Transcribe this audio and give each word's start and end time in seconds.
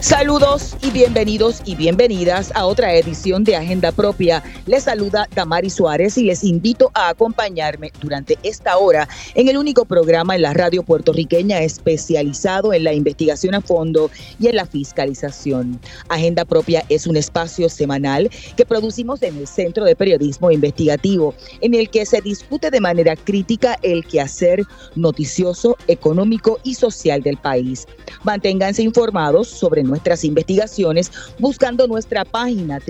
Saludos 0.00 0.76
y 0.80 0.92
bienvenidos 0.92 1.60
y 1.64 1.74
bienvenidas 1.74 2.52
a 2.54 2.66
otra 2.66 2.94
edición 2.94 3.42
de 3.42 3.56
Agenda 3.56 3.90
Propia. 3.90 4.44
Les 4.64 4.84
saluda 4.84 5.28
Damari 5.34 5.70
Suárez 5.70 6.16
y 6.16 6.22
les 6.22 6.44
invito 6.44 6.92
a 6.94 7.08
acompañarme 7.08 7.90
durante 8.00 8.38
esta 8.44 8.78
hora 8.78 9.08
en 9.34 9.48
el 9.48 9.56
único 9.56 9.86
programa 9.86 10.36
en 10.36 10.42
la 10.42 10.54
radio 10.54 10.84
puertorriqueña 10.84 11.62
especializado 11.62 12.72
en 12.72 12.84
la 12.84 12.92
investigación 12.92 13.56
a 13.56 13.60
fondo 13.60 14.08
y 14.38 14.46
en 14.46 14.54
la 14.54 14.66
fiscalización. 14.66 15.80
Agenda 16.08 16.44
Propia 16.44 16.84
es 16.88 17.08
un 17.08 17.16
espacio 17.16 17.68
semanal 17.68 18.30
que 18.56 18.64
producimos 18.64 19.20
en 19.24 19.36
el 19.36 19.48
Centro 19.48 19.84
de 19.84 19.96
Periodismo 19.96 20.52
Investigativo, 20.52 21.34
en 21.60 21.74
el 21.74 21.90
que 21.90 22.06
se 22.06 22.20
discute 22.20 22.70
de 22.70 22.80
manera 22.80 23.16
crítica 23.16 23.76
el 23.82 24.04
quehacer 24.06 24.62
noticioso, 24.94 25.76
económico 25.88 26.60
y 26.62 26.74
social 26.74 27.20
del 27.20 27.36
país. 27.36 27.84
Manténganse 28.22 28.84
informados 28.84 29.48
sobre 29.48 29.87
nuestras 29.88 30.24
investigaciones 30.24 31.10
buscando 31.38 31.86
nuestra 31.86 32.24
página 32.24 32.80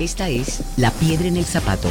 Esta 0.00 0.28
es 0.28 0.62
La 0.76 0.90
Piedra 0.90 1.28
en 1.28 1.36
el 1.36 1.44
Zapato 1.44 1.88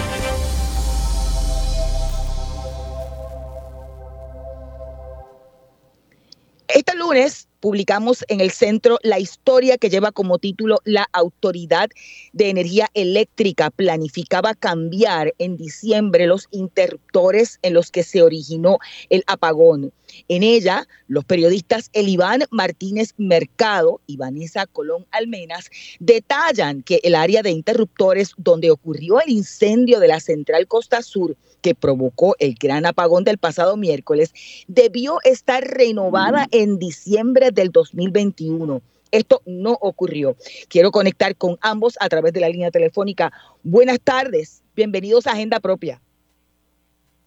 Este 6.68 6.96
lunes 6.96 7.48
publicamos 7.60 8.26
en 8.28 8.42
el 8.42 8.50
centro 8.50 8.98
la 9.04 9.20
historia 9.20 9.78
que 9.78 9.90
lleva 9.90 10.12
como 10.12 10.40
título 10.40 10.80
La 10.84 11.08
Autoridad 11.14 11.90
de 12.34 12.50
Energía 12.50 12.90
Eléctrica 12.96 13.70
planificaba 13.70 14.56
cambiar 14.56 15.36
en 15.38 15.58
diciembre 15.58 16.26
los 16.26 16.48
interruptores 16.50 17.60
en 17.62 17.76
los 17.76 17.92
que 17.92 18.02
se 18.02 18.24
originó 18.24 18.80
el 19.10 19.24
apagón. 19.28 19.94
En 20.28 20.44
ella, 20.44 20.88
los 21.08 21.26
periodistas 21.26 21.90
Eliván 21.94 22.44
Martínez 22.52 23.14
Mercado 23.18 24.02
y 24.08 24.18
Vanessa 24.18 24.66
Colón 24.66 25.06
Almenas 25.12 25.70
detallan 26.00 26.84
que 26.84 27.00
el 27.04 27.16
área 27.16 27.42
de 27.42 27.52
interruptores 27.52 28.34
donde 28.38 28.72
ocurrió 28.72 29.22
el 29.22 29.30
incendio 29.30 30.00
de 30.00 30.08
la 30.08 30.20
central 30.20 30.68
Costa 30.68 31.02
Sur 31.02 31.36
que 31.66 31.74
provocó 31.74 32.36
el 32.38 32.54
gran 32.54 32.86
apagón 32.86 33.24
del 33.24 33.40
pasado 33.40 33.76
miércoles, 33.76 34.32
debió 34.68 35.18
estar 35.24 35.64
renovada 35.64 36.46
en 36.52 36.78
diciembre 36.78 37.50
del 37.50 37.72
2021. 37.72 38.84
Esto 39.10 39.42
no 39.48 39.76
ocurrió. 39.82 40.36
Quiero 40.70 40.92
conectar 40.92 41.36
con 41.36 41.58
ambos 41.62 41.98
a 42.00 42.08
través 42.08 42.34
de 42.34 42.42
la 42.42 42.50
línea 42.50 42.70
telefónica. 42.70 43.32
Buenas 43.64 44.00
tardes, 44.00 44.64
bienvenidos 44.76 45.26
a 45.26 45.32
Agenda 45.32 45.60
Propia. 45.60 46.00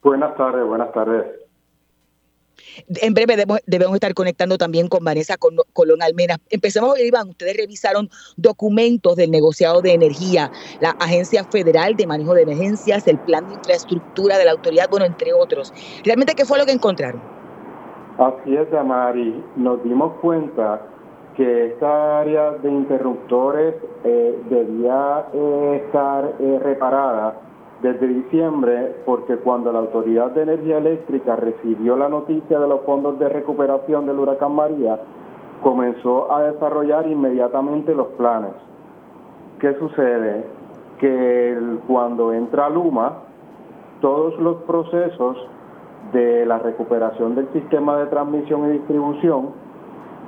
Buenas 0.03 0.37
tardes, 0.37 0.65
buenas 0.65 0.93
tardes. 0.93 1.48
En 3.03 3.15
breve 3.15 3.37
debemos, 3.67 3.95
estar 3.95 4.15
conectando 4.15 4.59
también 4.59 4.89
con 4.89 5.05
Vanessa 5.05 5.37
Colón 5.37 6.03
Almena. 6.03 6.39
Empecemos, 6.51 6.99
Iván. 6.99 7.29
Ustedes 7.31 7.57
revisaron 7.57 8.09
documentos 8.37 9.17
del 9.17 9.31
negociado 9.31 9.83
de 9.83 9.93
energía, 9.93 10.51
la 10.81 10.91
Agencia 10.91 11.45
Federal 11.45 11.97
de 11.97 12.07
Manejo 12.07 12.35
de 12.35 12.43
Emergencias, 12.43 13.07
el 13.09 13.19
Plan 13.19 13.49
de 13.49 13.55
Infraestructura 13.55 14.39
de 14.39 14.45
la 14.45 14.53
Autoridad, 14.53 14.89
bueno, 14.91 15.07
entre 15.07 15.33
otros. 15.33 15.73
¿Realmente 16.05 16.35
qué 16.35 16.45
fue 16.45 16.59
lo 16.59 16.67
que 16.67 16.73
encontraron? 16.73 17.21
Así 18.19 18.57
es, 18.57 18.71
Damari. 18.71 19.45
Nos 19.57 19.83
dimos 19.85 20.13
cuenta 20.21 20.83
que 21.37 21.69
esta 21.69 22.21
área 22.21 22.51
de 22.51 22.69
interruptores 22.69 23.75
eh, 24.05 24.43
debía 24.51 25.27
eh, 25.33 25.83
estar 25.85 26.35
eh, 26.41 26.61
reparada 26.65 27.48
desde 27.83 28.09
diciembre 28.09 28.97
porque 29.05 29.37
cuando 29.37 29.73
la 29.73 29.81
Autoridad 29.81 30.33
de 30.33 30.43
Energía 30.43 30.79
Eléctrica 30.79 31.37
recibió 31.37 31.97
la 31.97 32.09
noticia 32.09 32.59
de 32.59 32.69
los 32.69 32.81
fondos 32.83 33.19
de 33.19 33.29
recuperación 33.29 34.07
del 34.07 34.19
huracán 34.19 34.55
María, 34.55 34.99
comenzó 35.63 36.33
a 36.33 36.43
desarrollar 36.43 37.07
inmediatamente 37.07 37.95
los 37.95 38.09
planes. 38.09 38.53
¿Qué 39.61 39.75
sucede? 39.75 40.45
Que 40.99 41.57
cuando 41.87 42.33
entra 42.33 42.69
Luma, 42.69 43.19
todos 44.01 44.39
los 44.39 44.57
procesos 44.63 45.37
de 46.13 46.47
la 46.47 46.59
recuperación 46.59 47.35
del 47.35 47.49
sistema 47.53 47.99
de 47.99 48.07
transmisión 48.07 48.69
y 48.69 48.73
distribución 48.79 49.51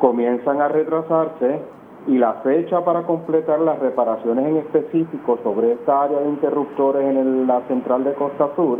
comienzan 0.00 0.60
a 0.60 0.68
retrasarse 0.68 1.60
y 2.06 2.18
la 2.18 2.34
fecha 2.42 2.84
para 2.84 3.02
completar 3.02 3.60
las 3.60 3.78
reparaciones 3.78 4.46
en 4.46 4.56
específico 4.58 5.38
sobre 5.42 5.72
esta 5.72 6.02
área 6.02 6.18
de 6.20 6.28
interruptores 6.28 7.04
en 7.04 7.46
la 7.46 7.60
central 7.68 8.04
de 8.04 8.14
Costa 8.14 8.48
Sur 8.56 8.78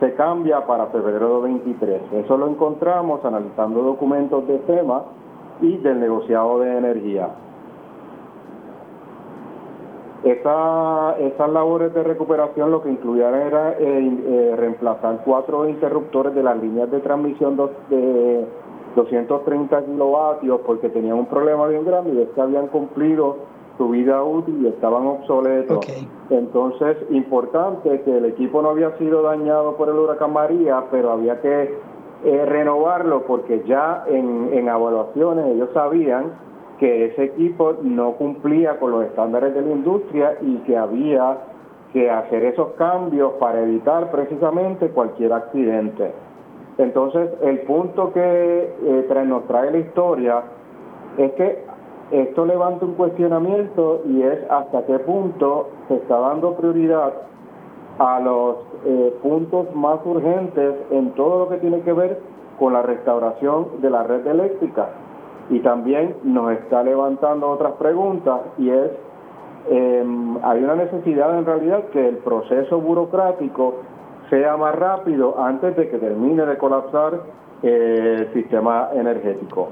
se 0.00 0.14
cambia 0.14 0.66
para 0.66 0.86
febrero 0.86 1.40
de 1.40 1.48
23. 1.52 2.02
Eso 2.24 2.36
lo 2.36 2.48
encontramos 2.48 3.24
analizando 3.24 3.82
documentos 3.82 4.46
de 4.48 4.58
FEMA 4.60 5.04
y 5.60 5.76
del 5.78 6.00
negociado 6.00 6.60
de 6.60 6.78
energía. 6.78 7.28
esas 10.24 11.50
labores 11.50 11.92
de 11.92 12.02
recuperación 12.02 12.70
lo 12.70 12.82
que 12.82 12.90
incluían 12.90 13.34
era 13.34 13.72
eh, 13.72 14.18
eh, 14.26 14.54
reemplazar 14.56 15.20
cuatro 15.24 15.68
interruptores 15.68 16.34
de 16.34 16.42
las 16.42 16.56
líneas 16.56 16.90
de 16.90 17.00
transmisión 17.00 17.56
de 17.56 18.46
230 18.94 19.84
kilovatios 19.84 20.60
porque 20.66 20.88
tenían 20.88 21.18
un 21.18 21.26
problema 21.26 21.66
bien 21.66 21.84
grande 21.84 22.12
y 22.14 22.22
es 22.22 22.28
que 22.30 22.40
habían 22.40 22.68
cumplido 22.68 23.36
su 23.76 23.88
vida 23.88 24.22
útil 24.22 24.62
y 24.62 24.68
estaban 24.68 25.06
obsoletos. 25.06 25.86
Entonces, 26.30 26.96
importante 27.10 28.02
que 28.02 28.18
el 28.18 28.24
equipo 28.26 28.62
no 28.62 28.70
había 28.70 28.96
sido 28.98 29.22
dañado 29.22 29.76
por 29.76 29.88
el 29.88 29.96
huracán 29.96 30.32
María, 30.32 30.84
pero 30.90 31.12
había 31.12 31.40
que 31.40 31.74
eh, 32.24 32.46
renovarlo 32.46 33.22
porque 33.26 33.62
ya 33.66 34.04
en, 34.08 34.50
en 34.52 34.68
evaluaciones 34.68 35.46
ellos 35.46 35.70
sabían 35.74 36.32
que 36.78 37.06
ese 37.06 37.24
equipo 37.24 37.74
no 37.82 38.12
cumplía 38.12 38.78
con 38.78 38.92
los 38.92 39.04
estándares 39.04 39.54
de 39.54 39.62
la 39.62 39.70
industria 39.70 40.38
y 40.40 40.56
que 40.58 40.76
había 40.76 41.38
que 41.92 42.10
hacer 42.10 42.44
esos 42.44 42.72
cambios 42.72 43.34
para 43.34 43.62
evitar 43.62 44.10
precisamente 44.10 44.88
cualquier 44.88 45.32
accidente. 45.32 46.12
Entonces, 46.78 47.30
el 47.42 47.60
punto 47.60 48.12
que 48.12 48.74
eh, 48.82 49.24
nos 49.26 49.44
trae 49.46 49.70
la 49.70 49.78
historia 49.78 50.42
es 51.18 51.32
que 51.32 51.64
esto 52.10 52.44
levanta 52.44 52.84
un 52.84 52.94
cuestionamiento 52.94 54.02
y 54.06 54.22
es 54.22 54.38
hasta 54.50 54.84
qué 54.84 54.98
punto 55.00 55.68
se 55.88 55.96
está 55.96 56.18
dando 56.18 56.54
prioridad 56.54 57.12
a 57.98 58.20
los 58.20 58.56
eh, 58.84 59.14
puntos 59.22 59.74
más 59.74 60.00
urgentes 60.04 60.74
en 60.90 61.12
todo 61.12 61.44
lo 61.44 61.48
que 61.48 61.58
tiene 61.58 61.80
que 61.80 61.92
ver 61.92 62.18
con 62.58 62.72
la 62.72 62.82
restauración 62.82 63.80
de 63.80 63.90
la 63.90 64.02
red 64.02 64.26
eléctrica. 64.26 64.88
Y 65.50 65.60
también 65.60 66.16
nos 66.24 66.52
está 66.52 66.82
levantando 66.82 67.50
otras 67.50 67.72
preguntas 67.74 68.40
y 68.58 68.70
es, 68.70 68.90
em, 69.70 70.36
hay 70.42 70.62
una 70.62 70.74
necesidad 70.74 71.38
en 71.38 71.44
realidad 71.44 71.84
que 71.92 72.08
el 72.08 72.16
proceso 72.18 72.80
burocrático 72.80 73.74
sea 74.30 74.56
más 74.56 74.74
rápido 74.74 75.40
antes 75.42 75.76
de 75.76 75.88
que 75.88 75.98
termine 75.98 76.46
de 76.46 76.58
colapsar 76.58 77.20
el 77.64 78.30
sistema 78.34 78.90
energético. 78.94 79.70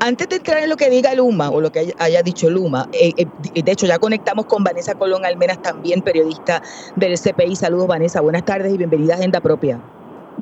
Antes 0.00 0.28
de 0.28 0.36
entrar 0.36 0.58
en 0.62 0.70
lo 0.70 0.76
que 0.76 0.88
diga 0.88 1.14
Luma 1.14 1.50
o 1.50 1.60
lo 1.60 1.70
que 1.70 1.92
haya, 1.98 2.22
dicho 2.22 2.48
Luma, 2.48 2.86
eh, 2.92 3.12
eh, 3.16 3.62
de 3.62 3.72
hecho 3.72 3.86
ya 3.86 3.98
conectamos 3.98 4.46
con 4.46 4.64
Vanessa 4.64 4.94
Colón 4.94 5.26
Almenas, 5.26 5.60
también 5.60 6.00
periodista 6.00 6.62
del 6.96 7.18
CPI. 7.18 7.56
Saludos 7.56 7.86
Vanessa, 7.86 8.22
buenas 8.22 8.44
tardes 8.44 8.72
y 8.72 8.78
bienvenida 8.78 9.14
a 9.14 9.16
Agenda 9.18 9.40
Propia. 9.40 9.78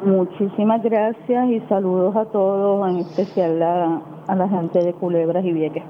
Muchísimas 0.05 0.83
gracias 0.83 1.49
y 1.49 1.61
saludos 1.69 2.15
a 2.17 2.25
todos, 2.27 2.89
en 2.89 2.99
especial 2.99 3.63
a, 3.63 4.35
la 4.35 4.49
gente 4.49 4.79
de 4.83 4.93
Culebras 4.95 5.45
y 5.45 5.53
Vieques. 5.53 5.83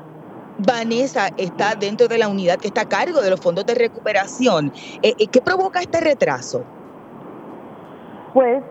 Vanessa 0.59 1.29
está 1.37 1.75
dentro 1.75 2.09
de 2.09 2.19
la 2.19 2.29
unidad 2.29 2.57
que 2.57 2.69
está 2.69 2.83
a 2.83 2.89
cargo 2.89 3.21
de 3.21 3.31
los 3.31 3.41
fondos 3.41 3.67
de 3.67 3.75
recuperación. 3.75 4.73
Eh, 5.03 5.15
¿Qué 5.31 5.41
provoca 5.41 5.81
este 5.81 6.01
retraso? 6.01 6.65
Pues 8.33 8.63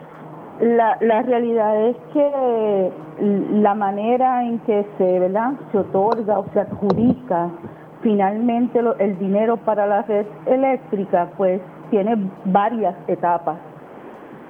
la, 0.59 0.97
la 1.01 1.21
realidad 1.23 1.87
es 1.87 1.97
que 2.13 2.91
la 3.19 3.75
manera 3.75 4.43
en 4.43 4.59
que 4.59 4.85
se, 4.97 5.31
se 5.71 5.77
otorga 5.77 6.39
o 6.39 6.45
se 6.53 6.59
adjudica 6.59 7.49
finalmente 8.01 8.79
el 8.99 9.19
dinero 9.19 9.57
para 9.57 9.85
la 9.85 10.01
red 10.03 10.25
eléctrica, 10.45 11.29
pues 11.37 11.61
tiene 11.89 12.15
varias 12.45 12.95
etapas. 13.07 13.57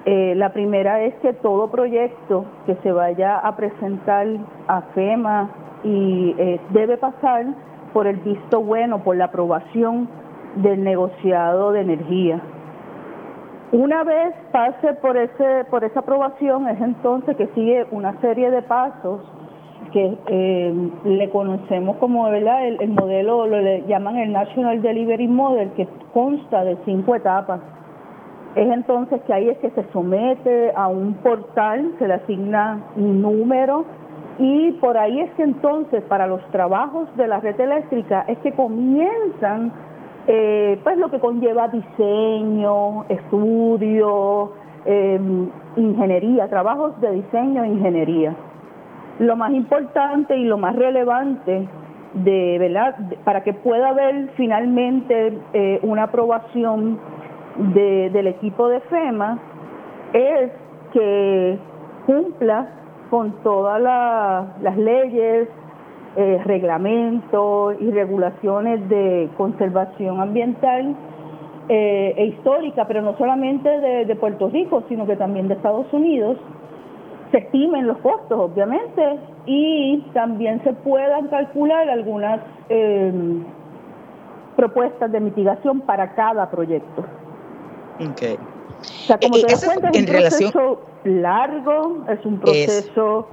Eh, 0.04 0.34
la 0.36 0.52
primera 0.52 1.00
es 1.02 1.14
que 1.16 1.32
todo 1.32 1.70
proyecto 1.70 2.44
que 2.66 2.74
se 2.76 2.90
vaya 2.90 3.38
a 3.38 3.54
presentar 3.54 4.26
a 4.66 4.80
FEMA 4.94 5.48
y 5.84 6.34
eh, 6.38 6.60
debe 6.70 6.96
pasar 6.96 7.46
por 7.92 8.06
el 8.06 8.16
visto 8.16 8.62
bueno, 8.62 9.00
por 9.00 9.16
la 9.16 9.26
aprobación 9.26 10.08
del 10.56 10.82
negociado 10.82 11.72
de 11.72 11.82
energía. 11.82 12.40
Una 13.72 14.04
vez 14.04 14.34
pase 14.52 14.92
por 15.00 15.16
ese 15.16 15.64
por 15.70 15.82
esa 15.82 16.00
aprobación 16.00 16.68
es 16.68 16.78
entonces 16.78 17.34
que 17.38 17.46
sigue 17.54 17.86
una 17.90 18.20
serie 18.20 18.50
de 18.50 18.60
pasos 18.60 19.22
que 19.94 20.18
eh, 20.26 20.90
le 21.04 21.30
conocemos 21.30 21.96
como 21.96 22.24
verdad 22.24 22.66
el, 22.66 22.90
modelo 22.90 23.46
lo 23.46 23.60
le 23.62 23.86
llaman 23.86 24.18
el 24.18 24.30
National 24.30 24.82
Delivery 24.82 25.26
Model 25.26 25.70
que 25.70 25.88
consta 26.12 26.64
de 26.64 26.76
cinco 26.84 27.14
etapas. 27.14 27.60
Es 28.56 28.70
entonces 28.70 29.22
que 29.22 29.32
ahí 29.32 29.48
es 29.48 29.56
que 29.58 29.70
se 29.70 29.90
somete 29.90 30.72
a 30.76 30.88
un 30.88 31.14
portal 31.14 31.94
se 31.98 32.08
le 32.08 32.14
asigna 32.14 32.78
un 32.96 33.22
número 33.22 33.86
y 34.38 34.72
por 34.72 34.98
ahí 34.98 35.20
es 35.20 35.30
que 35.30 35.44
entonces 35.44 36.02
para 36.04 36.26
los 36.26 36.44
trabajos 36.50 37.08
de 37.16 37.26
la 37.26 37.40
red 37.40 37.58
eléctrica 37.58 38.26
es 38.28 38.36
que 38.40 38.52
comienzan 38.52 39.72
eh, 40.26 40.78
pues 40.82 40.98
lo 40.98 41.10
que 41.10 41.18
conlleva 41.18 41.68
diseño, 41.68 43.04
estudio, 43.08 44.52
em, 44.84 45.48
ingeniería, 45.76 46.48
trabajos 46.48 47.00
de 47.00 47.12
diseño 47.12 47.64
e 47.64 47.68
ingeniería. 47.68 48.34
Lo 49.18 49.36
más 49.36 49.52
importante 49.52 50.36
y 50.36 50.44
lo 50.44 50.58
más 50.58 50.76
relevante 50.76 51.68
de 52.14 52.58
verdad 52.58 52.96
para 53.24 53.42
que 53.42 53.54
pueda 53.54 53.88
haber 53.88 54.30
finalmente 54.36 55.38
eh, 55.54 55.80
una 55.82 56.04
aprobación 56.04 56.98
del 57.74 58.26
equipo 58.26 58.68
de 58.68 58.80
FEMA 58.80 59.38
es 60.12 60.50
que 60.92 61.58
cumpla 62.06 62.68
con 63.10 63.32
todas 63.42 63.80
las 63.80 64.76
leyes, 64.76 65.48
eh, 66.16 66.40
reglamentos 66.44 67.76
y 67.80 67.90
regulaciones 67.90 68.86
de 68.88 69.30
conservación 69.36 70.20
ambiental 70.20 70.94
eh, 71.68 72.14
e 72.16 72.26
histórica, 72.26 72.86
pero 72.86 73.00
no 73.02 73.16
solamente 73.16 73.68
de, 73.68 74.16
Puerto 74.16 74.50
Rico, 74.50 74.84
sino 74.88 75.06
que 75.06 75.16
también 75.16 75.48
de 75.48 75.54
Estados 75.54 75.86
Unidos, 75.92 76.36
se 77.30 77.38
estimen 77.38 77.86
los 77.86 77.96
costos, 77.98 78.38
obviamente, 78.38 79.20
y 79.46 80.00
también 80.12 80.62
se 80.64 80.74
puedan 80.74 81.28
calcular 81.28 81.88
algunas 81.88 82.40
eh, 82.68 83.10
propuestas 84.56 85.10
de 85.10 85.20
mitigación 85.20 85.80
para 85.80 86.14
cada 86.14 86.50
proyecto. 86.50 87.04
Okay. 88.10 88.36
O 88.82 89.06
sea, 89.06 89.18
como 89.18 89.36
te 89.36 89.42
das 89.42 89.64
cuenta, 89.64 89.90
es 89.90 90.00
un 90.00 90.06
proceso 90.06 90.80
largo, 91.04 92.04
es 92.08 92.26
un 92.26 92.40
proceso 92.40 93.28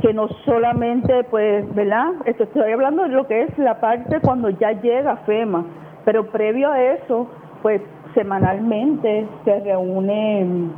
que 0.00 0.12
no 0.12 0.28
solamente, 0.44 1.24
pues, 1.24 1.64
¿verdad? 1.74 2.12
Esto 2.24 2.44
estoy 2.44 2.72
hablando 2.72 3.02
de 3.02 3.10
lo 3.10 3.26
que 3.26 3.42
es 3.42 3.58
la 3.58 3.80
parte 3.80 4.20
cuando 4.20 4.50
ya 4.50 4.72
llega 4.72 5.16
FEMA, 5.18 5.64
pero 6.04 6.26
previo 6.30 6.70
a 6.70 6.82
eso, 6.82 7.26
pues, 7.62 7.82
semanalmente 8.14 9.26
se 9.44 9.60
reúne 9.60 10.70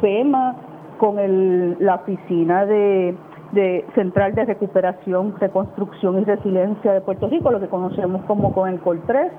FEMA 0.00 0.56
con 0.98 1.18
el, 1.18 1.76
la 1.78 1.96
oficina 1.96 2.64
de, 2.64 3.14
de 3.52 3.84
Central 3.94 4.34
de 4.34 4.44
Recuperación, 4.46 5.34
Reconstrucción 5.38 6.20
y 6.20 6.24
Resiliencia 6.24 6.92
de 6.92 7.00
Puerto 7.00 7.28
Rico, 7.28 7.50
lo 7.50 7.60
que 7.60 7.68
conocemos 7.68 8.22
como 8.26 8.52
con 8.52 8.68
el 8.68 8.80
COL 8.80 9.02
3. 9.06 9.32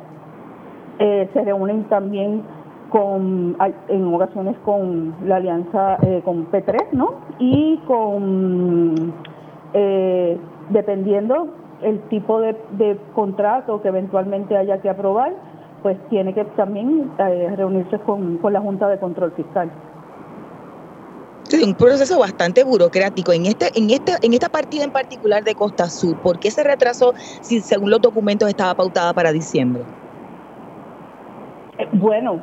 Eh, 1.00 1.30
se 1.34 1.42
reúnen 1.44 1.86
también 1.86 2.44
con 2.90 3.58
en 3.88 4.14
ocasiones 4.14 4.56
con 4.66 5.16
la 5.26 5.38
alianza 5.38 5.98
eh, 6.02 6.22
con 6.24 6.50
P3, 6.52 6.92
¿no? 6.92 7.16
Y 7.40 7.78
con 7.88 9.14
eh, 9.74 10.38
dependiendo 10.70 11.48
el 11.82 12.00
tipo 12.10 12.42
de, 12.42 13.00
contrato 13.14 13.82
que 13.82 13.88
eventualmente 13.88 14.58
haya 14.58 14.82
que 14.82 14.90
aprobar, 14.90 15.34
pues 15.82 15.98
tiene 16.10 16.34
que 16.34 16.44
también 16.46 17.12
eh, 17.20 17.54
reunirse 17.56 18.00
con, 18.00 18.38
con 18.38 18.54
la 18.54 18.60
Junta 18.60 18.88
de 18.90 19.00
Control 19.00 19.32
Fiscal. 19.32 19.72
Sí, 21.44 21.64
un 21.64 21.74
proceso 21.74 22.20
bastante 22.20 22.64
burocrático. 22.64 23.32
En 23.32 23.48
este, 23.48 23.72
en 23.76 23.90
este, 23.90 24.14
en 24.22 24.34
esta 24.34 24.50
partida 24.50 24.84
en 24.84 24.92
particular 24.92 25.44
de 25.44 25.56
Costa 25.56 25.90
Sur, 25.90 26.16
¿por 26.18 26.40
qué 26.40 26.52
se 26.52 26.64
retrasó 26.64 27.14
si 27.42 27.62
según 27.62 27.90
los 27.90 28.02
documentos 28.02 28.48
estaba 28.48 28.76
pautada 28.76 29.14
para 29.14 29.32
diciembre? 29.32 29.84
Bueno, 31.94 32.40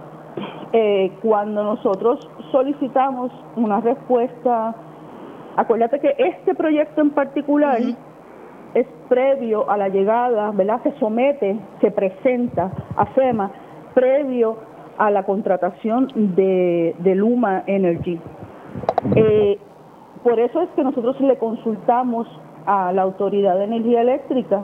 eh, 0.72 1.12
cuando 1.22 1.62
nosotros 1.62 2.28
solicitamos 2.50 3.32
una 3.56 3.80
respuesta, 3.80 4.74
acuérdate 5.56 6.00
que 6.00 6.14
este 6.18 6.54
proyecto 6.54 7.00
en 7.00 7.10
particular 7.10 7.78
es 8.74 8.86
previo 9.08 9.70
a 9.70 9.76
la 9.76 9.88
llegada, 9.88 10.50
¿verdad? 10.50 10.82
Se 10.82 10.92
somete, 10.98 11.58
se 11.80 11.90
presenta 11.90 12.70
a 12.96 13.06
FEMA 13.06 13.50
previo 13.94 14.58
a 14.98 15.10
la 15.10 15.24
contratación 15.24 16.08
de, 16.36 16.94
Luma 17.14 17.62
Energy. 17.66 18.20
Eh, 19.14 19.58
por 20.22 20.38
eso 20.38 20.60
es 20.60 20.68
que 20.70 20.82
nosotros 20.82 21.18
le 21.20 21.38
consultamos 21.38 22.28
a 22.66 22.92
la 22.92 23.02
Autoridad 23.02 23.56
de 23.56 23.64
Energía 23.64 24.02
Eléctrica 24.02 24.62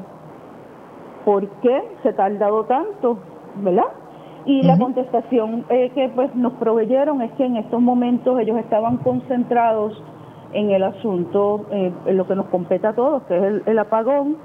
por 1.24 1.46
qué 1.60 1.82
se 2.02 2.10
ha 2.10 2.16
tardado 2.16 2.64
tanto, 2.64 3.18
¿verdad? 3.56 4.01
Y 4.44 4.62
la 4.62 4.76
contestación 4.76 5.64
eh, 5.68 5.90
que 5.94 6.08
pues 6.14 6.34
nos 6.34 6.54
proveyeron 6.54 7.22
es 7.22 7.30
que 7.32 7.44
en 7.44 7.56
estos 7.56 7.80
momentos 7.80 8.40
ellos 8.40 8.58
estaban 8.58 8.96
concentrados 8.98 10.02
en 10.52 10.70
el 10.70 10.82
asunto, 10.82 11.66
eh, 11.70 11.92
en 12.06 12.16
lo 12.16 12.26
que 12.26 12.34
nos 12.34 12.46
compete 12.46 12.86
a 12.86 12.92
todos, 12.92 13.22
que 13.24 13.36
es 13.36 13.66
el, 13.66 13.78
apagón, 13.78 14.36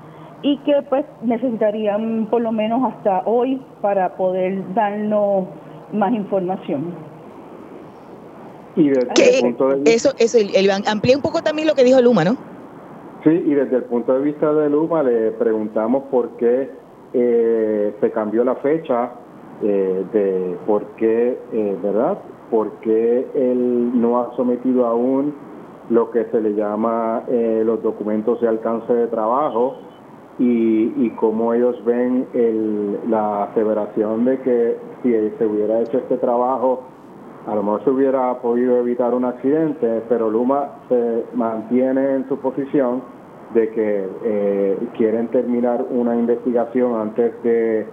y 0.44 0.58
que 0.60 0.84
pues 0.88 1.04
necesitarían 1.24 2.27
por 2.30 2.42
lo 2.42 2.51
menos 2.51 2.94
hasta 2.94 3.24
hoy 3.25 3.60
para 3.82 4.16
poder 4.16 4.74
darnos 4.75 5.46
más 5.92 6.13
información. 6.13 6.94
Y 8.75 8.89
desde 8.89 9.38
el 9.38 9.42
punto 9.42 9.70
de 9.70 9.75
vista... 9.77 9.92
Eso, 9.92 10.12
eso, 10.20 10.38
amplía 10.86 11.16
un 11.16 11.24
poco 11.24 11.42
también 11.42 11.68
lo 11.68 11.74
que 11.74 11.84
dijo 11.84 12.00
Luma, 12.01 12.24
¿no? 12.24 12.38
Sí, 13.24 13.32
y 13.32 13.54
desde 13.56 13.77
el 13.77 13.84
punto 13.86 14.13
de 14.13 14.22
vista 14.22 14.54
de 14.54 14.70
Luma 14.70 15.01
le 15.01 15.32
preguntamos 15.32 16.04
por 16.12 16.38
qué 16.38 16.70
eh, 17.13 17.96
se 18.00 18.12
cambió 18.12 18.44
la 18.44 18.56
fecha 18.58 19.12
eh, 19.63 20.05
de 20.13 20.55
por 20.67 20.83
qué, 20.97 21.35
eh, 21.51 21.77
¿verdad? 21.81 22.19
Por 22.51 22.73
qué 22.81 23.25
él 23.33 23.99
no 23.99 24.19
ha 24.19 24.35
sometido 24.35 24.85
aún 24.85 25.33
lo 25.89 26.11
que 26.11 26.25
se 26.25 26.39
le 26.39 26.53
llama 26.53 27.23
eh, 27.27 27.63
los 27.65 27.81
documentos 27.81 28.39
de 28.39 28.49
alcance 28.49 28.93
de 28.93 29.07
trabajo 29.07 29.77
y, 30.37 30.93
y 30.95 31.09
cómo 31.19 31.55
ellos 31.55 31.83
ven 31.85 32.27
el, 32.35 32.99
la 33.09 33.45
aseveración 33.45 34.25
de 34.25 34.39
que 34.41 34.77
si 35.01 35.11
se 35.11 35.45
hubiera 35.47 35.81
hecho 35.81 35.97
este 35.97 36.17
trabajo, 36.17 36.83
a 37.47 37.55
lo 37.55 37.63
mejor 37.63 37.83
se 37.83 37.89
hubiera 37.89 38.39
podido 38.39 38.77
evitar 38.77 39.15
un 39.15 39.25
accidente, 39.25 40.03
pero 40.07 40.29
Luma 40.29 40.69
se 40.87 41.23
mantiene 41.33 42.13
en 42.13 42.27
su 42.27 42.37
posición 42.37 43.01
de 43.55 43.69
que 43.71 44.77
quieren 44.97 45.29
terminar 45.29 45.85
una 45.89 46.15
investigación 46.15 46.99
antes 46.99 47.31
de 47.43 47.87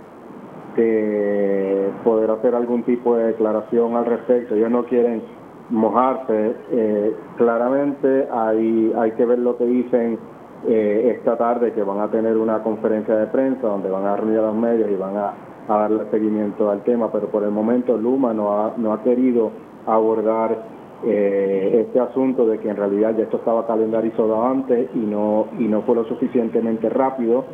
de 0.77 1.91
poder 2.03 2.31
hacer 2.31 2.55
algún 2.55 2.83
tipo 2.83 3.17
de 3.17 3.27
declaración 3.27 3.97
al 3.97 4.07
respecto. 4.07 4.55
Ellos 4.55 4.71
no 4.71 4.85
quieren 4.85 5.23
mojarse. 5.71 6.55
Eh, 6.71 7.15
claramente 7.37 8.29
hay, 8.31 8.93
hay 8.97 9.13
que 9.13 9.25
ver 9.25 9.39
lo 9.39 9.57
que 9.57 9.65
dicen 9.65 10.19
eh, 10.67 11.17
esta 11.17 11.37
tarde, 11.37 11.73
que 11.73 11.83
van 11.83 12.01
a 12.01 12.09
tener 12.09 12.37
una 12.37 12.63
conferencia 12.63 13.15
de 13.17 13.27
prensa 13.27 13.67
donde 13.67 13.91
van 13.91 14.07
a 14.07 14.17
reunir 14.17 14.39
a 14.39 14.47
los 14.47 14.57
medios 14.57 14.91
y 14.91 14.95
van 14.95 15.17
a, 15.17 15.33
darle 15.69 16.05
seguimiento 16.11 16.71
al 16.71 16.83
tema, 16.83 17.11
pero 17.11 17.29
por 17.29 17.43
el 17.43 17.51
momento 17.51 17.97
Luma 17.97 18.35
no 18.35 18.53
ha, 18.53 18.75
no 18.77 18.93
ha 18.93 19.03
querido 19.03 19.51
abordar 19.87 20.59
eh, 21.07 21.85
este 21.87 22.01
asunto 22.01 22.47
de 22.47 22.59
que 22.59 22.69
en 22.69 22.77
realidad 22.77 23.15
ya 23.17 23.25
esto 23.25 23.39
estaba 23.39 23.67
calendarizado 23.67 24.45
antes 24.45 24.89
y 24.95 24.99
no, 24.99 25.47
y 25.59 25.65
no 25.65 25.81
fue 25.83 25.97
lo 25.97 26.05
suficientemente 26.05 26.91
rápido 26.91 27.45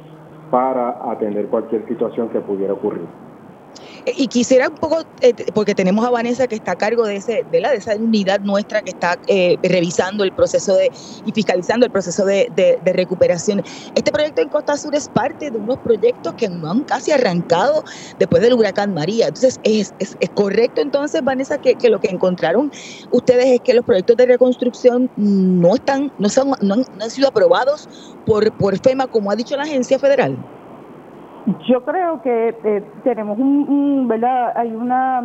para 0.51 1.11
atender 1.11 1.47
cualquier 1.47 1.87
situación 1.87 2.29
que 2.29 2.41
pudiera 2.41 2.73
ocurrir. 2.73 3.07
Y 4.17 4.29
quisiera 4.29 4.69
un 4.69 4.77
poco, 4.77 5.03
eh, 5.21 5.35
porque 5.55 5.75
tenemos 5.75 6.05
a 6.05 6.11
Vanessa 6.11 6.47
que 6.47 6.57
está 6.57 6.73
a 6.73 6.77
cargo 6.77 7.07
de, 7.07 7.17
ese, 7.17 7.45
de, 7.51 7.61
la, 7.61 7.71
de 7.71 7.77
esa 7.77 7.97
unidad 7.97 8.41
nuestra 8.41 8.83
que 8.83 8.91
está 8.91 9.19
eh, 9.27 9.57
revisando 9.63 10.25
el 10.25 10.33
proceso 10.33 10.75
de 10.75 10.91
y 11.25 11.33
fiscalizando 11.33 11.87
el 11.87 11.93
proceso 11.93 12.25
de, 12.25 12.51
recuperación. 12.85 13.63
Este 13.95 14.13
proyecto 14.13 14.43
en 14.43 14.49
Costa 14.49 14.77
Sur 14.77 14.95
es 14.95 15.09
parte 15.09 15.51
de 15.51 15.59
unos 15.59 15.79
proyectos 15.79 16.35
que 16.35 16.49
no 16.49 16.71
han 16.71 16.85
casi 16.85 17.13
arrancado 17.13 17.85
después 18.19 18.43
del 18.43 18.55
huracán 18.55 18.95
María. 18.95 19.29
Entonces, 19.29 19.59
¿es, 19.63 19.95
es, 19.99 20.17
correcto 20.35 20.81
entonces, 20.81 21.23
Vanessa, 21.23 21.59
que, 21.59 21.75
que, 21.75 21.89
lo 21.89 22.01
que 22.01 22.09
encontraron 22.09 22.71
ustedes 23.11 23.47
es 23.47 23.61
que 23.61 23.75
los 23.75 23.85
proyectos 23.85 24.17
de 24.17 24.27
reconstrucción 24.27 25.11
no 25.17 25.75
están, 25.75 26.13
no, 26.19 26.29
son, 26.29 26.55
han, 26.61 26.85
no 26.95 27.05
han 27.05 27.11
sido 27.11 27.29
aprobados 27.29 27.89
por, 28.25 28.53
por 28.57 28.79
FEMA, 28.79 29.07
como 29.07 29.31
ha 29.31 29.37
dicho 29.37 29.57
la 29.57 29.65
agencia 29.65 29.99
federal? 29.99 30.39
Yo 31.67 31.85
creo 31.85 32.21
que 32.23 32.55
eh, 32.65 32.85
tenemos 33.03 33.39
un, 33.39 34.07
¿verdad? 34.09 34.53
Hay 34.57 34.73
una, 34.73 35.23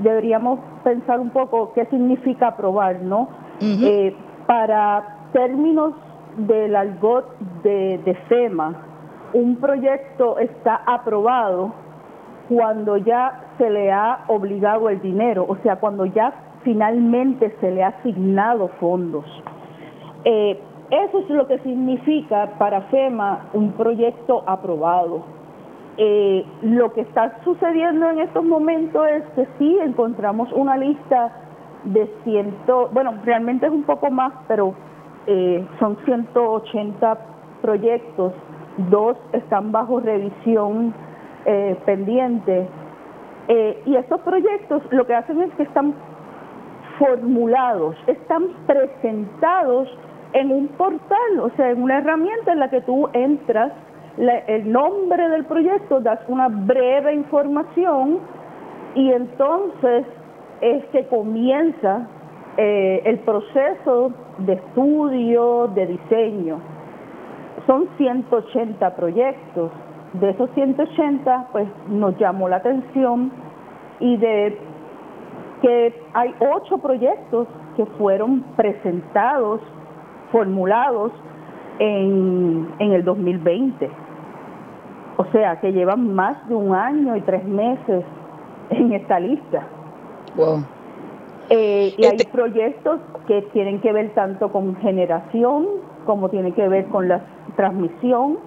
deberíamos 0.00 0.58
pensar 0.82 1.20
un 1.20 1.30
poco 1.30 1.72
qué 1.74 1.84
significa 1.86 2.48
aprobar, 2.48 3.00
¿no? 3.02 3.28
eh, 3.60 4.14
para 4.46 5.28
términos 5.32 5.92
del 6.36 6.74
algot 6.74 7.38
de, 7.62 7.98
de 8.04 8.14
FEMA, 8.28 8.74
un 9.34 9.56
proyecto 9.56 10.38
está 10.38 10.82
aprobado 10.86 11.72
cuando 12.48 12.96
ya 12.96 13.40
se 13.58 13.70
le 13.70 13.92
ha 13.92 14.24
obligado 14.28 14.88
el 14.88 15.00
dinero, 15.00 15.44
o 15.48 15.56
sea, 15.62 15.76
cuando 15.76 16.06
ya 16.06 16.32
finalmente 16.64 17.54
se 17.60 17.70
le 17.70 17.82
ha 17.82 17.88
asignado 17.88 18.68
fondos. 18.80 19.24
Eh, 20.24 20.58
eso 20.90 21.20
es 21.20 21.30
lo 21.30 21.46
que 21.46 21.58
significa 21.60 22.50
para 22.58 22.82
FEMA 22.82 23.46
un 23.54 23.72
proyecto 23.72 24.44
aprobado. 24.46 25.22
Eh, 25.98 26.44
lo 26.62 26.92
que 26.92 27.02
está 27.02 27.38
sucediendo 27.44 28.08
en 28.10 28.20
estos 28.20 28.44
momentos 28.44 29.06
es 29.08 29.24
que 29.34 29.46
sí 29.58 29.78
encontramos 29.82 30.50
una 30.52 30.76
lista 30.76 31.32
de 31.84 32.08
ciento, 32.24 32.88
bueno, 32.92 33.14
realmente 33.24 33.66
es 33.66 33.72
un 33.72 33.82
poco 33.82 34.10
más, 34.10 34.32
pero 34.48 34.74
eh, 35.26 35.66
son 35.78 35.96
180 36.04 37.18
proyectos, 37.60 38.32
dos 38.90 39.16
están 39.32 39.72
bajo 39.72 40.00
revisión 40.00 40.94
eh, 41.44 41.76
pendiente. 41.84 42.68
Eh, 43.48 43.82
y 43.86 43.96
estos 43.96 44.20
proyectos 44.20 44.82
lo 44.90 45.06
que 45.06 45.14
hacen 45.14 45.42
es 45.42 45.52
que 45.54 45.64
están 45.64 45.94
formulados, 46.98 47.96
están 48.06 48.48
presentados 48.66 49.88
en 50.32 50.50
un 50.50 50.68
portal, 50.68 51.40
o 51.40 51.50
sea, 51.56 51.70
en 51.70 51.82
una 51.82 51.98
herramienta 51.98 52.52
en 52.52 52.60
la 52.60 52.70
que 52.70 52.80
tú 52.82 53.08
entras 53.12 53.72
el 54.18 54.70
nombre 54.70 55.28
del 55.28 55.44
proyecto, 55.44 56.00
das 56.00 56.20
una 56.28 56.48
breve 56.48 57.14
información 57.14 58.18
y 58.94 59.10
entonces 59.10 60.06
es 60.60 60.84
que 60.86 61.06
comienza 61.06 62.06
eh, 62.56 63.02
el 63.04 63.18
proceso 63.20 64.12
de 64.38 64.54
estudio, 64.54 65.68
de 65.68 65.86
diseño. 65.86 66.60
Son 67.66 67.88
180 67.96 68.94
proyectos. 68.96 69.70
De 70.14 70.30
esos 70.30 70.50
180, 70.50 71.48
pues 71.52 71.66
nos 71.88 72.18
llamó 72.18 72.48
la 72.48 72.56
atención 72.56 73.32
y 73.98 74.16
de 74.18 74.58
que 75.62 76.02
hay 76.12 76.34
ocho 76.40 76.78
proyectos 76.78 77.48
que 77.76 77.86
fueron 77.86 78.42
presentados, 78.56 79.60
formulados 80.30 81.12
en, 81.82 82.68
en 82.78 82.92
el 82.92 83.04
2020. 83.04 83.90
O 85.16 85.24
sea, 85.32 85.60
que 85.60 85.72
llevan 85.72 86.14
más 86.14 86.48
de 86.48 86.54
un 86.54 86.74
año 86.74 87.16
y 87.16 87.20
tres 87.22 87.44
meses 87.44 88.04
en 88.70 88.92
esta 88.92 89.18
lista. 89.18 89.66
Eh, 91.50 91.92
y 91.98 92.04
hay 92.04 92.16
este 92.16 92.30
proyectos 92.30 93.00
que 93.26 93.42
tienen 93.52 93.80
que 93.80 93.92
ver 93.92 94.14
tanto 94.14 94.50
con 94.52 94.76
generación 94.76 95.66
como 96.06 96.28
tienen 96.30 96.52
que 96.52 96.66
ver 96.68 96.86
con 96.86 97.08
la 97.08 97.20
transmisión 97.56 98.38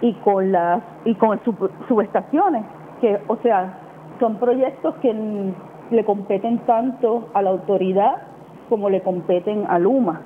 y 0.00 0.14
con 0.14 0.52
las 0.52 0.82
y 1.04 1.14
con 1.16 1.40
subestaciones 1.88 2.64
que 3.00 3.18
o 3.26 3.36
sea 3.42 3.78
son 4.18 4.36
proyectos 4.36 4.94
que 5.02 5.14
le 5.90 6.04
competen 6.04 6.58
tanto 6.60 7.28
a 7.34 7.42
la 7.42 7.50
autoridad 7.50 8.22
como 8.70 8.88
le 8.88 9.02
competen 9.02 9.66
a 9.68 9.78
Luma 9.78 10.22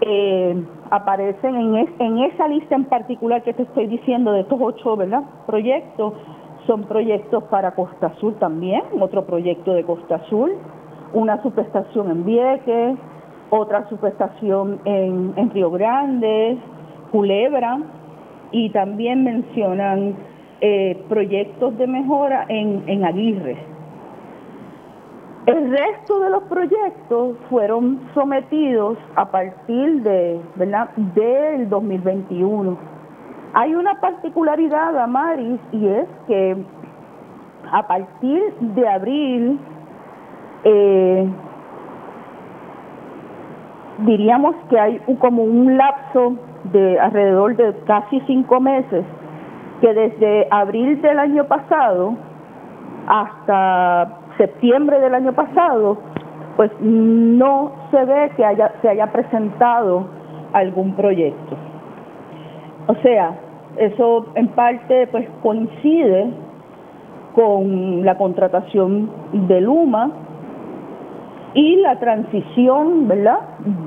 eh, 0.00 0.64
aparecen 0.90 1.56
en, 1.56 1.88
en 1.98 2.18
esa 2.18 2.48
lista 2.48 2.74
en 2.74 2.84
particular 2.84 3.42
que 3.42 3.52
te 3.52 3.62
estoy 3.62 3.86
diciendo 3.86 4.32
de 4.32 4.40
estos 4.40 4.58
ocho 4.60 4.96
¿verdad? 4.96 5.22
proyectos, 5.46 6.14
son 6.66 6.84
proyectos 6.84 7.44
para 7.44 7.74
Costa 7.74 8.12
Sur 8.20 8.34
también, 8.34 8.82
otro 9.00 9.24
proyecto 9.24 9.72
de 9.72 9.84
Costa 9.84 10.20
Sur, 10.28 10.50
una 11.12 11.42
subestación 11.42 12.10
en 12.10 12.24
Vieques, 12.24 12.96
otra 13.50 13.88
subestación 13.88 14.80
en, 14.84 15.32
en 15.36 15.50
Río 15.50 15.70
Grande, 15.70 16.58
Culebra, 17.10 17.78
y 18.52 18.70
también 18.70 19.24
mencionan 19.24 20.14
eh, 20.60 21.02
proyectos 21.08 21.76
de 21.78 21.86
mejora 21.86 22.46
en, 22.48 22.84
en 22.86 23.04
Aguirre. 23.04 23.69
El 25.46 25.70
resto 25.70 26.20
de 26.20 26.30
los 26.30 26.42
proyectos 26.44 27.36
fueron 27.48 27.98
sometidos 28.12 28.98
a 29.16 29.24
partir 29.30 30.02
de, 30.02 30.38
¿verdad? 30.56 30.90
del 30.96 31.68
2021. 31.70 32.76
Hay 33.54 33.74
una 33.74 33.98
particularidad, 34.00 34.96
Amaris, 34.98 35.58
y 35.72 35.86
es 35.86 36.06
que 36.26 36.56
a 37.72 37.86
partir 37.86 38.54
de 38.60 38.88
abril, 38.88 39.58
eh, 40.64 41.26
diríamos 44.00 44.54
que 44.68 44.78
hay 44.78 45.00
como 45.20 45.42
un 45.42 45.76
lapso 45.76 46.34
de 46.64 47.00
alrededor 47.00 47.56
de 47.56 47.74
casi 47.86 48.20
cinco 48.26 48.60
meses, 48.60 49.04
que 49.80 49.94
desde 49.94 50.48
abril 50.50 51.00
del 51.00 51.18
año 51.18 51.44
pasado 51.44 52.14
hasta 53.06 54.19
septiembre 54.40 54.98
del 55.00 55.14
año 55.14 55.34
pasado, 55.34 55.98
pues 56.56 56.70
no 56.80 57.72
se 57.90 58.04
ve 58.06 58.30
que 58.36 58.44
haya, 58.44 58.72
se 58.80 58.88
haya 58.88 59.12
presentado 59.12 60.06
algún 60.54 60.94
proyecto. 60.94 61.56
O 62.86 62.94
sea, 63.02 63.34
eso 63.76 64.26
en 64.34 64.48
parte 64.48 65.06
pues 65.08 65.28
coincide 65.42 66.30
con 67.34 68.04
la 68.04 68.16
contratación 68.16 69.10
de 69.32 69.60
Luma 69.60 70.10
y 71.52 71.76
la 71.76 71.98
transición, 71.98 73.08
¿verdad?, 73.08 73.40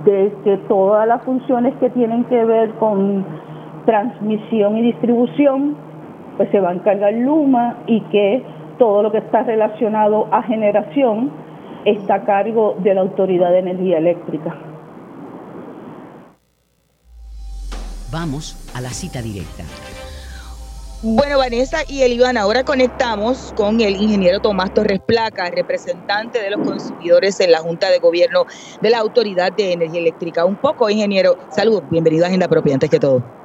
de 0.05 0.31
que 0.43 0.57
todas 0.67 1.07
las 1.07 1.24
funciones 1.24 1.74
que 1.79 1.89
tienen 1.89 2.25
que 2.25 2.45
ver 2.45 2.69
con 2.75 3.25
transmisión 3.86 4.77
y 4.77 4.83
distribución, 4.83 5.75
pues 6.38 6.50
se 6.51 6.60
va 6.60 6.69
a 6.69 6.74
encargar 6.74 7.13
Luma 7.13 7.77
y 7.88 8.01
que 8.01 8.43
todo 8.77 9.03
lo 9.03 9.11
que 9.11 9.19
está 9.19 9.43
relacionado 9.43 10.27
a 10.31 10.43
generación 10.43 11.31
está 11.85 12.15
a 12.15 12.25
cargo 12.25 12.75
de 12.79 12.93
la 12.93 13.01
Autoridad 13.01 13.51
de 13.51 13.59
Energía 13.59 13.97
Eléctrica. 13.97 14.55
Vamos 18.11 18.71
a 18.75 18.81
la 18.81 18.89
cita 18.89 19.21
directa. 19.21 19.63
Bueno, 21.05 21.37
Vanessa 21.37 21.79
y 21.85 22.03
Elivan, 22.03 22.37
ahora 22.37 22.63
conectamos 22.63 23.53
con 23.57 23.81
el 23.81 23.95
ingeniero 23.97 24.39
Tomás 24.39 24.73
Torres 24.73 25.01
Placa, 25.05 25.49
representante 25.49 26.39
de 26.39 26.51
los 26.51 26.65
consumidores 26.65 27.41
en 27.41 27.51
la 27.51 27.59
Junta 27.59 27.89
de 27.89 27.99
Gobierno 27.99 28.45
de 28.81 28.89
la 28.89 28.99
Autoridad 28.99 29.51
de 29.51 29.73
Energía 29.73 29.99
Eléctrica. 29.99 30.45
Un 30.45 30.55
poco, 30.55 30.89
ingeniero, 30.89 31.35
saludos, 31.49 31.83
bienvenido 31.89 32.23
a 32.23 32.27
Agenda 32.29 32.47
Propia, 32.47 32.75
antes 32.75 32.89
que 32.89 33.01
todo. 33.01 33.42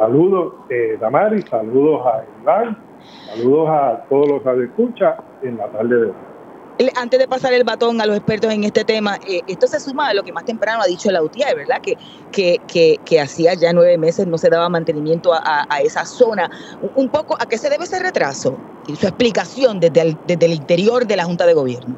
Saludos, 0.00 0.54
eh, 0.70 0.96
Damari, 0.98 1.42
saludos 1.42 2.00
a 2.06 2.24
Iván 2.40 2.78
Saludos 3.26 3.68
a 3.68 4.04
todos 4.08 4.28
los 4.28 4.42
que 4.42 4.64
escucha 4.64 5.16
en 5.42 5.58
la 5.58 5.66
tarde 5.66 5.94
de 5.94 6.06
hoy. 6.06 6.90
Antes 6.98 7.20
de 7.20 7.28
pasar 7.28 7.52
el 7.52 7.64
batón 7.64 8.00
a 8.00 8.06
los 8.06 8.16
expertos 8.16 8.50
en 8.50 8.64
este 8.64 8.82
tema, 8.82 9.16
eh, 9.28 9.42
esto 9.46 9.66
se 9.66 9.78
suma 9.78 10.08
a 10.08 10.14
lo 10.14 10.22
que 10.22 10.32
más 10.32 10.46
temprano 10.46 10.80
ha 10.82 10.86
dicho 10.86 11.10
la 11.10 11.22
UTIA, 11.22 11.54
¿verdad? 11.54 11.82
Que, 11.82 11.98
que, 12.32 12.56
que, 12.66 12.96
que 13.04 13.20
hacía 13.20 13.52
ya 13.52 13.74
nueve 13.74 13.98
meses 13.98 14.26
no 14.26 14.38
se 14.38 14.48
daba 14.48 14.70
mantenimiento 14.70 15.34
a, 15.34 15.66
esa 15.84 16.06
zona. 16.06 16.50
Un 16.94 17.10
poco, 17.10 17.36
¿a 17.38 17.44
qué 17.44 17.58
se 17.58 17.68
debe 17.68 17.84
ese 17.84 18.02
retraso? 18.02 18.56
Y 18.86 18.96
su 18.96 19.06
explicación 19.06 19.80
desde 19.80 20.00
el, 20.00 20.16
desde 20.26 20.46
el 20.46 20.52
interior 20.52 21.06
de 21.06 21.16
la 21.16 21.24
Junta 21.24 21.44
de 21.44 21.52
Gobierno. 21.52 21.94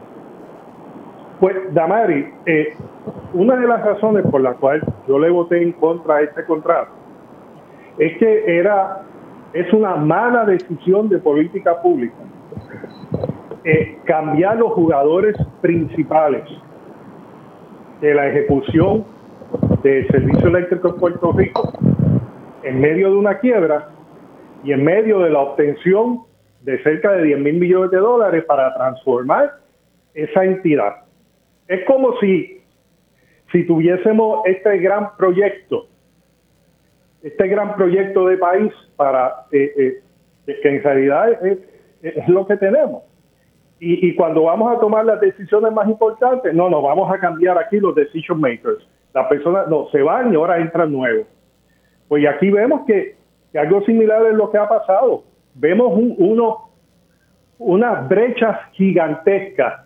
Pues, 1.38 1.54
Damari, 1.72 2.34
eh, 2.46 2.74
una 3.32 3.54
de 3.54 3.68
las 3.68 3.80
razones 3.84 4.26
por 4.28 4.40
las 4.40 4.56
cuales 4.56 4.82
yo 5.06 5.20
le 5.20 5.30
voté 5.30 5.62
en 5.62 5.70
contra 5.74 6.16
de 6.16 6.24
este 6.24 6.44
contrato 6.44 7.01
es 7.98 8.18
que 8.18 8.58
era 8.58 9.02
es 9.52 9.70
una 9.72 9.96
mala 9.96 10.44
decisión 10.44 11.08
de 11.08 11.18
política 11.18 11.80
pública 11.82 12.14
eh, 13.64 13.98
cambiar 14.04 14.56
los 14.56 14.72
jugadores 14.72 15.36
principales 15.60 16.42
de 18.00 18.14
la 18.14 18.28
ejecución 18.28 19.04
del 19.82 20.06
servicio 20.08 20.48
eléctrico 20.48 20.88
en 20.88 20.96
Puerto 20.96 21.32
Rico 21.32 21.72
en 22.62 22.80
medio 22.80 23.10
de 23.10 23.16
una 23.16 23.38
quiebra 23.38 23.90
y 24.64 24.72
en 24.72 24.84
medio 24.84 25.20
de 25.20 25.30
la 25.30 25.40
obtención 25.40 26.22
de 26.62 26.82
cerca 26.82 27.12
de 27.12 27.24
10 27.24 27.40
mil 27.40 27.54
millones 27.54 27.90
de 27.90 27.98
dólares 27.98 28.44
para 28.44 28.72
transformar 28.74 29.52
esa 30.14 30.44
entidad. 30.44 30.96
Es 31.66 31.84
como 31.86 32.18
si, 32.20 32.60
si 33.50 33.64
tuviésemos 33.66 34.46
este 34.46 34.78
gran 34.78 35.16
proyecto, 35.16 35.86
este 37.22 37.46
gran 37.48 37.74
proyecto 37.76 38.26
de 38.26 38.36
país 38.36 38.72
para 38.96 39.46
eh, 39.52 40.00
eh, 40.46 40.60
que 40.60 40.68
en 40.68 40.82
realidad 40.82 41.46
es, 41.46 41.58
lo 42.28 42.46
que 42.46 42.56
tenemos. 42.56 43.04
Y, 43.78 44.14
cuando 44.14 44.44
vamos 44.44 44.76
a 44.76 44.78
tomar 44.78 45.04
las 45.04 45.20
decisiones 45.20 45.72
más 45.72 45.88
importantes, 45.88 46.54
no, 46.54 46.70
no, 46.70 46.82
vamos 46.82 47.12
a 47.12 47.18
cambiar 47.18 47.58
aquí 47.58 47.80
los 47.80 47.94
decision 47.96 48.40
makers. 48.40 48.86
Las 49.12 49.26
personas 49.26 49.66
no, 49.66 49.88
se 49.90 50.02
van 50.02 50.32
y 50.32 50.36
ahora 50.36 50.58
entran 50.58 50.92
nuevos. 50.92 51.26
Pues 52.06 52.24
aquí 52.26 52.50
vemos 52.50 52.82
que, 52.86 53.16
algo 53.54 53.82
similar 53.82 54.24
es 54.26 54.34
lo 54.34 54.50
que 54.52 54.58
ha 54.58 54.68
pasado. 54.68 55.24
Vemos 55.54 55.92
un, 55.92 56.14
uno, 56.18 56.70
unas 57.58 58.08
brechas 58.08 58.56
gigantescas 58.72 59.84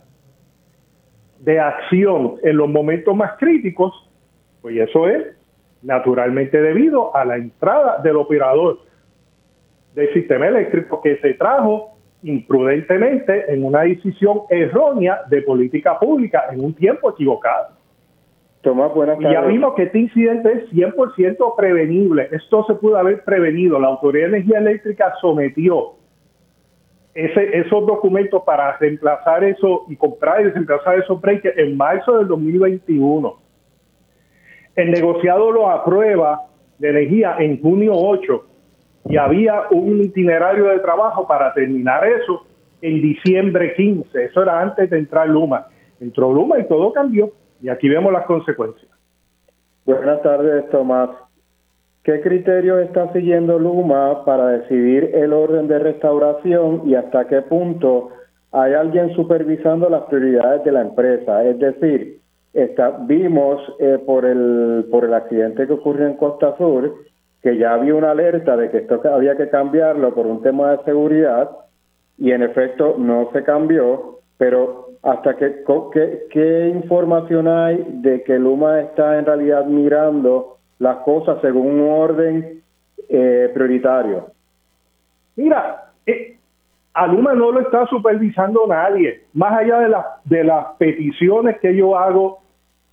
de 1.41 1.59
acción 1.59 2.37
en 2.43 2.57
los 2.57 2.69
momentos 2.69 3.17
más 3.17 3.39
críticos, 3.39 3.95
pues 4.61 4.77
eso 4.77 5.09
es 5.09 5.36
naturalmente 5.87 6.61
debido 6.61 7.15
a 7.15 7.25
la 7.25 7.37
entrada 7.37 7.99
del 8.03 8.17
operador 8.17 8.81
del 9.95 10.13
sistema 10.13 10.49
eléctrico 10.49 11.01
que 11.01 11.17
se 11.19 11.35
trajo 11.35 11.97
imprudentemente 12.25 13.53
en 13.53 13.65
una 13.65 13.83
decisión 13.83 14.43
errónea 14.51 15.21
de 15.31 15.43
política 15.43 15.99
pública 15.99 16.47
en 16.51 16.65
un 16.65 16.75
tiempo 16.75 17.11
equivocado. 17.11 17.69
Tomás, 18.63 18.93
buenas 18.93 19.21
Y 19.21 19.23
ya 19.23 19.43
vimos 19.43 19.75
que 19.75 19.85
este 19.85 20.01
incidente 20.01 20.53
es 20.53 20.71
100% 20.73 21.55
prevenible. 21.57 22.29
Esto 22.33 22.65
se 22.67 22.75
pudo 22.75 22.97
haber 22.97 23.23
prevenido. 23.23 23.79
La 23.79 23.87
Autoridad 23.87 24.29
de 24.29 24.39
Energía 24.39 24.59
Eléctrica 24.59 25.15
sometió 25.21 25.93
ese, 27.15 27.59
esos 27.59 27.87
documentos 27.87 28.43
para 28.43 28.77
reemplazar 28.79 29.45
eso 29.45 29.85
y 29.89 29.95
comprar 29.95 30.41
y 30.41 30.51
reemplazar 30.51 30.99
esos 30.99 31.21
breakers 31.21 31.57
en 31.57 31.77
marzo 31.77 32.19
del 32.19 32.27
2021. 32.27 33.46
El 34.77 34.91
negociado 34.91 35.51
lo 35.51 35.71
aprueba 35.71 36.43
de 36.79 36.91
energía 36.91 37.37
en 37.39 37.61
junio 37.61 37.93
8 37.95 38.45
y 39.09 39.17
había 39.17 39.63
un 39.71 40.03
itinerario 40.03 40.67
de 40.67 40.81
trabajo 40.81 41.27
para 41.27 41.55
terminar 41.55 42.07
eso 42.07 42.47
en 42.83 43.01
diciembre 43.01 43.75
15. 43.75 44.25
Eso 44.25 44.43
era 44.43 44.61
antes 44.61 44.91
de 44.91 44.99
entrar 44.99 45.29
Luma. 45.29 45.67
Entró 45.99 46.33
Luma 46.33 46.59
y 46.59 46.69
todo 46.69 46.93
cambió 46.93 47.33
y 47.63 47.71
aquí 47.71 47.89
vemos 47.89 48.13
las 48.13 48.27
consecuencias. 48.27 48.91
Buenas 49.87 50.21
tardes, 50.23 50.69
Tomás. 50.71 51.11
¿Qué 52.03 52.21
criterios 52.21 52.83
está 52.83 53.13
siguiendo 53.13 53.59
Luma 53.59 54.25
para 54.25 54.49
decidir 54.49 55.11
el 55.15 55.33
orden 55.33 55.69
de 55.69 55.79
restauración 55.79 56.83
y 56.85 56.95
hasta 56.95 57.27
qué 57.27 57.43
punto 57.43 58.11
hay 58.53 58.75
alguien 58.75 59.15
supervisando 59.15 59.89
las 59.89 60.03
prioridades 60.03 60.65
de 60.65 60.73
la 60.73 60.83
empresa? 60.83 61.45
Es 61.45 61.59
decir, 61.59 62.21
está, 62.57 62.91
vimos 63.03 63.61
eh, 63.79 63.99
por, 64.05 64.25
el, 64.25 64.87
por 64.91 65.05
el 65.05 65.15
accidente 65.15 65.67
que 65.67 65.73
ocurrió 65.75 66.07
en 66.07 66.15
Costa 66.15 66.57
Sur 66.57 66.95
que 67.43 67.57
ya 67.57 67.75
había 67.75 67.95
una 67.95 68.11
alerta 68.11 68.57
de 68.57 68.71
que 68.71 68.79
esto 68.79 69.01
había 69.05 69.37
que 69.37 69.49
cambiarlo 69.49 70.13
por 70.13 70.27
un 70.27 70.43
tema 70.43 70.73
de 70.73 70.83
seguridad 70.85 71.49
y 72.19 72.33
en 72.33 72.43
efecto 72.43 72.97
no 72.99 73.31
se 73.33 73.45
cambió, 73.45 74.19
pero 74.37 74.89
hasta 75.03 75.37
que, 75.37 75.63
qué 76.31 76.69
información 76.75 77.47
hay 77.47 77.87
de 77.89 78.25
que 78.25 78.37
Luma 78.37 78.81
está 78.81 79.19
en 79.19 79.27
realidad 79.27 79.65
mirando 79.67 80.57
las 80.81 80.97
cosas 81.05 81.39
según 81.41 81.81
un 81.81 81.89
orden 81.89 82.63
eh, 83.09 83.51
prioritario. 83.55 84.27
Mira, 85.37 85.93
eh, 86.05 86.39
Aluma 86.95 87.35
no 87.35 87.53
lo 87.53 87.61
está 87.61 87.87
supervisando 87.87 88.67
nadie, 88.67 89.23
más 89.35 89.53
allá 89.53 89.79
de, 89.81 89.89
la, 89.91 90.07
de 90.25 90.43
las 90.43 90.67
peticiones 90.79 91.61
que 91.61 91.77
yo 91.77 91.97
hago 91.97 92.41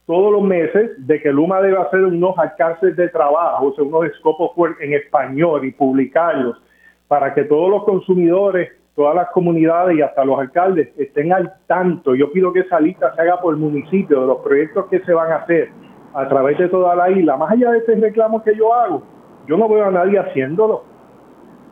todos 0.05 0.31
los 0.31 0.41
meses 0.41 0.91
de 0.97 1.21
que 1.21 1.31
Luma 1.31 1.61
debe 1.61 1.77
hacer 1.77 2.01
unos 2.03 2.37
alcances 2.37 2.95
de 2.95 3.07
trabajo, 3.09 3.67
o 3.67 3.73
sea, 3.73 3.83
unos 3.83 4.05
escopos 4.05 4.51
en 4.79 4.93
español 4.93 5.65
y 5.65 5.71
publicarlos 5.71 6.61
para 7.07 7.33
que 7.33 7.43
todos 7.43 7.69
los 7.69 7.83
consumidores, 7.85 8.71
todas 8.95 9.15
las 9.15 9.29
comunidades 9.29 9.97
y 9.97 10.01
hasta 10.01 10.25
los 10.25 10.39
alcaldes 10.39 10.89
estén 10.97 11.31
al 11.31 11.53
tanto. 11.67 12.15
Yo 12.15 12.31
pido 12.31 12.51
que 12.51 12.61
esa 12.61 12.79
lista 12.79 13.13
se 13.15 13.21
haga 13.21 13.39
por 13.39 13.55
municipio 13.55 14.21
de 14.21 14.27
los 14.27 14.39
proyectos 14.39 14.87
que 14.87 14.99
se 15.01 15.13
van 15.13 15.31
a 15.31 15.35
hacer 15.37 15.69
a 16.13 16.27
través 16.27 16.57
de 16.57 16.67
toda 16.69 16.95
la 16.95 17.09
isla, 17.09 17.37
más 17.37 17.51
allá 17.51 17.71
de 17.71 17.79
este 17.79 17.95
reclamo 17.95 18.43
que 18.43 18.55
yo 18.55 18.73
hago, 18.73 19.03
yo 19.47 19.57
no 19.57 19.67
veo 19.67 19.85
a 19.85 19.91
nadie 19.91 20.19
haciéndolo. 20.19 20.83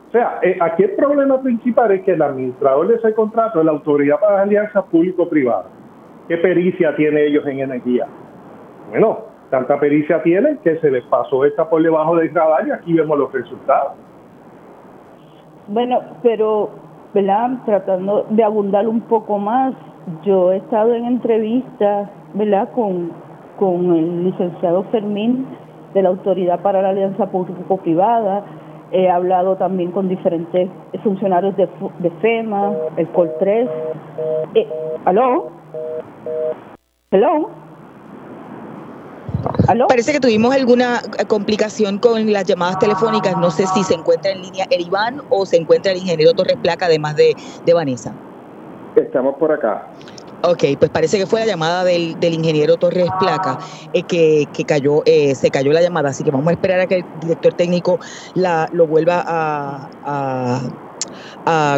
O 0.08 0.10
sea, 0.12 0.40
eh, 0.42 0.58
aquí 0.60 0.82
el 0.82 0.90
problema 0.90 1.40
principal 1.40 1.90
es 1.92 2.02
que 2.02 2.12
el 2.12 2.22
administrador 2.22 2.88
de 2.88 2.96
ese 2.96 3.14
contrato 3.14 3.60
es 3.60 3.64
la 3.64 3.72
Autoridad 3.72 4.20
para 4.20 4.34
las 4.34 4.42
Alianzas 4.42 4.84
Público-Privadas. 4.90 5.66
¿Qué 6.28 6.36
pericia 6.38 6.94
tiene 6.96 7.24
ellos 7.24 7.46
en 7.46 7.60
energía? 7.60 8.06
Bueno, 8.92 9.18
tanta 9.50 9.80
pericia 9.80 10.22
tienen 10.22 10.58
que 10.58 10.78
se 10.78 10.90
les 10.90 11.04
pasó 11.06 11.44
esta 11.44 11.68
por 11.68 11.82
debajo 11.82 12.16
del 12.16 12.32
radar 12.32 12.68
y 12.68 12.70
aquí 12.70 12.92
vemos 12.92 13.18
los 13.18 13.32
resultados. 13.32 13.92
Bueno, 15.66 16.00
pero, 16.22 16.70
¿verdad? 17.14 17.50
Tratando 17.64 18.26
de 18.30 18.44
abundar 18.44 18.86
un 18.86 19.00
poco 19.00 19.38
más, 19.38 19.74
yo 20.24 20.52
he 20.52 20.58
estado 20.58 20.94
en 20.94 21.06
entrevistas, 21.06 22.10
¿verdad? 22.34 22.68
Con 22.72 23.10
con 23.62 23.94
el 23.94 24.24
licenciado 24.24 24.82
Fermín 24.90 25.46
de 25.94 26.02
la 26.02 26.08
Autoridad 26.08 26.60
para 26.62 26.82
la 26.82 26.90
Alianza 26.90 27.26
Público-Privada. 27.26 28.44
He 28.90 29.08
hablado 29.08 29.56
también 29.56 29.92
con 29.92 30.08
diferentes 30.08 30.68
funcionarios 31.04 31.56
de, 31.56 31.68
de 32.00 32.10
FEMA, 32.10 32.72
el 32.96 33.10
COL3. 33.12 33.68
Eh, 34.54 34.68
¿Aló? 35.04 35.50
¿Aló? 37.12 37.50
¿Aló? 39.68 39.86
Parece 39.86 40.12
que 40.12 40.20
tuvimos 40.20 40.54
alguna 40.54 41.02
complicación 41.28 41.98
con 41.98 42.32
las 42.32 42.44
llamadas 42.44 42.78
telefónicas. 42.78 43.36
No 43.36 43.50
sé 43.50 43.66
si 43.68 43.84
se 43.84 43.94
encuentra 43.94 44.32
en 44.32 44.42
línea 44.42 44.66
el 44.70 44.82
Iván 44.86 45.20
o 45.28 45.46
se 45.46 45.56
encuentra 45.56 45.92
el 45.92 45.98
ingeniero 45.98 46.32
Torres 46.34 46.56
Placa, 46.62 46.86
además 46.86 47.16
de, 47.16 47.34
de 47.64 47.74
Vanessa. 47.74 48.12
Estamos 48.96 49.36
por 49.36 49.52
acá. 49.52 49.86
Ok, 50.44 50.64
pues 50.78 50.90
parece 50.90 51.18
que 51.18 51.26
fue 51.26 51.38
la 51.40 51.46
llamada 51.46 51.84
del, 51.84 52.18
del 52.18 52.34
ingeniero 52.34 52.76
Torres 52.76 53.08
Placa 53.20 53.58
eh, 53.92 54.02
que, 54.02 54.48
que, 54.52 54.64
cayó, 54.64 55.02
eh, 55.06 55.36
se 55.36 55.50
cayó 55.50 55.72
la 55.72 55.80
llamada, 55.80 56.10
así 56.10 56.24
que 56.24 56.32
vamos 56.32 56.48
a 56.48 56.52
esperar 56.52 56.80
a 56.80 56.86
que 56.88 56.96
el 56.96 57.04
director 57.20 57.54
técnico 57.54 58.00
la, 58.34 58.68
lo 58.72 58.88
vuelva 58.88 59.22
a 59.24 59.88
a, 60.04 60.60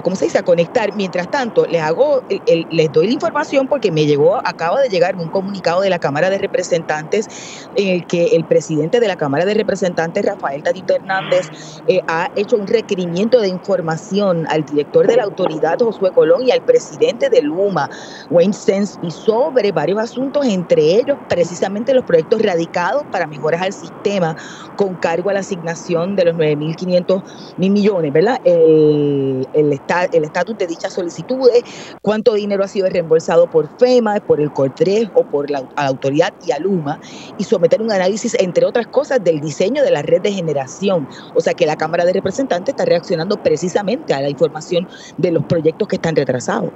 ¿cómo 0.02 0.16
se 0.16 0.26
dice?, 0.26 0.38
a 0.38 0.42
conectar. 0.42 0.90
Mientras 0.94 1.28
tanto, 1.28 1.64
les 1.66 1.82
hago, 1.82 2.22
les 2.68 2.92
doy 2.92 3.06
la 3.06 3.12
información 3.12 3.68
porque 3.68 3.90
me 3.90 4.06
llegó, 4.06 4.40
acaba 4.44 4.80
de 4.80 4.88
llegar 4.88 5.16
un 5.16 5.30
comunicado 5.30 5.80
de 5.80 5.90
la 5.90 5.98
Cámara 5.98 6.30
de 6.30 6.38
Representantes 6.38 7.26
en 7.74 7.88
el 7.88 8.06
que 8.06 8.26
el 8.37 8.44
presidente 8.46 9.00
de 9.00 9.08
la 9.08 9.16
Cámara 9.16 9.44
de 9.44 9.54
Representantes, 9.54 10.24
Rafael 10.24 10.62
Tatito 10.62 10.94
Hernández, 10.94 11.48
eh, 11.87 12.00
ha 12.06 12.28
hecho 12.34 12.56
un 12.56 12.66
requerimiento 12.66 13.40
de 13.40 13.48
información 13.48 14.46
al 14.48 14.64
director 14.64 15.06
de 15.06 15.16
la 15.16 15.24
autoridad, 15.24 15.76
Josué 15.80 16.12
Colón, 16.12 16.42
y 16.42 16.50
al 16.50 16.62
presidente 16.62 17.28
de 17.30 17.42
Luma, 17.42 17.88
Wayne 18.28 18.52
Sensby, 18.54 19.10
sobre 19.10 19.72
varios 19.72 19.98
asuntos, 20.00 20.46
entre 20.46 20.82
ellos 20.96 21.18
precisamente 21.26 21.94
los 21.94 22.04
proyectos 22.04 22.42
radicados 22.42 23.04
para 23.10 23.26
mejoras 23.26 23.62
al 23.62 23.72
sistema 23.72 24.34
con 24.74 24.96
cargo 24.96 25.30
a 25.30 25.32
la 25.34 25.40
asignación 25.40 26.16
de 26.16 26.24
los 26.26 26.34
9.500 26.37 27.22
mil 27.56 27.70
millones, 27.72 28.12
¿verdad? 28.12 28.38
Eh, 28.44 29.13
el 29.55 29.72
estatus 29.72 30.59
de 30.59 30.66
dichas 30.66 30.92
solicitudes, 30.92 31.64
cuánto 32.03 32.35
dinero 32.35 32.64
ha 32.64 32.68
sido 32.68 32.88
reembolsado 32.88 33.48
por 33.48 33.68
FEMA, 33.79 34.20
por 34.20 34.40
el 34.40 34.50
COR3 34.50 35.11
o 35.14 35.24
por 35.24 35.50
la, 35.50 35.62
autoridad 35.77 36.33
y 36.46 36.53
Aluma, 36.53 37.00
y 37.38 37.44
someter 37.44 37.81
un 37.81 37.92
análisis, 37.92 38.37
entre 38.40 38.64
otras 38.64 38.87
cosas, 38.87 39.22
del 39.22 39.40
diseño 39.40 39.83
de 39.83 39.90
la 39.90 40.03
red 40.03 40.22
de 40.22 40.33
generación. 40.33 41.09
O 41.35 41.40
sea 41.40 41.55
que 41.55 41.66
la 41.66 41.77
Cámara 41.77 42.05
de 42.05 42.12
Representantes 42.12 42.72
está 42.72 42.85
reaccionando 42.85 43.37
precisamente 43.42 44.14
a 44.14 44.20
la 44.20 44.29
información 44.29 44.88
de 45.18 45.33
los 45.33 45.44
proyectos 45.44 45.88
que 45.88 45.96
están 45.96 46.16
retrasados. 46.16 46.70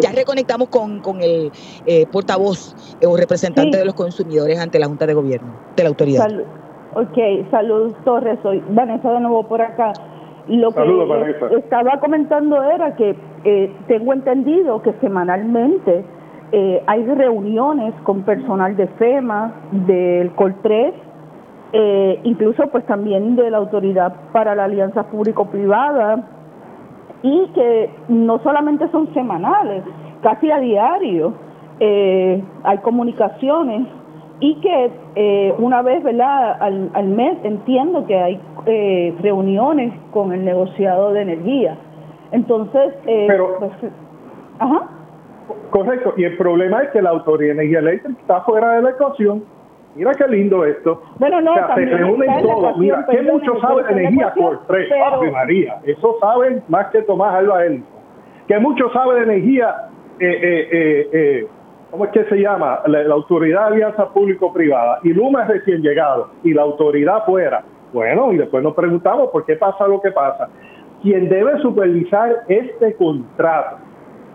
Ya, 0.00 0.12
reconectamos 0.12 0.68
con, 0.68 1.20
el 1.20 1.52
eh, 1.86 2.06
portavoz 2.06 2.74
eh, 3.00 3.06
o 3.06 3.16
representante 3.16 3.76
de 3.76 3.84
los 3.84 3.94
consumidores 3.94 4.58
ante 4.58 4.78
la 4.78 4.86
Junta 4.86 5.06
de 5.06 5.14
Gobierno, 5.14 5.52
de 5.76 5.82
la 5.82 5.88
autoridad. 5.88 6.26
ok, 6.94 7.50
salud 7.50 7.92
Torres, 8.04 8.38
soy 8.42 8.62
Vanessa 8.70 9.10
de 9.12 9.20
nuevo 9.20 9.46
por 9.46 9.62
acá. 9.62 9.92
Lo 10.56 10.72
que 10.72 11.56
estaba 11.56 12.00
comentando 12.00 12.62
era 12.62 12.96
que 12.96 13.14
eh, 13.44 13.72
tengo 13.86 14.12
entendido 14.12 14.82
que 14.82 14.92
semanalmente 14.94 16.04
eh, 16.52 16.82
hay 16.86 17.04
reuniones 17.04 17.94
con 18.02 18.22
personal 18.22 18.76
de 18.76 18.88
FEMA, 18.88 19.52
del 19.70 20.34
COL3, 20.34 20.92
eh, 21.72 22.20
incluso 22.24 22.66
pues 22.68 22.84
también 22.86 23.36
de 23.36 23.50
la 23.50 23.58
Autoridad 23.58 24.12
para 24.32 24.56
la 24.56 24.64
Alianza 24.64 25.04
Público-Privada, 25.04 26.26
y 27.22 27.46
que 27.54 27.90
no 28.08 28.38
solamente 28.40 28.88
son 28.90 29.12
semanales, 29.14 29.84
casi 30.22 30.50
a 30.50 30.58
diario 30.58 31.34
eh, 31.78 32.42
hay 32.64 32.78
comunicaciones 32.78 33.86
y 34.40 34.54
que 34.60 34.90
eh, 35.16 35.54
una 35.58 35.82
vez 35.82 36.02
¿verdad? 36.02 36.56
Al, 36.60 36.90
al, 36.94 37.08
mes 37.08 37.36
entiendo 37.44 38.06
que 38.06 38.16
hay 38.16 38.40
eh, 38.66 39.14
reuniones 39.20 39.92
con 40.12 40.32
el 40.32 40.44
negociado 40.44 41.12
de 41.12 41.22
energía. 41.22 41.76
Entonces, 42.32 42.94
eh, 43.06 43.26
Pero, 43.28 43.56
pues, 43.58 43.72
ajá. 44.58 44.88
correcto, 45.70 46.14
y 46.16 46.24
el 46.24 46.36
problema 46.36 46.82
es 46.82 46.90
que 46.90 47.02
la 47.02 47.10
Autoridad 47.10 47.54
de 47.54 47.60
Energía 47.60 47.78
Eléctrica 47.80 48.20
está 48.20 48.40
fuera 48.42 48.74
de 48.74 48.82
la 48.82 48.90
ecuación. 48.90 49.44
Mira 49.96 50.12
qué 50.14 50.28
lindo 50.28 50.64
esto. 50.64 51.02
Bueno, 51.18 51.40
no, 51.40 51.52
o 51.52 51.54
sea, 51.54 51.74
se 51.74 51.84
reúnen 51.84 52.42
todos. 52.42 52.78
Mira, 52.78 53.04
que 53.10 53.22
mucho 53.22 53.60
sabe 53.60 53.82
de 53.82 53.90
energía 53.90 54.32
por 54.34 54.64
tres, 54.66 54.88
pero... 54.88 55.32
María. 55.32 55.80
Eso 55.84 56.16
saben 56.20 56.62
más 56.68 56.86
que 56.88 57.02
Tomás 57.02 57.34
Alba 57.34 57.66
Edison. 57.66 57.86
Que 58.46 58.58
mucho 58.58 58.90
sabe 58.92 59.16
de 59.16 59.22
energía, 59.22 59.88
eh, 60.20 60.38
eh, 60.42 61.08
eh, 61.12 61.46
¿cómo 61.90 62.04
es 62.04 62.10
que 62.12 62.24
se 62.24 62.36
llama? 62.36 62.80
La, 62.86 63.02
Autoridad 63.12 63.68
de 63.68 63.74
Alianza 63.74 64.08
Público-Privada. 64.12 65.00
Y 65.02 65.12
Luma 65.12 65.42
es 65.42 65.48
recién 65.48 65.82
llegado. 65.82 66.30
Y 66.42 66.54
la 66.54 66.62
autoridad 66.62 67.24
fuera. 67.24 67.62
Bueno, 67.92 68.32
y 68.32 68.38
después 68.38 68.62
nos 68.62 68.74
preguntamos 68.74 69.30
por 69.30 69.44
qué 69.44 69.56
pasa 69.56 69.86
lo 69.86 70.00
que 70.00 70.12
pasa. 70.12 70.48
Quien 71.02 71.28
debe 71.28 71.58
supervisar 71.60 72.44
este 72.48 72.94
contrato 72.94 73.78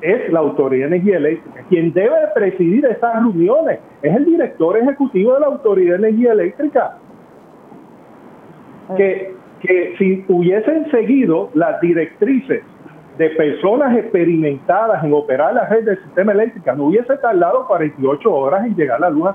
es 0.02 0.32
la 0.32 0.40
Autoridad 0.40 0.90
de 0.90 0.98
Energía 0.98 1.18
Eléctrica. 1.18 1.64
Quien 1.70 1.94
debe 1.94 2.16
presidir 2.34 2.86
esas 2.86 3.16
reuniones 3.16 3.80
es 4.02 4.16
el 4.16 4.26
director 4.26 4.78
ejecutivo 4.78 5.34
de 5.36 5.40
la 5.40 5.48
Autoridad 5.48 5.98
de 5.98 6.10
Energía 6.10 6.34
Eléctrica. 6.34 6.98
Que, 8.98 9.34
que 9.62 9.96
si 9.98 10.26
hubiesen 10.28 10.92
seguido 10.92 11.50
las 11.54 11.80
directrices 11.82 12.64
de 13.18 13.30
personas 13.32 13.98
experimentadas 13.98 15.04
en 15.04 15.14
operar 15.14 15.54
la 15.54 15.68
red 15.68 15.86
del 15.86 16.02
sistema 16.04 16.34
eléctrico, 16.34 16.74
no 16.74 16.86
hubiese 16.86 17.16
tardado 17.18 17.66
48 17.68 18.34
horas 18.34 18.66
en 18.66 18.76
llegar 18.76 19.00
la 19.00 19.10
luz 19.10 19.28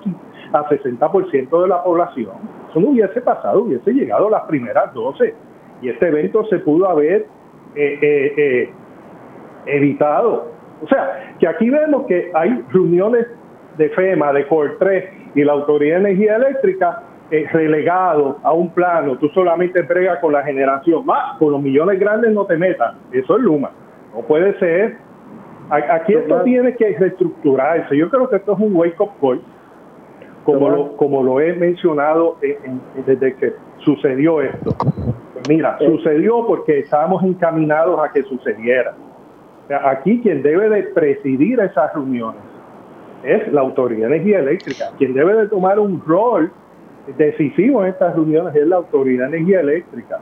a, 0.52 0.58
a 0.58 0.68
60% 0.68 1.62
de 1.62 1.68
la 1.68 1.82
población. 1.82 2.32
Eso 2.68 2.80
no 2.80 2.88
hubiese 2.88 3.20
pasado, 3.20 3.62
hubiese 3.62 3.92
llegado 3.92 4.28
las 4.28 4.42
primeras 4.42 4.92
12. 4.92 5.34
Y 5.82 5.88
este 5.88 6.08
evento 6.08 6.44
se 6.46 6.58
pudo 6.58 6.88
haber 6.88 7.26
eh, 7.74 7.98
eh, 8.02 8.34
eh, 8.36 8.70
evitado. 9.66 10.52
O 10.82 10.88
sea, 10.88 11.34
que 11.38 11.48
aquí 11.48 11.70
vemos 11.70 12.06
que 12.06 12.30
hay 12.34 12.64
reuniones 12.70 13.26
de 13.78 13.88
FEMA, 13.90 14.32
de 14.32 14.46
COR 14.46 14.76
3 14.78 15.04
y 15.34 15.44
la 15.44 15.52
Autoridad 15.52 16.00
de 16.00 16.10
Energía 16.10 16.36
Eléctrica 16.36 17.02
eh, 17.30 17.46
relegado 17.52 18.38
a 18.42 18.52
un 18.52 18.70
plano, 18.70 19.16
tú 19.16 19.28
solamente 19.28 19.80
entregas 19.80 20.18
con 20.18 20.32
la 20.32 20.42
generación, 20.42 21.06
más 21.06 21.38
con 21.38 21.52
los 21.52 21.62
millones 21.62 22.00
grandes 22.00 22.32
no 22.32 22.44
te 22.44 22.56
metas, 22.56 22.94
eso 23.12 23.36
es 23.36 23.42
Luma, 23.42 23.70
no 24.14 24.22
puede 24.22 24.58
ser. 24.58 24.96
Aquí 25.70 26.14
esto 26.14 26.42
tiene 26.42 26.74
que 26.74 26.96
reestructurarse, 26.98 27.96
yo 27.96 28.10
creo 28.10 28.28
que 28.28 28.36
esto 28.36 28.54
es 28.54 28.58
un 28.58 28.74
wake-up 28.74 29.10
call, 29.20 29.40
como 30.44 30.68
lo, 30.68 30.96
como 30.96 31.22
lo 31.22 31.40
he 31.40 31.52
mencionado 31.52 32.36
en, 32.42 32.56
en, 32.64 32.80
desde 33.06 33.36
que 33.36 33.52
sucedió 33.84 34.40
esto. 34.40 34.74
Pues 35.32 35.48
mira, 35.48 35.76
eh. 35.78 35.86
sucedió 35.86 36.44
porque 36.46 36.80
estábamos 36.80 37.22
encaminados 37.22 38.00
a 38.00 38.10
que 38.10 38.24
sucediera. 38.24 38.94
O 39.64 39.68
sea, 39.68 39.88
aquí 39.88 40.20
quien 40.20 40.42
debe 40.42 40.68
de 40.68 40.82
presidir 40.82 41.60
esas 41.60 41.94
reuniones 41.94 42.42
es 43.22 43.52
la 43.52 43.60
Autoridad 43.60 44.08
de 44.08 44.16
Energía 44.16 44.40
Eléctrica. 44.40 44.86
Quien 44.98 45.14
debe 45.14 45.36
de 45.36 45.46
tomar 45.46 45.78
un 45.78 46.02
rol 46.04 46.50
decisivo 47.16 47.82
en 47.82 47.90
estas 47.90 48.14
reuniones 48.14 48.54
es 48.54 48.66
la 48.66 48.76
Autoridad 48.76 49.30
de 49.30 49.36
Energía 49.38 49.60
Eléctrica. 49.60 50.18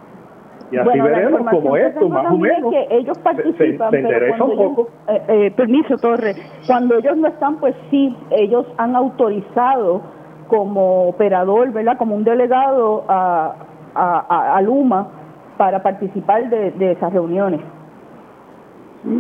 Y 0.71 0.77
así 0.77 0.87
bueno, 0.87 1.05
veremos 1.05 1.41
como 1.51 1.77
esto, 1.77 2.09
más 2.09 2.31
o 2.31 2.37
menos, 2.37 2.71
que 2.71 2.87
ellos 2.91 3.19
participan, 3.21 3.91
se, 3.91 4.03
se 4.03 4.09
pero 4.09 4.45
un 4.45 4.57
poco. 4.57 4.89
Ellos, 5.09 5.23
eh, 5.29 5.47
eh, 5.47 5.51
permiso, 5.53 5.97
Torre, 5.97 6.35
cuando 6.67 6.99
ellos 6.99 7.17
no 7.17 7.29
están, 7.29 7.57
pues 7.57 7.75
sí, 7.91 8.15
ellos 8.31 8.67
han 8.77 8.95
autorizado 8.95 10.03
como 10.49 11.09
operador, 11.09 11.73
¿verdad? 11.73 11.97
Como 11.97 12.17
un 12.17 12.25
delegado 12.25 13.05
a, 13.09 13.55
a, 13.95 14.57
a 14.57 14.61
Luma 14.61 15.09
para 15.57 15.83
participar 15.83 16.51
de, 16.51 16.71
de 16.73 16.93
esas 16.93 17.13
reuniones. 17.13 17.61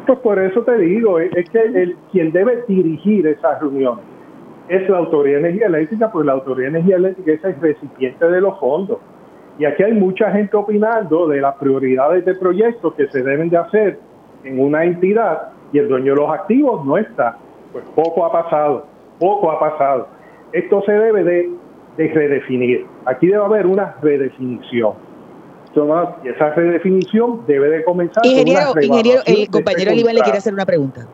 Pues 0.06 0.18
por 0.18 0.38
eso 0.38 0.62
te 0.64 0.76
digo, 0.76 1.18
es, 1.18 1.34
es 1.34 1.48
que 1.48 1.60
el, 1.60 1.96
quien 2.12 2.30
debe 2.32 2.64
dirigir 2.68 3.26
esas 3.26 3.58
reuniones 3.60 4.04
es 4.68 4.88
la 4.88 4.98
Autoridad 4.98 5.40
de 5.40 5.48
Energía 5.48 5.66
Eléctrica, 5.66 6.10
pues 6.10 6.26
la 6.26 6.32
Autoridad 6.32 6.72
de 6.72 6.78
Energía 6.78 6.96
Eléctrica 6.96 7.32
es 7.32 7.44
el 7.44 7.60
recipiente 7.60 8.26
de 8.26 8.40
los 8.40 8.58
fondos. 8.58 8.98
Y 9.58 9.64
aquí 9.64 9.82
hay 9.82 9.92
mucha 9.92 10.30
gente 10.30 10.56
opinando 10.56 11.26
de 11.26 11.40
las 11.40 11.56
prioridades 11.56 12.24
de 12.24 12.34
proyectos 12.34 12.94
que 12.94 13.08
se 13.08 13.22
deben 13.22 13.48
de 13.50 13.56
hacer 13.56 13.98
en 14.44 14.60
una 14.60 14.84
entidad 14.84 15.48
y 15.72 15.78
el 15.78 15.88
dueño 15.88 16.14
de 16.14 16.20
los 16.20 16.30
activos 16.30 16.84
no 16.86 16.96
está. 16.96 17.36
Pues 17.72 17.84
poco 17.94 18.24
ha 18.24 18.32
pasado, 18.32 18.86
poco 19.18 19.50
ha 19.50 19.58
pasado. 19.58 20.08
Esto 20.52 20.82
se 20.86 20.92
debe 20.92 21.24
de, 21.24 21.50
de 21.96 22.08
redefinir. 22.08 22.86
Aquí 23.04 23.26
debe 23.26 23.44
haber 23.44 23.66
una 23.66 23.96
redefinición. 24.00 24.94
Tomás, 25.74 26.08
y 26.24 26.28
esa 26.28 26.50
redefinición 26.54 27.42
debe 27.46 27.68
de 27.68 27.84
comenzar. 27.84 28.24
Ingeniero, 28.24 28.68
con 28.68 28.78
una 28.78 28.86
ingeniero 28.86 29.20
el 29.26 29.48
compañero 29.50 29.90
Aníbal 29.90 30.14
le 30.14 30.22
quiere 30.22 30.38
hacer 30.38 30.54
una 30.54 30.66
pregunta. 30.66 31.06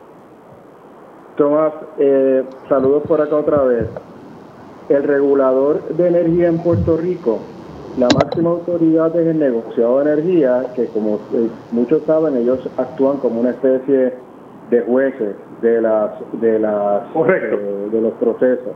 Tomás, 1.35 1.73
eh, 1.99 2.43
saludos 2.69 3.03
por 3.07 3.19
acá 3.19 3.35
otra 3.35 3.63
vez. 3.63 3.87
El 4.87 5.03
regulador 5.03 5.83
de 5.89 6.07
energía 6.07 6.47
en 6.47 6.59
Puerto 6.59 6.95
Rico, 6.95 7.39
la 7.97 8.07
máxima 8.07 8.51
autoridad 8.51 9.13
es 9.17 9.27
el 9.27 9.39
negociado 9.39 9.99
de 9.99 10.13
energía, 10.13 10.63
que 10.75 10.85
como 10.87 11.15
eh, 11.33 11.49
muchos 11.71 12.03
saben, 12.03 12.37
ellos 12.37 12.59
actúan 12.77 13.17
como 13.17 13.41
una 13.41 13.49
especie 13.49 14.13
de 14.69 14.81
jueces 14.81 15.35
de 15.61 15.81
las 15.81 16.11
de 16.39 16.59
las 16.59 17.03
eh, 17.15 17.89
de 17.91 18.01
los 18.01 18.13
procesos. 18.13 18.73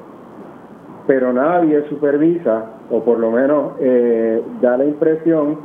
Pero 1.08 1.32
nadie 1.32 1.88
supervisa, 1.88 2.66
o 2.92 3.02
por 3.02 3.20
lo 3.20 3.32
menos 3.32 3.74
eh, 3.80 4.42
da 4.62 4.76
la 4.76 4.86
impresión 4.86 5.58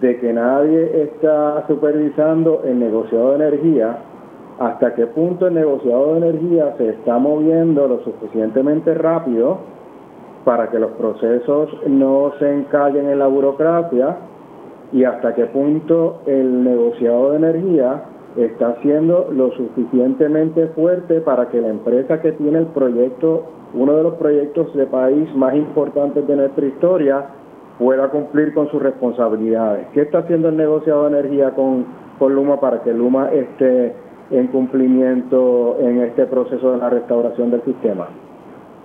de 0.00 0.18
que 0.18 0.32
nadie 0.32 1.02
está 1.04 1.64
supervisando 1.68 2.62
el 2.64 2.80
negociado 2.80 3.30
de 3.30 3.46
energía 3.46 3.98
hasta 4.58 4.94
qué 4.94 5.06
punto 5.06 5.46
el 5.46 5.54
negociado 5.54 6.14
de 6.14 6.28
energía 6.28 6.74
se 6.76 6.90
está 6.90 7.18
moviendo 7.18 7.88
lo 7.88 8.00
suficientemente 8.04 8.94
rápido 8.94 9.58
para 10.44 10.70
que 10.70 10.78
los 10.78 10.90
procesos 10.92 11.68
no 11.86 12.32
se 12.38 12.52
encallen 12.52 13.08
en 13.08 13.18
la 13.18 13.26
burocracia 13.26 14.16
y 14.92 15.04
hasta 15.04 15.34
qué 15.34 15.46
punto 15.46 16.20
el 16.26 16.64
negociado 16.64 17.30
de 17.30 17.36
energía 17.36 18.02
está 18.36 18.76
siendo 18.82 19.28
lo 19.30 19.50
suficientemente 19.52 20.68
fuerte 20.68 21.20
para 21.20 21.48
que 21.48 21.60
la 21.60 21.68
empresa 21.68 22.20
que 22.20 22.32
tiene 22.32 22.60
el 22.60 22.66
proyecto, 22.66 23.44
uno 23.74 23.96
de 23.96 24.02
los 24.02 24.14
proyectos 24.14 24.72
de 24.74 24.86
país 24.86 25.34
más 25.34 25.54
importantes 25.54 26.26
de 26.26 26.36
nuestra 26.36 26.66
historia, 26.66 27.26
pueda 27.78 28.08
cumplir 28.08 28.54
con 28.54 28.70
sus 28.70 28.82
responsabilidades. 28.82 29.86
¿Qué 29.92 30.02
está 30.02 30.18
haciendo 30.18 30.48
el 30.48 30.56
negociado 30.56 31.08
de 31.08 31.18
energía 31.18 31.50
con, 31.50 31.84
con 32.18 32.34
Luma 32.34 32.60
para 32.60 32.82
que 32.82 32.92
Luma 32.92 33.30
esté 33.32 33.94
en 34.32 34.48
cumplimiento 34.48 35.76
en 35.80 36.00
este 36.02 36.26
proceso 36.26 36.72
de 36.72 36.78
la 36.78 36.90
restauración 36.90 37.50
del 37.50 37.62
sistema? 37.62 38.08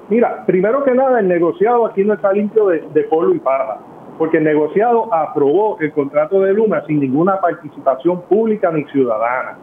Mira, 0.10 0.46
primero 0.46 0.84
que 0.84 0.94
nada, 0.94 1.20
el 1.20 1.28
negociado 1.28 1.86
aquí 1.86 2.04
no 2.04 2.14
está 2.14 2.32
limpio 2.32 2.68
de, 2.68 3.04
polvo 3.10 3.34
y 3.34 3.40
paja, 3.40 3.80
porque 4.18 4.38
el 4.38 4.44
negociado 4.44 5.14
aprobó 5.14 5.78
el 5.80 5.92
contrato 5.92 6.42
de 6.42 6.54
Luma 6.54 6.84
sin 6.86 7.00
ninguna 7.00 7.42
participación 7.42 8.22
pública 8.24 8.72
ni 8.72 8.86
ciudadana, 8.86 9.58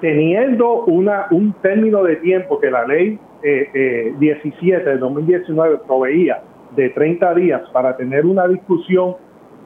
teniendo 0.00 0.84
una, 0.84 1.26
un 1.30 1.52
término 1.54 2.02
de 2.04 2.16
tiempo 2.16 2.58
que 2.58 2.70
la 2.70 2.86
ley 2.86 3.18
eh, 3.42 3.70
eh, 3.74 4.14
17 4.18 4.88
del 4.88 5.00
2019 5.00 5.80
proveía 5.86 6.42
de 6.76 6.88
30 6.90 7.34
días 7.34 7.62
para 7.72 7.96
tener 7.96 8.24
una 8.24 8.46
discusión 8.46 9.16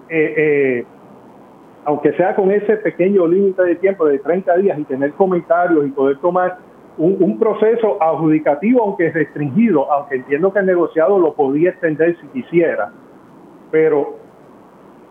eh, 0.08 0.34
eh, 0.36 0.84
aunque 1.84 2.12
sea 2.14 2.34
con 2.34 2.50
ese 2.50 2.76
pequeño 2.78 3.26
límite 3.26 3.62
de 3.62 3.76
tiempo 3.76 4.06
de 4.06 4.18
30 4.18 4.56
días 4.56 4.78
y 4.78 4.84
tener 4.84 5.12
comentarios 5.12 5.86
y 5.86 5.90
poder 5.90 6.18
tomar 6.18 6.58
un, 6.96 7.38
proceso 7.38 8.00
adjudicativo, 8.00 8.82
aunque 8.82 9.10
restringido, 9.10 9.90
aunque 9.90 10.16
entiendo 10.16 10.52
que 10.52 10.60
el 10.60 10.66
negociado 10.66 11.18
lo 11.18 11.34
podía 11.34 11.70
extender 11.70 12.16
si 12.20 12.26
quisiera, 12.28 12.92
pero 13.70 14.14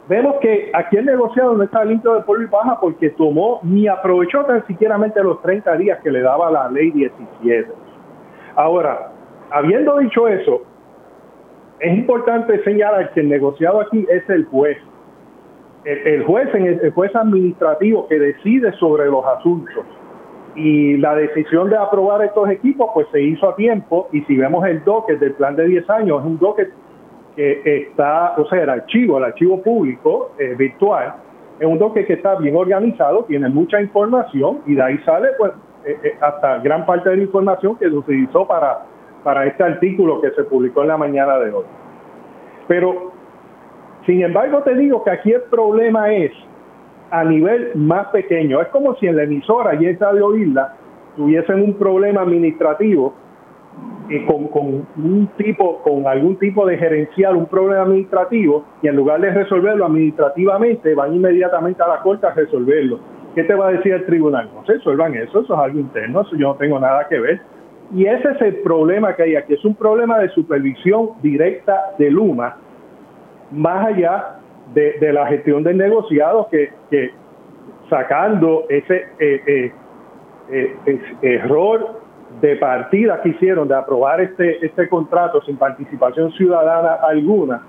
vemos 0.08 0.36
que 0.42 0.72
aquí 0.74 0.98
el 0.98 1.06
negociado 1.06 1.54
no 1.54 1.64
está 1.64 1.84
limpio 1.84 2.16
de 2.16 2.22
polvo 2.22 2.44
y 2.44 2.48
paja 2.48 2.80
porque 2.80 3.10
tomó 3.12 3.60
ni 3.64 3.88
aprovechó 3.88 4.46
tan 4.46 4.66
siquiera 4.66 4.98
los 4.98 5.42
30 5.42 5.76
días 5.78 6.00
que 6.02 6.12
le 6.12 6.22
daba 6.22 6.50
la 6.50 6.70
ley 6.70 6.92
17. 6.92 7.70
Ahora, 8.56 9.12
habiendo 9.52 9.98
dicho 9.98 10.28
eso, 10.28 10.62
es 11.80 11.98
importante 11.98 12.64
señalar 12.64 13.12
que 13.14 13.20
el 13.20 13.30
negociado 13.30 13.82
aquí 13.82 14.08
es 14.10 14.28
el 14.30 14.46
juez 14.46 14.78
el, 15.86 16.24
juez, 16.24 16.50
el 16.54 16.92
juez 16.92 17.16
administrativo 17.16 18.08
que 18.08 18.20
decide 18.20 18.72
sobre 18.74 19.06
los 19.08 19.26
asuntos. 19.26 19.86
y 20.56 20.98
la 20.98 21.16
decisión 21.16 21.70
de 21.70 21.78
aprobar 21.78 22.24
estos 22.24 22.48
equipos 22.50 22.90
pues 22.94 23.08
se 23.12 23.22
hizo 23.22 23.50
a 23.50 23.56
tiempo 23.56 24.08
y 24.12 24.22
si 24.22 24.38
vemos 24.38 24.66
el 24.68 24.84
docket 24.84 25.20
del 25.20 25.34
plan 25.34 25.56
de 25.56 25.68
10 25.68 25.90
años 25.90 26.20
es 26.20 26.26
un 26.28 26.38
docket 26.38 26.72
que 27.36 27.62
está, 27.66 28.36
o 28.38 28.48
sea, 28.48 28.64
el 28.64 28.70
archivo, 28.70 29.18
el 29.18 29.24
archivo 29.24 29.62
público 29.62 30.32
eh, 30.38 30.54
virtual, 30.56 31.16
es 31.60 31.68
un 31.68 31.78
docket 31.78 32.08
que 32.08 32.14
está 32.14 32.36
bien 32.36 32.56
organizado, 32.56 33.24
tiene 33.26 33.50
mucha 33.50 33.82
información 33.82 34.60
y 34.66 34.76
de 34.76 34.84
ahí 34.84 34.98
sale 35.00 35.30
pues 35.38 35.52
eh, 35.86 35.98
eh, 36.04 36.18
hasta 36.22 36.60
gran 36.60 36.86
parte 36.86 37.10
de 37.10 37.18
la 37.18 37.24
información 37.24 37.76
que 37.78 37.90
se 37.90 37.96
utilizó 37.96 38.48
para, 38.48 38.86
para 39.24 39.46
este 39.46 39.64
artículo 39.64 40.22
que 40.22 40.32
se 40.32 40.44
publicó 40.44 40.82
en 40.82 40.90
la 40.90 40.98
mañana 40.98 41.38
de 41.38 41.52
hoy. 41.52 41.66
Pero, 42.68 43.13
sin 44.06 44.22
embargo, 44.22 44.62
te 44.64 44.76
digo 44.76 45.04
que 45.04 45.12
aquí 45.12 45.32
el 45.32 45.44
problema 45.44 46.14
es 46.14 46.32
a 47.12 47.24
nivel 47.24 47.72
más 47.76 48.08
pequeño. 48.08 48.62
Es 48.62 48.68
como 48.70 48.96
si 48.96 49.08
en 49.08 49.16
la 49.16 49.24
emisora 49.24 49.76
y 49.76 49.86
esta 49.86 50.12
de 50.14 50.22
oírla 50.22 50.76
tuviesen 51.16 51.62
un 51.62 51.74
problema 51.76 52.22
administrativo 52.22 53.14
con, 54.28 54.48
con, 54.48 54.86
un 54.98 55.30
tipo, 55.38 55.82
con 55.82 56.06
algún 56.08 56.38
tipo 56.38 56.66
de 56.66 56.78
gerencial, 56.78 57.36
un 57.36 57.46
problema 57.46 57.84
administrativo, 57.84 58.66
y 58.82 58.88
en 58.88 58.96
lugar 58.96 59.22
de 59.22 59.32
resolverlo 59.32 59.86
administrativamente, 59.86 60.94
van 60.94 61.16
inmediatamente 61.16 61.82
a 61.82 61.88
la 61.88 62.00
corte 62.02 62.28
a 62.28 62.34
resolverlo. 62.34 63.00
¿Qué 63.34 63.44
te 63.44 63.56
va 63.56 63.70
a 63.70 63.72
decir 63.72 63.94
el 63.94 64.06
tribunal? 64.06 64.50
No 64.54 64.66
se 64.66 64.74
resuelvan 64.74 65.16
eso, 65.16 65.42
eso 65.42 65.54
es 65.54 65.60
algo 65.60 65.80
interno, 65.80 66.22
eso 66.22 66.36
yo 66.36 66.50
no 66.50 66.56
tengo 66.56 66.80
nada 66.80 67.08
que 67.08 67.20
ver. 67.20 67.42
Y 67.96 68.06
ese 68.06 68.30
es 68.32 68.42
el 68.42 68.56
problema 68.58 69.16
que 69.16 69.24
hay 69.24 69.36
aquí, 69.36 69.54
es 69.54 69.66
un 69.66 69.76
problema 69.76 70.20
de 70.20 70.30
supervisión 70.30 71.12
directa 71.22 71.94
de 71.98 72.12
Luma, 72.12 72.58
más 73.54 73.88
allá 73.88 74.40
de, 74.74 75.14
la 75.14 75.28
gestión 75.28 75.64
del 75.64 75.78
negociado 75.78 76.48
que, 76.50 76.72
sacando 77.90 78.64
ese 78.70 79.08
eh, 79.20 79.72
eh, 80.50 80.76
eh, 80.86 81.00
error 81.22 82.02
de 82.42 82.56
partida 82.56 83.22
que 83.22 83.30
hicieron 83.30 83.68
de 83.68 83.76
aprobar 83.76 84.20
este, 84.22 84.66
este 84.66 84.90
contrato 84.90 85.42
sin 85.44 85.58
participación 85.58 86.32
ciudadana 86.32 86.96
alguna, 87.08 87.62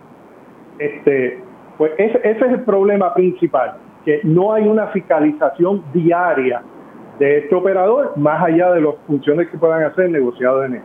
este, 0.79 1.38
pues 1.77 1.92
ese, 1.99 2.20
es 2.25 2.42
el 2.42 2.62
problema 2.62 3.12
principal, 3.14 3.75
que 4.05 4.20
no 4.25 4.53
hay 4.53 4.66
una 4.66 4.88
fiscalización 4.88 5.85
diaria 5.92 6.62
de 7.18 7.38
este 7.38 7.55
operador 7.55 8.16
más 8.16 8.42
allá 8.42 8.73
de 8.73 8.81
las 8.81 8.94
funciones 9.07 9.49
que 9.49 9.59
puedan 9.59 9.83
hacer 9.85 10.11
negociados 10.11 10.66
en 10.66 10.75
él. 10.77 10.83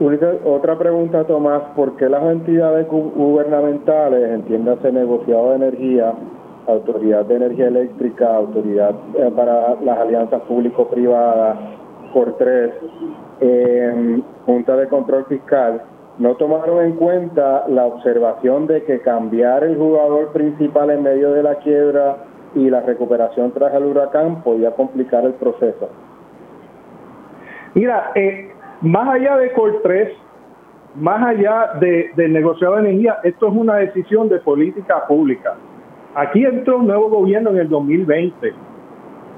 Otra 0.00 0.78
pregunta, 0.78 1.24
Tomás, 1.24 1.62
¿por 1.76 1.94
qué 1.96 2.08
las 2.08 2.22
entidades 2.22 2.88
gubernamentales, 2.88 4.30
entiéndase 4.30 4.90
negociado 4.92 5.50
de 5.50 5.56
energía, 5.56 6.14
Autoridad 6.66 7.26
de 7.26 7.36
Energía 7.36 7.68
Eléctrica, 7.68 8.34
Autoridad 8.34 8.94
eh, 9.14 9.30
para 9.36 9.74
las 9.82 9.98
Alianzas 9.98 10.40
Público-Privadas, 10.42 11.58
por 12.14 12.34
tres, 12.38 12.72
eh, 13.40 14.22
Junta 14.46 14.74
de 14.76 14.88
Control 14.88 15.26
Fiscal, 15.26 15.82
no 16.16 16.34
tomaron 16.36 16.82
en 16.82 16.92
cuenta 16.92 17.64
la 17.68 17.84
observación 17.84 18.66
de 18.66 18.84
que 18.84 19.00
cambiar 19.00 19.64
el 19.64 19.76
jugador 19.76 20.32
principal 20.32 20.88
en 20.90 21.02
medio 21.02 21.32
de 21.32 21.42
la 21.42 21.56
quiebra 21.56 22.16
y 22.54 22.70
la 22.70 22.80
recuperación 22.80 23.52
tras 23.52 23.74
el 23.74 23.84
huracán 23.84 24.42
podía 24.42 24.70
complicar 24.70 25.26
el 25.26 25.34
proceso. 25.34 25.90
Mira, 27.74 28.12
eh, 28.14 28.50
más 28.82 29.08
allá 29.08 29.36
de 29.36 29.52
Col 29.52 29.80
3, 29.82 30.08
más 30.96 31.22
allá 31.22 31.72
de, 31.80 32.12
negociado 32.28 32.76
de 32.76 32.88
energía, 32.88 33.18
esto 33.22 33.48
es 33.48 33.54
una 33.54 33.76
decisión 33.76 34.28
de 34.28 34.38
política 34.38 35.06
pública. 35.06 35.54
Aquí 36.14 36.44
entró 36.44 36.78
un 36.78 36.86
nuevo 36.86 37.08
gobierno 37.08 37.50
en 37.50 37.58
el 37.58 37.68
2020 37.68 38.52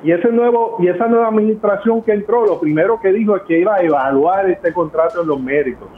y 0.04 0.10
ese 0.10 0.28
nuevo 0.28 0.76
y 0.80 0.88
esa 0.88 1.06
nueva 1.06 1.28
administración 1.28 2.02
que 2.02 2.12
entró, 2.12 2.46
lo 2.46 2.58
primero 2.58 2.98
que 3.00 3.12
dijo 3.12 3.36
es 3.36 3.42
que 3.42 3.60
iba 3.60 3.76
a 3.76 3.82
evaluar 3.82 4.48
este 4.48 4.72
contrato 4.72 5.22
en 5.22 5.28
los 5.28 5.40
méritos. 5.40 5.88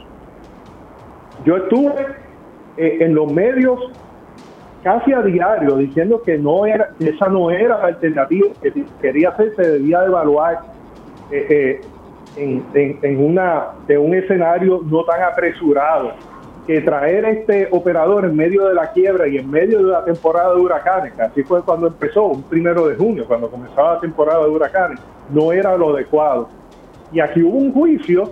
Yo 1.45 1.57
estuve 1.57 1.93
eh, 2.77 2.97
en 2.99 3.15
los 3.15 3.31
medios 3.31 3.79
casi 4.83 5.13
a 5.13 5.21
diario 5.21 5.77
diciendo 5.77 6.21
que 6.23 6.37
no 6.37 6.65
era 6.65 6.89
esa 6.99 7.27
no 7.27 7.49
era 7.49 7.79
la 7.79 7.85
alternativa 7.85 8.49
que 8.61 8.85
quería 9.01 9.29
hacer 9.29 9.55
se 9.55 9.63
debía 9.63 10.05
evaluar 10.05 10.59
eh, 11.31 11.47
eh, 11.49 11.81
en, 12.35 13.23
una, 13.23 13.67
de 13.87 13.97
un 13.97 14.13
escenario 14.13 14.81
no 14.85 15.03
tan 15.03 15.23
apresurado 15.23 16.13
que 16.67 16.81
traer 16.81 17.25
este 17.25 17.67
operador 17.71 18.25
en 18.25 18.35
medio 18.35 18.67
de 18.67 18.73
la 18.73 18.91
quiebra 18.91 19.27
y 19.27 19.37
en 19.37 19.49
medio 19.49 19.85
de 19.85 19.91
la 19.91 20.03
temporada 20.03 20.55
de 20.55 20.61
huracanes, 20.61 21.13
que 21.13 21.21
así 21.21 21.43
fue 21.43 21.61
cuando 21.61 21.87
empezó, 21.87 22.25
un 22.25 22.43
primero 22.43 22.87
de 22.87 22.95
junio, 22.95 23.25
cuando 23.27 23.49
comenzaba 23.49 23.95
la 23.95 23.99
temporada 23.99 24.43
de 24.43 24.49
huracanes, 24.49 24.99
no 25.29 25.51
era 25.51 25.77
lo 25.77 25.95
adecuado. 25.95 26.49
Y 27.11 27.19
aquí 27.19 27.43
hubo 27.43 27.57
un 27.57 27.71
juicio 27.71 28.31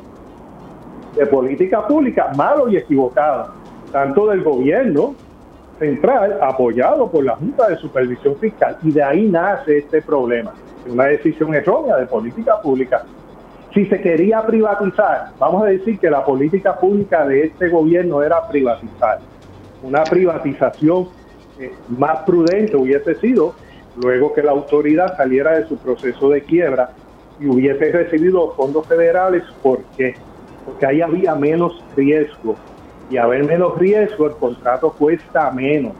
de 1.15 1.27
política 1.27 1.85
pública 1.85 2.31
malo 2.35 2.67
y 2.69 2.77
equivocado, 2.77 3.53
tanto 3.91 4.27
del 4.27 4.41
gobierno 4.43 5.13
central, 5.77 6.39
apoyado 6.41 7.09
por 7.11 7.23
la 7.23 7.35
Junta 7.35 7.69
de 7.69 7.75
Supervisión 7.77 8.35
Fiscal, 8.37 8.77
y 8.81 8.91
de 8.91 9.03
ahí 9.03 9.27
nace 9.27 9.77
este 9.77 10.01
problema, 10.01 10.53
una 10.87 11.05
decisión 11.05 11.53
errónea 11.53 11.97
de 11.97 12.07
política 12.07 12.59
pública 12.61 13.03
si 13.73 13.85
se 13.87 13.99
quería 14.01 14.45
privatizar, 14.45 15.31
vamos 15.39 15.63
a 15.63 15.67
decir 15.67 15.97
que 15.99 16.09
la 16.09 16.23
política 16.23 16.79
pública 16.79 17.25
de 17.25 17.45
este 17.45 17.69
gobierno 17.69 18.21
era 18.21 18.47
privatizar. 18.47 19.19
Una 19.81 20.03
privatización 20.03 21.09
eh, 21.59 21.71
más 21.89 22.19
prudente 22.19 22.77
hubiese 22.77 23.15
sido 23.15 23.55
luego 24.01 24.33
que 24.33 24.43
la 24.43 24.51
autoridad 24.51 25.17
saliera 25.17 25.57
de 25.57 25.67
su 25.67 25.77
proceso 25.77 26.29
de 26.29 26.41
quiebra 26.41 26.91
y 27.39 27.47
hubiese 27.47 27.91
recibido 27.91 28.51
fondos 28.51 28.87
federales. 28.87 29.43
¿Por 29.61 29.81
qué? 29.97 30.13
Porque 30.65 30.85
ahí 30.85 31.01
había 31.01 31.33
menos 31.35 31.83
riesgo. 31.95 32.55
Y 33.09 33.17
haber 33.17 33.43
menos 33.43 33.77
riesgo, 33.77 34.27
el 34.27 34.33
contrato 34.33 34.91
cuesta 34.91 35.51
menos. 35.51 35.93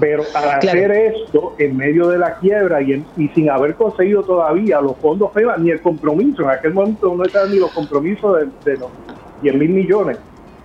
Pero 0.00 0.24
al 0.34 0.50
hacer 0.50 0.90
esto 0.90 1.54
en 1.58 1.76
medio 1.76 2.08
de 2.08 2.18
la 2.18 2.34
quiebra 2.36 2.82
y, 2.82 3.04
y 3.16 3.28
sin 3.28 3.50
haber 3.50 3.74
conseguido 3.74 4.22
todavía 4.22 4.80
los 4.80 4.96
fondos 4.98 5.32
FEMA 5.32 5.56
ni 5.56 5.70
el 5.70 5.80
compromiso, 5.80 6.42
en 6.42 6.50
aquel 6.50 6.74
momento 6.74 7.14
no 7.14 7.24
estaban 7.24 7.50
ni 7.50 7.58
los 7.58 7.72
compromisos 7.72 8.38
de, 8.38 8.72
de 8.72 8.78
los 8.78 8.90
10 9.42 9.54
mil 9.56 9.70
millones, 9.70 10.18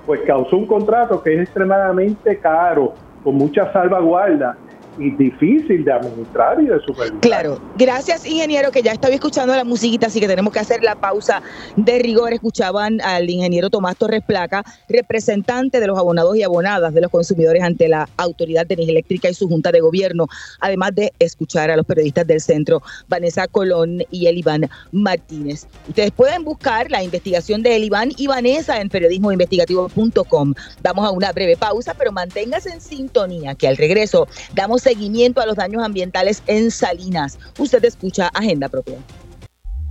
pues 0.05 0.21
causó 0.25 0.57
un 0.57 0.65
contrato 0.65 1.21
que 1.21 1.33
es 1.35 1.41
extremadamente 1.41 2.37
caro, 2.37 2.93
con 3.23 3.35
mucha 3.35 3.71
salvaguarda 3.71 4.57
y 4.97 5.11
difícil 5.11 5.85
de 5.85 5.91
administrar 5.91 6.61
y 6.61 6.65
de 6.65 6.79
supervisar. 6.81 7.19
Claro, 7.21 7.61
gracias 7.77 8.25
ingeniero 8.25 8.71
que 8.71 8.81
ya 8.81 8.91
estaba 8.91 9.13
escuchando 9.13 9.55
la 9.55 9.63
musiquita, 9.63 10.07
así 10.07 10.19
que 10.19 10.27
tenemos 10.27 10.53
que 10.53 10.59
hacer 10.59 10.83
la 10.83 10.95
pausa 10.95 11.41
de 11.75 11.99
rigor. 11.99 12.33
Escuchaban 12.33 12.99
al 13.01 13.29
ingeniero 13.29 13.69
Tomás 13.69 13.97
Torres 13.97 14.23
Placa, 14.25 14.63
representante 14.87 15.79
de 15.79 15.87
los 15.87 15.97
abonados 15.97 16.35
y 16.35 16.43
abonadas 16.43 16.93
de 16.93 17.01
los 17.01 17.11
consumidores 17.11 17.63
ante 17.63 17.87
la 17.87 18.09
Autoridad 18.17 18.65
de 18.65 18.73
Energía 18.75 18.93
Eléctrica 18.93 19.29
y 19.29 19.33
su 19.33 19.47
Junta 19.47 19.71
de 19.71 19.79
Gobierno, 19.79 20.27
además 20.59 20.95
de 20.95 21.13
escuchar 21.19 21.69
a 21.71 21.77
los 21.77 21.85
periodistas 21.85 22.27
del 22.27 22.41
centro, 22.41 22.81
Vanessa 23.07 23.47
Colón 23.47 24.03
y 24.11 24.27
Eliván 24.27 24.69
Martínez. 24.91 25.67
Ustedes 25.87 26.11
pueden 26.11 26.43
buscar 26.43 26.89
la 26.91 27.03
investigación 27.03 27.63
de 27.63 27.75
Eliván 27.75 28.11
y 28.17 28.27
Vanessa 28.27 28.79
en 28.79 28.89
periodismoinvestigativo.com. 28.89 30.53
Vamos 30.81 31.05
a 31.05 31.11
una 31.11 31.31
breve 31.31 31.55
pausa, 31.57 31.93
pero 31.93 32.11
manténgase 32.11 32.69
en 32.71 32.81
sintonía, 32.81 33.55
que 33.55 33.67
al 33.67 33.77
regreso 33.77 34.27
damos 34.53 34.85
seguimiento 34.89 35.39
a 35.39 35.45
los 35.45 35.55
daños 35.55 35.83
ambientales 35.83 36.41
en 36.47 36.71
Salinas. 36.71 37.37
Usted 37.59 37.85
escucha 37.85 38.27
Agenda 38.33 38.69
Propia. 38.69 38.97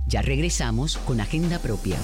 Ya 0.09 0.21
regresamos 0.21 0.97
con 0.97 1.21
Agenda 1.21 1.57
Propia. 1.59 1.95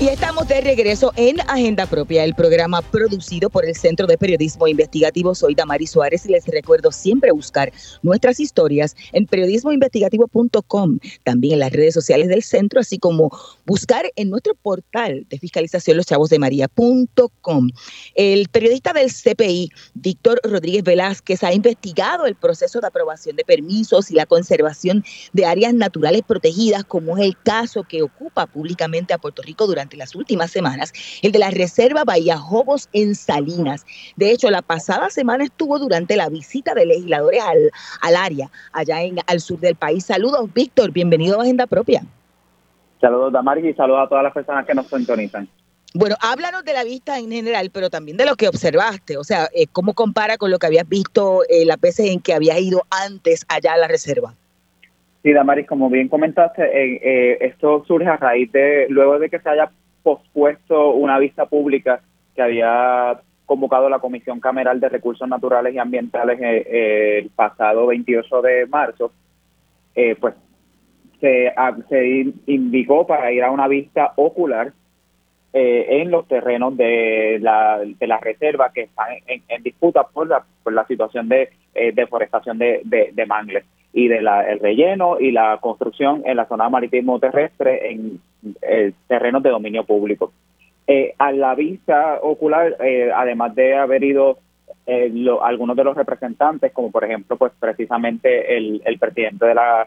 Y 0.00 0.08
estamos 0.08 0.48
de 0.48 0.60
regreso 0.60 1.12
en 1.16 1.40
Agenda 1.42 1.86
Propia, 1.86 2.24
el 2.24 2.34
programa 2.34 2.82
producido 2.82 3.50
por 3.50 3.64
el 3.64 3.76
Centro 3.76 4.06
de 4.06 4.18
Periodismo 4.18 4.66
Investigativo. 4.66 5.34
Soy 5.34 5.54
Damari 5.54 5.86
Suárez 5.86 6.26
y 6.26 6.30
les 6.30 6.44
recuerdo 6.46 6.90
siempre 6.90 7.30
buscar 7.30 7.72
nuestras 8.02 8.40
historias 8.40 8.96
en 9.12 9.26
periodismoinvestigativo.com, 9.26 10.98
también 11.22 11.54
en 11.54 11.60
las 11.60 11.72
redes 11.72 11.94
sociales 11.94 12.28
del 12.28 12.42
centro, 12.42 12.80
así 12.80 12.98
como 12.98 13.30
buscar 13.64 14.10
en 14.16 14.30
nuestro 14.30 14.54
portal 14.54 15.26
de 15.28 15.38
fiscalización 15.38 15.96
loschavosdemaria.com. 15.98 17.70
El 18.14 18.48
periodista 18.48 18.92
del 18.92 19.10
CPI, 19.12 19.70
Víctor 19.94 20.40
Rodríguez 20.42 20.82
Velázquez, 20.82 21.44
ha 21.44 21.52
investigado 21.52 22.26
el 22.26 22.34
proceso 22.34 22.80
de 22.80 22.88
aprobación 22.88 23.36
de 23.36 23.44
permisos 23.44 24.10
y 24.10 24.14
la 24.14 24.26
conservación 24.26 25.04
de 25.32 25.46
áreas 25.46 25.74
naturales 25.74 26.22
protegidas, 26.26 26.82
como 26.84 27.16
es 27.18 27.24
el 27.24 27.36
caso 27.40 27.84
que 27.84 28.02
ocupa 28.02 28.46
públicamente 28.46 29.14
a 29.14 29.18
Puerto 29.18 29.42
Rico 29.42 29.66
durante 29.66 29.81
las 29.92 30.14
últimas 30.14 30.50
semanas, 30.50 30.92
el 31.22 31.32
de 31.32 31.38
la 31.38 31.50
Reserva 31.50 32.04
Bahía 32.04 32.38
Jobos 32.38 32.88
en 32.92 33.14
Salinas. 33.14 33.84
De 34.16 34.30
hecho, 34.30 34.50
la 34.50 34.62
pasada 34.62 35.10
semana 35.10 35.44
estuvo 35.44 35.78
durante 35.78 36.16
la 36.16 36.28
visita 36.28 36.74
de 36.74 36.86
legisladores 36.86 37.42
al, 37.42 37.70
al 38.00 38.16
área, 38.16 38.50
allá 38.72 39.02
en, 39.02 39.16
al 39.26 39.40
sur 39.40 39.58
del 39.60 39.76
país. 39.76 40.04
Saludos, 40.04 40.52
Víctor, 40.52 40.90
bienvenido 40.90 41.38
a 41.38 41.42
Agenda 41.42 41.66
Propia. 41.66 42.02
Saludos, 43.00 43.32
Damari, 43.32 43.68
y 43.68 43.74
saludos 43.74 44.06
a 44.06 44.08
todas 44.08 44.24
las 44.24 44.32
personas 44.32 44.64
que 44.66 44.74
nos 44.74 44.86
sintonizan. 44.86 45.48
Bueno, 45.94 46.16
háblanos 46.20 46.64
de 46.64 46.72
la 46.72 46.84
vista 46.84 47.18
en 47.18 47.30
general, 47.30 47.70
pero 47.70 47.90
también 47.90 48.16
de 48.16 48.24
lo 48.24 48.34
que 48.36 48.48
observaste, 48.48 49.18
o 49.18 49.24
sea, 49.24 49.50
eh, 49.54 49.66
¿cómo 49.66 49.92
compara 49.92 50.38
con 50.38 50.50
lo 50.50 50.58
que 50.58 50.66
habías 50.66 50.88
visto 50.88 51.42
eh, 51.50 51.66
las 51.66 51.78
veces 51.78 52.10
en 52.10 52.20
que 52.20 52.32
habías 52.32 52.58
ido 52.60 52.82
antes 52.88 53.44
allá 53.48 53.74
a 53.74 53.76
la 53.76 53.88
reserva? 53.88 54.34
Sí, 55.22 55.32
Damaris, 55.32 55.68
como 55.68 55.88
bien 55.88 56.08
comentaste, 56.08 56.64
eh, 56.64 57.00
eh, 57.00 57.38
esto 57.42 57.84
surge 57.86 58.08
a 58.08 58.16
raíz 58.16 58.50
de, 58.50 58.86
luego 58.88 59.20
de 59.20 59.30
que 59.30 59.38
se 59.38 59.48
haya 59.48 59.70
pospuesto 60.02 60.90
una 60.94 61.18
vista 61.20 61.46
pública 61.46 62.00
que 62.34 62.42
había 62.42 63.20
convocado 63.46 63.88
la 63.88 64.00
Comisión 64.00 64.40
Cameral 64.40 64.80
de 64.80 64.88
Recursos 64.88 65.28
Naturales 65.28 65.74
y 65.74 65.78
Ambientales 65.78 66.40
eh, 66.40 67.18
el 67.18 67.30
pasado 67.30 67.86
28 67.86 68.42
de 68.42 68.66
marzo, 68.66 69.12
pues 69.94 70.34
se, 71.20 71.52
se 71.88 72.32
indicó 72.46 73.06
para 73.06 73.30
ir 73.30 73.44
a 73.44 73.50
una 73.52 73.68
vista 73.68 74.14
ocular 74.16 74.72
en 75.52 76.10
los 76.10 76.26
terrenos 76.26 76.76
de 76.76 77.38
la, 77.40 77.78
de 77.84 78.06
la 78.06 78.18
reserva 78.18 78.72
que 78.72 78.84
están 78.84 79.08
en, 79.26 79.62
disputa 79.62 80.02
por 80.02 80.26
la, 80.26 80.42
por 80.64 80.72
la 80.72 80.86
situación 80.86 81.28
de 81.28 81.50
deforestación 81.94 82.58
de, 82.58 82.80
de 83.12 83.26
mangles 83.26 83.64
y 83.92 84.08
de 84.08 84.22
la, 84.22 84.50
el 84.50 84.58
relleno 84.58 85.18
y 85.20 85.32
la 85.32 85.58
construcción 85.60 86.22
en 86.24 86.36
la 86.36 86.46
zona 86.46 86.68
marítimo 86.68 87.18
terrestre 87.18 87.90
en 87.90 88.20
eh, 88.62 88.92
terrenos 89.06 89.42
de 89.42 89.50
dominio 89.50 89.84
público. 89.84 90.32
Eh, 90.86 91.14
a 91.18 91.30
la 91.32 91.54
vista 91.54 92.18
ocular, 92.22 92.76
eh, 92.80 93.10
además 93.14 93.54
de 93.54 93.76
haber 93.76 94.02
ido 94.02 94.38
algunos 95.42 95.76
de 95.76 95.84
los 95.84 95.96
representantes, 95.96 96.72
como 96.72 96.90
por 96.90 97.04
ejemplo, 97.04 97.36
pues 97.36 97.52
precisamente 97.58 98.56
el, 98.56 98.82
el 98.84 98.98
presidente 98.98 99.46
de 99.46 99.54
la 99.54 99.86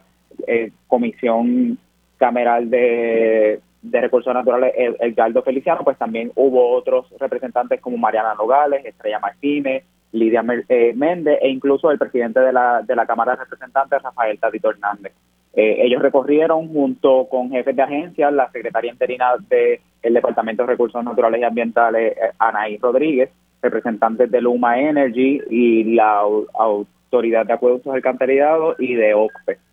Comisión 0.87 1.77
Cameral 2.17 2.69
de, 2.69 3.59
de 3.81 4.01
Recursos 4.01 4.33
Naturales, 4.33 4.73
el, 4.77 4.95
el 4.99 5.43
Feliciano, 5.43 5.83
pues 5.83 5.97
también 5.97 6.31
hubo 6.35 6.71
otros 6.71 7.07
representantes 7.19 7.81
como 7.81 7.97
Mariana 7.97 8.35
Nogales, 8.35 8.85
Estrella 8.85 9.19
Martínez, 9.19 9.83
Lidia 10.15 10.43
eh, 10.69 10.93
Méndez 10.95 11.39
e 11.41 11.49
incluso 11.49 11.91
el 11.91 11.97
presidente 11.97 12.39
de 12.39 12.53
la, 12.53 12.81
de 12.81 12.95
la 12.95 13.05
Cámara 13.05 13.33
de 13.33 13.43
Representantes, 13.43 14.01
Rafael 14.01 14.39
Tadito 14.39 14.69
Hernández. 14.69 15.13
Eh, 15.53 15.85
ellos 15.85 16.01
recorrieron 16.01 16.67
junto 16.67 17.27
con 17.29 17.49
jefes 17.49 17.75
de 17.75 17.81
agencias, 17.81 18.33
la 18.33 18.51
secretaria 18.51 18.91
interina 18.91 19.33
del 19.49 20.13
Departamento 20.13 20.63
de 20.63 20.67
Recursos 20.67 21.03
Naturales 21.03 21.39
y 21.39 21.43
Ambientales, 21.45 22.17
eh, 22.17 22.31
Anaí 22.39 22.77
Rodríguez, 22.77 23.29
representantes 23.61 24.29
de 24.29 24.41
Luma 24.41 24.79
Energy 24.79 25.41
y 25.49 25.95
la 25.95 26.23
Autoridad 26.53 27.45
de 27.45 27.53
Acueductos 27.53 27.93
Alcantarillado 27.93 28.75
y 28.79 28.95
de 28.95 29.13
OCPE. 29.13 29.64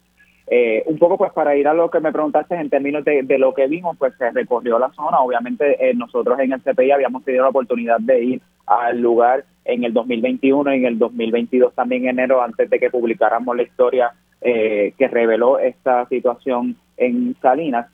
Eh, 0.55 0.83
un 0.85 0.99
poco 0.99 1.17
pues 1.17 1.33
para 1.33 1.57
ir 1.57 1.67
a 1.67 1.73
lo 1.73 1.91
que 1.91 1.99
me 1.99 2.13
preguntaste 2.13 2.55
en 2.57 2.69
términos 2.69 3.03
de, 3.07 3.39
lo 3.39 3.55
que 3.55 3.67
vimos, 3.69 3.97
pues 3.97 4.13
se 4.19 4.31
recorrió 4.33 4.79
la 4.79 4.93
zona. 4.93 5.21
Obviamente 5.21 5.89
eh, 5.89 5.95
nosotros 5.95 6.39
en 6.41 6.53
el 6.53 6.61
CPI 6.61 6.91
habíamos 6.91 7.25
tenido 7.25 7.45
la 7.45 7.49
oportunidad 7.49 7.99
de 8.01 8.23
ir 8.23 8.43
al 8.67 9.01
lugar 9.01 9.47
en 9.65 9.85
el 9.85 9.95
2021 9.95 10.75
y 10.75 10.77
en 10.77 10.85
el 10.85 10.99
2022 10.99 11.75
también 11.75 12.03
en 12.03 12.19
enero 12.19 12.43
antes 12.43 12.69
de 12.69 12.79
que 12.79 12.91
publicáramos 12.91 13.57
la 13.57 13.63
historia 13.63 14.13
eh, 14.43 14.93
que 14.99 15.09
reveló 15.09 15.59
esta 15.59 16.07
situación 16.09 16.77
en 16.99 17.35
Salinas. 17.41 17.87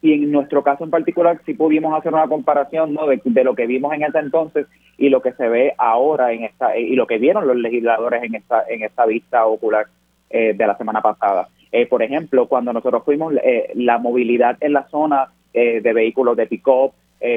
Y 0.00 0.14
en 0.14 0.32
nuestro 0.32 0.62
caso 0.62 0.84
en 0.84 0.90
particular 0.90 1.38
sí 1.44 1.52
pudimos 1.52 1.92
hacer 1.92 2.14
una 2.14 2.28
comparación 2.28 2.94
¿no? 2.94 3.06
de, 3.06 3.44
lo 3.44 3.54
que 3.54 3.66
vimos 3.66 3.92
en 3.92 4.04
ese 4.04 4.20
entonces 4.20 4.66
y 4.96 5.10
lo 5.10 5.20
que 5.20 5.34
se 5.34 5.50
ve 5.50 5.74
ahora 5.76 6.32
en 6.32 6.44
esta 6.44 6.78
y 6.78 6.96
lo 6.96 7.06
que 7.06 7.18
vieron 7.18 7.46
los 7.46 7.56
legisladores 7.56 8.22
en 8.22 8.36
esta 8.36 8.64
en 8.70 8.84
esta 8.84 9.04
vista 9.04 9.44
ocular 9.44 9.84
de 10.30 10.66
la 10.66 10.76
semana 10.78 11.00
pasada. 11.00 11.48
Eh, 11.76 11.86
por 11.86 12.04
ejemplo, 12.04 12.46
cuando 12.46 12.72
nosotros 12.72 13.02
fuimos, 13.04 13.34
eh, 13.42 13.72
la 13.74 13.98
movilidad 13.98 14.56
en 14.60 14.74
la 14.74 14.86
zona 14.90 15.32
eh, 15.52 15.80
de 15.80 15.92
vehículos 15.92 16.36
de 16.36 16.46
pick-up, 16.46 16.92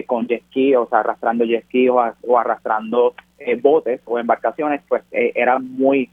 con 0.05 0.27
jet 0.27 0.43
ski, 0.49 0.75
o 0.75 0.85
sea, 0.87 0.99
arrastrando 0.99 1.45
jet 1.45 1.63
ski 1.63 1.87
o, 1.87 1.97
arrastrando 2.37 3.15
botes 3.61 4.01
o 4.03 4.19
embarcaciones, 4.19 4.81
pues 4.85 5.01
era 5.11 5.59
muy 5.59 6.09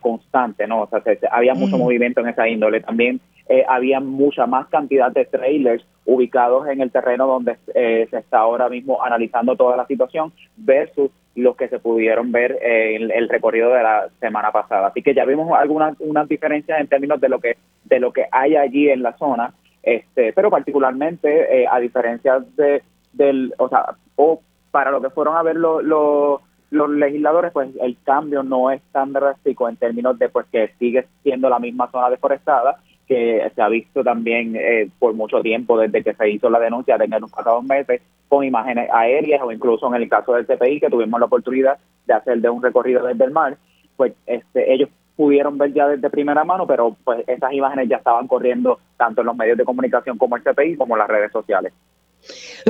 constante, 0.00 0.68
¿no? 0.68 0.82
O 0.82 0.88
sea, 0.88 1.02
había 1.32 1.54
mucho 1.54 1.76
mm. 1.76 1.80
movimiento 1.80 2.20
en 2.20 2.28
esa 2.28 2.48
índole. 2.48 2.80
También 2.80 3.20
había 3.66 3.98
mucha 3.98 4.46
más 4.46 4.68
cantidad 4.68 5.10
de 5.10 5.24
trailers 5.24 5.84
ubicados 6.08 6.66
en 6.68 6.80
el 6.80 6.90
terreno 6.90 7.26
donde 7.26 7.58
se 7.66 8.16
está 8.16 8.38
ahora 8.38 8.70
mismo 8.70 9.04
analizando 9.04 9.54
toda 9.56 9.76
la 9.76 9.86
situación 9.86 10.32
versus 10.56 11.10
los 11.34 11.54
que 11.54 11.68
se 11.68 11.78
pudieron 11.78 12.32
ver 12.32 12.58
en 12.62 13.10
el 13.10 13.28
recorrido 13.28 13.70
de 13.70 13.82
la 13.82 14.08
semana 14.18 14.50
pasada. 14.50 14.88
Así 14.88 15.02
que 15.02 15.14
ya 15.14 15.26
vimos 15.26 15.52
algunas 15.56 15.94
unas 16.00 16.26
diferencias 16.26 16.80
en 16.80 16.88
términos 16.88 17.20
de 17.20 17.28
lo 17.28 17.38
que 17.40 17.58
de 17.84 18.00
lo 18.00 18.12
que 18.12 18.24
hay 18.32 18.56
allí 18.56 18.88
en 18.88 19.02
la 19.02 19.16
zona, 19.18 19.52
este, 19.82 20.32
pero 20.32 20.50
particularmente 20.50 21.62
eh, 21.62 21.66
a 21.70 21.78
diferencia 21.78 22.38
de 22.56 22.82
del, 23.12 23.54
o 23.58 23.68
sea, 23.68 23.94
o 24.16 24.40
para 24.70 24.90
lo 24.90 25.00
que 25.00 25.10
fueron 25.10 25.36
a 25.36 25.42
ver 25.42 25.56
los 25.56 26.40
los 26.70 26.90
legisladores, 26.90 27.52
pues 27.52 27.70
el 27.80 27.96
cambio 28.04 28.42
no 28.42 28.70
es 28.70 28.82
tan 28.92 29.12
drástico 29.12 29.68
en 29.68 29.76
términos 29.76 30.18
de 30.18 30.28
pues 30.28 30.46
que 30.52 30.72
sigue 30.78 31.06
siendo 31.22 31.48
la 31.48 31.58
misma 31.58 31.90
zona 31.90 32.10
deforestada 32.10 32.78
que 33.08 33.50
se 33.54 33.62
ha 33.62 33.68
visto 33.68 34.04
también 34.04 34.54
eh, 34.54 34.90
por 34.98 35.14
mucho 35.14 35.40
tiempo 35.40 35.78
desde 35.78 36.04
que 36.04 36.14
se 36.14 36.30
hizo 36.30 36.50
la 36.50 36.60
denuncia 36.60 36.96
en 37.00 37.20
los 37.20 37.30
pasados 37.30 37.64
meses 37.64 38.02
con 38.28 38.44
imágenes 38.44 38.90
aéreas 38.92 39.40
o 39.42 39.50
incluso 39.50 39.88
en 39.88 40.02
el 40.02 40.08
caso 40.08 40.34
del 40.34 40.46
CPI 40.46 40.80
que 40.80 40.90
tuvimos 40.90 41.18
la 41.18 41.26
oportunidad 41.26 41.78
de 42.06 42.14
hacer 42.14 42.40
de 42.40 42.50
un 42.50 42.62
recorrido 42.62 43.04
desde 43.04 43.24
el 43.24 43.30
mar, 43.30 43.56
pues 43.96 44.12
este, 44.26 44.72
ellos 44.72 44.90
pudieron 45.16 45.58
ver 45.58 45.72
ya 45.72 45.88
desde 45.88 46.10
primera 46.10 46.44
mano, 46.44 46.66
pero 46.66 46.96
pues 47.02 47.24
esas 47.26 47.52
imágenes 47.52 47.88
ya 47.88 47.96
estaban 47.96 48.28
corriendo 48.28 48.78
tanto 48.96 49.22
en 49.22 49.26
los 49.26 49.36
medios 49.36 49.56
de 49.56 49.64
comunicación 49.64 50.18
como 50.18 50.36
el 50.36 50.42
CPI 50.42 50.76
como 50.76 50.94
en 50.94 50.98
las 51.00 51.08
redes 51.08 51.32
sociales. 51.32 51.72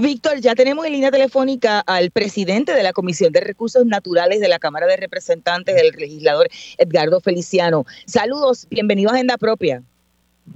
Víctor, 0.01 0.41
ya 0.41 0.55
tenemos 0.55 0.87
en 0.87 0.93
línea 0.93 1.11
telefónica 1.11 1.81
al 1.81 2.11
presidente 2.11 2.73
de 2.73 2.83
la 2.83 2.93
Comisión 2.93 3.33
de 3.33 3.41
Recursos 3.41 3.85
Naturales 3.85 4.41
de 4.41 4.49
la 4.49 4.59
Cámara 4.59 4.87
de 4.87 4.97
Representantes, 4.97 5.77
el 5.77 5.99
legislador 5.99 6.49
Edgardo 6.77 7.21
Feliciano. 7.21 7.85
Saludos, 8.07 8.67
bienvenido 8.71 9.11
a 9.11 9.15
Agenda 9.15 9.37
Propia. 9.37 9.83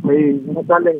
Sí, 0.00 0.40
buenas 0.44 0.66
tardes. 0.66 0.96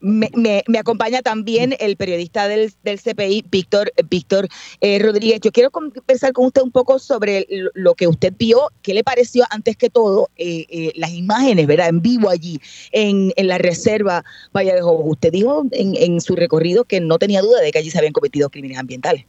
Me, 0.00 0.30
me, 0.32 0.78
acompaña 0.78 1.22
también 1.22 1.74
el 1.80 1.96
periodista 1.96 2.46
del, 2.46 2.72
del 2.84 3.00
CPI, 3.00 3.46
Víctor, 3.50 3.92
Víctor 4.08 4.48
eh, 4.80 5.00
Rodríguez. 5.00 5.40
Yo 5.40 5.50
quiero 5.50 5.72
conversar 5.72 6.32
con 6.32 6.46
usted 6.46 6.62
un 6.62 6.70
poco 6.70 7.00
sobre 7.00 7.46
lo 7.74 7.94
que 7.96 8.06
usted 8.06 8.32
vio, 8.38 8.70
qué 8.82 8.94
le 8.94 9.02
pareció 9.02 9.44
antes 9.50 9.76
que 9.76 9.90
todo 9.90 10.28
eh, 10.36 10.66
eh, 10.68 10.92
las 10.94 11.12
imágenes, 11.12 11.66
¿verdad? 11.66 11.88
En 11.88 12.00
vivo 12.00 12.30
allí, 12.30 12.60
en, 12.92 13.32
en 13.34 13.48
la 13.48 13.58
reserva 13.58 14.24
Valle 14.52 14.72
de 14.72 14.82
Jobos. 14.82 15.04
Usted 15.04 15.32
dijo 15.32 15.64
en, 15.72 15.96
en 15.96 16.20
su 16.20 16.36
recorrido 16.36 16.84
que 16.84 17.00
no 17.00 17.18
tenía 17.18 17.42
duda 17.42 17.60
de 17.60 17.72
que 17.72 17.78
allí 17.78 17.90
se 17.90 17.98
habían 17.98 18.12
cometido 18.12 18.50
crímenes 18.50 18.78
ambientales. 18.78 19.24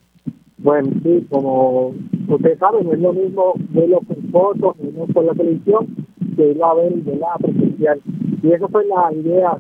Bueno, 0.62 0.90
sí, 1.04 1.26
como 1.30 1.94
usted 2.28 2.60
sabe, 2.60 2.84
no 2.84 2.94
es 2.94 3.00
lo 3.00 3.14
mismo 3.14 3.54
verlo 3.70 4.02
con 4.06 4.18
fotos, 4.32 4.76
no 4.78 5.06
por 5.08 5.24
la 5.24 5.34
televisión, 5.34 5.88
que 6.36 6.50
irlo 6.50 6.66
a 6.66 6.74
ver, 6.76 6.94
la 7.18 7.38
Presencial. 7.40 8.02
Y 8.44 8.52
esa 8.52 8.68
fue 8.68 8.86
la 8.86 9.14
idea, 9.14 9.58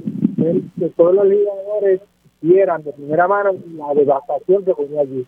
que 0.78 0.90
todos 0.98 1.16
los 1.16 1.26
legisladores 1.26 2.02
vieran 2.42 2.84
de 2.84 2.92
primera 2.92 3.28
mano 3.28 3.52
la 3.78 3.94
devastación 3.94 4.66
que 4.66 4.74
ponía 4.74 5.02
allí. 5.02 5.26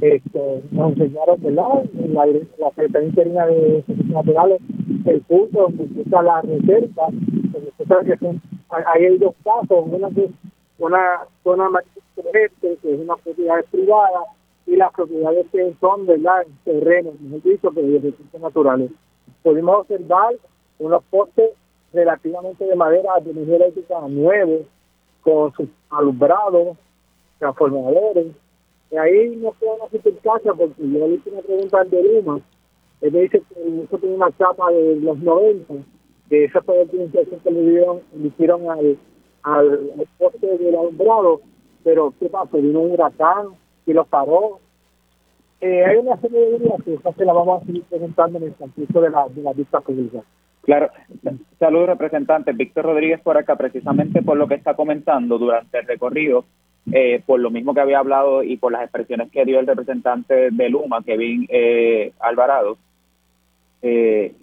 Este, 0.00 0.62
nos 0.72 0.92
enseñaron, 0.92 1.40
¿verdad? 1.40 1.84
En 1.98 2.14
la, 2.14 2.26
la 2.26 2.70
Secretaría 2.70 3.08
Interina 3.08 3.46
de 3.46 3.82
Servicios 3.86 4.08
Naturales, 4.08 4.60
el 5.04 5.20
punto 5.22 5.68
donde 5.76 6.02
está 6.02 6.22
la 6.22 6.40
reserva, 6.40 7.08
usted 7.08 7.86
sabe 7.86 8.06
que 8.06 8.16
son, 8.18 8.40
hay 8.68 9.18
dos 9.18 9.34
casos, 9.44 9.84
una 9.86 10.08
que 10.10 10.28
una 10.78 11.20
zona 11.44 11.68
más 11.70 11.84
que 12.60 12.72
es 12.72 13.00
una 13.00 13.14
propiedad 13.16 13.64
privada, 13.70 14.20
y 14.66 14.76
las 14.76 14.92
propiedades 14.92 15.46
que 15.52 15.74
son, 15.80 16.06
¿verdad? 16.06 16.46
Terrenos, 16.64 17.20
mejor 17.20 17.42
dicho, 17.42 17.70
que 17.70 17.82
de 17.82 17.98
recursos 17.98 18.40
naturales. 18.40 18.90
Pudimos 19.42 19.80
observar 19.80 20.34
unos 20.78 21.02
postes 21.04 21.50
relativamente 21.92 22.64
de 22.64 22.74
madera 22.74 23.12
de 23.22 23.30
energía 23.30 23.56
eléctrica 23.56 24.00
nuevos, 24.08 24.62
con 25.22 25.52
sus 25.54 25.68
alumbrados, 25.90 26.76
transformadores. 27.38 28.26
Y 28.90 28.96
ahí 28.96 29.36
no 29.36 29.52
puedo 29.52 29.84
hacer 29.84 30.00
casa 30.22 30.52
porque 30.54 30.74
yo 30.78 31.08
le 31.08 31.14
hice 31.14 31.30
una 31.30 31.42
pregunta 31.42 31.80
al 31.80 31.90
de 31.90 32.02
Luma. 32.02 32.40
Él 33.00 33.12
me 33.12 33.20
dice 33.20 33.42
que 33.42 33.82
eso 33.84 33.98
tiene 33.98 34.16
una 34.16 34.30
chapa 34.38 34.70
de 34.70 34.96
los 34.96 35.18
90, 35.18 35.74
que 36.28 36.44
esa 36.44 36.62
fue 36.62 36.86
que 36.88 37.50
le, 37.50 37.70
dieron, 37.70 38.00
hicieron 38.22 38.70
al, 38.70 38.98
al, 39.42 40.08
poste 40.18 40.58
del 40.58 40.74
alumbrado. 40.74 41.40
Pero, 41.82 42.14
¿qué 42.18 42.28
pasó? 42.28 42.56
Vino 42.56 42.80
un 42.80 42.92
huracán 42.92 43.48
y 43.86 43.92
lo 43.92 44.04
paró. 44.04 44.60
Eh, 45.60 45.84
hay 45.84 45.96
una 45.96 46.16
serie 46.18 46.40
de 46.40 46.58
dudas 46.58 46.82
que 46.84 46.98
se 47.16 47.24
la 47.24 47.32
vamos 47.32 47.62
a 47.62 47.66
seguir 47.66 47.82
presentando 47.84 48.38
en 48.38 48.44
el 48.44 48.54
transcurso 48.54 49.00
de 49.00 49.10
la, 49.10 49.26
de 49.28 49.42
la 49.42 49.52
vista 49.52 49.80
pública. 49.80 50.20
Claro, 50.62 50.90
saludos 51.58 51.88
representante. 51.88 52.52
Víctor 52.52 52.86
Rodríguez 52.86 53.20
por 53.20 53.36
acá, 53.36 53.56
precisamente 53.56 54.22
por 54.22 54.36
lo 54.36 54.48
que 54.48 54.54
está 54.54 54.74
comentando 54.74 55.38
durante 55.38 55.78
el 55.78 55.86
recorrido, 55.86 56.44
eh, 56.90 57.22
por 57.24 57.40
lo 57.40 57.50
mismo 57.50 57.74
que 57.74 57.80
había 57.80 57.98
hablado 57.98 58.42
y 58.42 58.56
por 58.56 58.72
las 58.72 58.82
expresiones 58.82 59.30
que 59.30 59.44
dio 59.44 59.60
el 59.60 59.66
representante 59.66 60.50
de 60.50 60.68
Luma, 60.68 61.02
Kevin 61.02 61.46
eh, 61.50 62.12
Alvarado, 62.20 62.78
eh, 63.82 64.34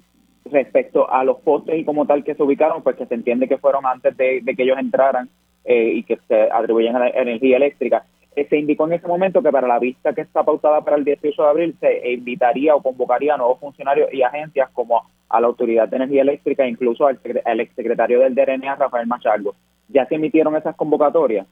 respecto 0.46 1.12
a 1.12 1.24
los 1.24 1.40
postes 1.40 1.78
y 1.80 1.86
como 1.86 2.06
tal 2.06 2.24
que 2.24 2.36
se 2.36 2.44
ubicaron, 2.44 2.84
pues 2.84 2.96
que 2.96 3.06
se 3.06 3.16
entiende 3.16 3.48
que 3.48 3.58
fueron 3.58 3.86
antes 3.86 4.16
de, 4.18 4.42
de 4.42 4.56
que 4.56 4.64
ellos 4.64 4.78
entraran 4.80 5.30
eh, 5.64 5.94
y 5.96 6.04
que 6.04 6.18
se 6.28 6.50
atribuyen 6.52 6.96
a 6.96 7.00
la 7.00 7.10
energía 7.10 7.58
eléctrica. 7.58 8.06
Eh, 8.36 8.48
se 8.50 8.58
indicó 8.58 8.88
en 8.88 8.94
ese 8.94 9.08
momento 9.08 9.42
que 9.42 9.52
para 9.52 9.68
la 9.68 9.80
vista 9.80 10.14
que 10.14 10.22
está 10.22 10.44
pautada 10.44 10.82
para 10.82 10.96
el 10.96 11.04
18 11.04 11.42
de 11.42 11.50
abril 11.50 11.76
se 11.80 12.12
invitaría 12.14 12.76
o 12.76 12.82
convocaría 12.82 13.34
a 13.34 13.38
nuevos 13.38 13.60
funcionarios 13.60 14.14
y 14.14 14.22
agencias 14.22 14.70
como 14.72 15.04
a 15.28 15.42
la 15.42 15.48
Autoridad 15.48 15.90
de 15.90 15.98
Energía 15.98 16.22
Eléctrica, 16.22 16.68
incluso 16.68 17.08
al, 17.08 17.20
exsecretario 17.60 18.20
del 18.20 18.36
DRNA, 18.36 18.76
Rafael 18.76 19.08
Machargo. 19.08 19.56
¿Ya 19.90 20.06
se 20.06 20.16
emitieron 20.16 20.56
esas 20.56 20.76
convocatorias? 20.76 21.46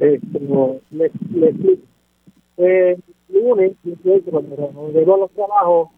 Eh, 0.00 0.20
les, 0.90 1.12
eh, 2.58 2.98
lunes, 3.28 3.72
cuando 4.30 4.90
llegó 4.92 5.16
los 5.16 5.30
trabajos, 5.32 5.90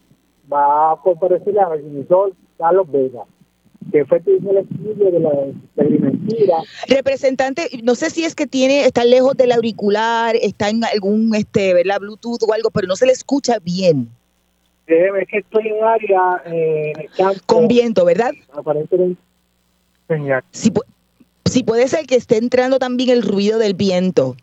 va 0.53 0.93
a 0.93 0.97
comparecer 0.97 1.55
la 1.55 1.68
revisor 1.68 2.33
Carlos 2.59 2.91
Vega 2.91 3.24
que 3.93 4.05
fue 4.05 4.22
el 4.26 4.57
estudio 4.59 5.11
de 5.11 5.20
la 5.20 5.30
mentira. 5.76 6.57
Representante, 6.89 7.68
no 7.82 7.95
sé 7.95 8.11
si 8.11 8.24
es 8.24 8.34
que 8.34 8.47
tiene, 8.47 8.84
está 8.84 9.05
lejos 9.05 9.36
del 9.36 9.53
auricular, 9.53 10.36
está 10.36 10.68
en 10.68 10.84
algún, 10.84 11.34
este, 11.34 11.74
¿verdad? 11.74 12.01
Bluetooth 12.01 12.43
o 12.47 12.53
algo, 12.53 12.70
pero 12.70 12.86
no 12.86 12.97
se 12.97 13.07
le 13.07 13.12
escucha 13.12 13.59
bien. 13.59 14.09
Déjeme, 14.86 15.22
es 15.22 15.28
que 15.28 15.39
estoy 15.39 15.68
en 15.68 15.74
un 15.74 15.84
área 15.84 16.43
eh, 16.47 16.93
Con 17.47 17.68
viento, 17.68 18.05
¿verdad? 18.05 18.32
Aparentemente. 18.53 19.20
Si, 20.53 20.72
si 21.45 21.62
puede 21.62 21.86
ser 21.89 22.07
que 22.07 22.16
esté 22.16 22.39
entrando 22.39 22.78
también 22.78 23.11
el 23.11 23.22
ruido 23.22 23.59
del 23.59 23.74
viento 23.74 24.36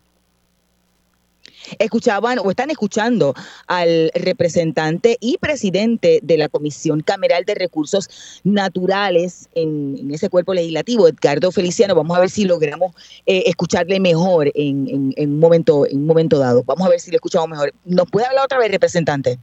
escuchaban 1.78 2.38
o 2.38 2.50
están 2.50 2.70
escuchando 2.70 3.34
al 3.66 4.10
representante 4.14 5.16
y 5.20 5.38
presidente 5.38 6.20
de 6.22 6.38
la 6.38 6.48
Comisión 6.48 7.00
Cameral 7.00 7.44
de 7.44 7.54
Recursos 7.54 8.40
Naturales 8.44 9.48
en, 9.54 10.10
ese 10.12 10.28
cuerpo 10.28 10.54
legislativo, 10.54 11.08
Edgardo 11.08 11.52
Feliciano. 11.52 11.94
Vamos 11.94 12.16
a 12.16 12.20
ver 12.20 12.30
si 12.30 12.44
logramos 12.44 12.94
eh, 13.26 13.44
escucharle 13.46 14.00
mejor 14.00 14.50
en, 14.54 15.12
en, 15.16 15.30
un 15.30 15.38
momento, 15.38 15.86
en 15.86 15.98
un 15.98 16.06
momento 16.06 16.38
dado. 16.38 16.62
Vamos 16.64 16.86
a 16.86 16.90
ver 16.90 17.00
si 17.00 17.10
le 17.10 17.16
escuchamos 17.16 17.48
mejor. 17.48 17.72
¿Nos 17.84 18.10
puede 18.10 18.26
hablar 18.26 18.44
otra 18.44 18.58
vez, 18.58 18.70
representante? 18.70 19.38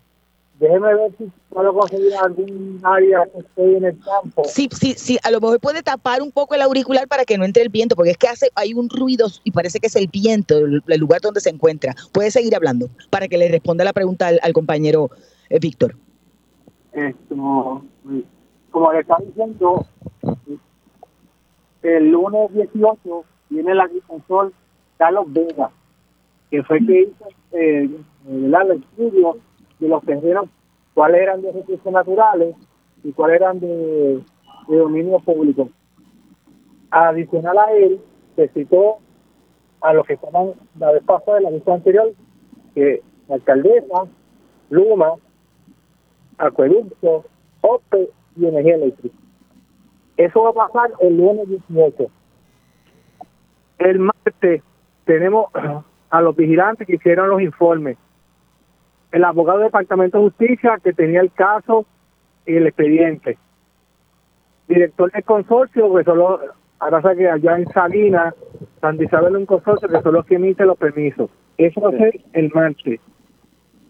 Déjeme 0.64 0.96
ver 0.96 1.12
si 1.18 1.30
puedo 1.50 1.74
conseguir 1.74 2.16
algún 2.16 2.80
área 2.84 3.26
que 3.26 3.40
esté 3.40 3.78
en 3.78 3.84
el 3.84 4.00
campo. 4.00 4.44
Sí, 4.46 4.70
sí, 4.72 4.94
sí, 4.96 5.20
a 5.22 5.30
lo 5.30 5.42
mejor 5.42 5.60
puede 5.60 5.84
tapar 5.84 6.22
un 6.22 6.32
poco 6.32 6.56
el 6.56 6.62
auricular 6.62 7.06
para 7.10 7.26
que 7.26 7.38
no 7.38 7.44
entre 7.44 7.64
el 7.64 7.68
viento, 7.68 7.98
porque 7.98 8.12
es 8.12 8.18
que 8.18 8.30
hace, 8.30 8.48
hay 8.56 8.74
un 8.74 8.90
ruido 8.90 9.28
y 9.44 9.52
parece 9.52 9.82
que 9.82 9.88
es 9.88 9.96
el 9.98 10.08
viento, 10.08 10.56
el, 10.58 10.82
lugar 11.00 11.20
donde 11.20 11.42
se 11.42 11.50
encuentra. 11.50 11.94
Puede 12.14 12.32
seguir 12.32 12.56
hablando 12.56 12.88
para 13.10 13.28
que 13.28 13.38
le 13.38 13.50
responda 13.50 13.84
la 13.84 13.92
pregunta 13.92 14.30
al, 14.42 14.54
compañero 14.54 15.10
eh, 15.50 15.60
Víctor. 15.60 15.96
Esto, 16.94 17.84
como 18.72 18.94
le 18.94 19.02
estaba 19.02 19.20
diciendo, 19.26 19.86
el 21.82 22.10
lunes 22.10 22.54
18 22.54 23.26
viene 23.50 23.72
el 23.74 23.82
agricultor 23.82 24.54
Carlos 24.98 25.26
Vega, 25.28 25.72
que 26.50 26.64
fue 26.64 26.80
que 26.86 27.02
hizo 27.02 27.28
eh, 27.52 27.90
el 28.30 28.72
estudio 28.72 29.38
de 29.84 29.90
los 29.90 30.04
terrenos, 30.04 30.50
cuáles 30.94 31.22
eran 31.22 31.42
de 31.42 31.52
recursos 31.52 31.92
naturales 31.92 32.56
y 33.04 33.12
cuáles 33.12 33.42
eran 33.42 33.60
de, 33.60 34.24
dominio 34.68 35.20
público. 35.20 35.70
Adicional 36.90 37.58
a 37.58 37.72
él, 37.74 38.00
se 38.36 38.48
citó 38.50 38.98
a 39.82 39.94
los 39.94 40.06
que 40.08 40.14
estaban 40.14 40.54
la 40.80 40.92
vez 40.92 41.04
pasada, 41.04 41.42
la 41.42 41.52
lista 41.52 41.74
anterior, 41.74 42.14
que 42.74 43.02
alcaldesa, 43.30 44.06
Luma, 44.70 45.14
Acueducto, 46.38 47.26
OPE 47.62 48.10
y 48.38 48.46
Energía 48.46 48.76
Eléctrica. 48.76 49.16
Eso 50.16 50.44
va 50.44 50.50
a 50.50 50.68
pasar 50.68 50.92
el 51.02 51.18
lunes 51.18 51.48
18. 51.50 52.06
El 53.80 54.00
martes 54.00 54.64
tenemos 55.06 55.48
a 56.10 56.22
los 56.22 56.36
vigilantes 56.36 56.88
que 56.88 56.96
hicieron 56.96 57.30
los 57.30 57.42
informes 57.42 57.98
el 59.14 59.24
abogado 59.24 59.60
del 59.60 59.68
Departamento 59.68 60.18
de 60.18 60.24
Justicia 60.26 60.80
que 60.84 60.92
tenía 60.92 61.22
el 61.22 61.32
caso 61.32 61.86
y 62.48 62.56
el 62.56 62.66
expediente. 62.66 63.38
Director 64.68 65.12
del 65.12 65.24
consorcio, 65.24 65.94
que 65.96 66.04
solo, 66.04 66.40
ahora 66.80 67.16
que 67.16 67.30
allá 67.30 67.58
en 67.58 67.68
Salinas, 67.68 68.34
San 68.82 69.02
Isabel 69.02 69.38
un 69.38 69.46
consorcio 69.46 69.88
que 69.88 70.02
solo 70.02 70.24
que 70.24 70.36
emite 70.36 70.66
los 70.66 70.78
permisos. 70.78 71.30
Eso 71.60 71.80
va 71.80 71.90
a 71.90 71.92
ser 71.92 72.22
el 72.34 72.52
martes. 72.56 73.00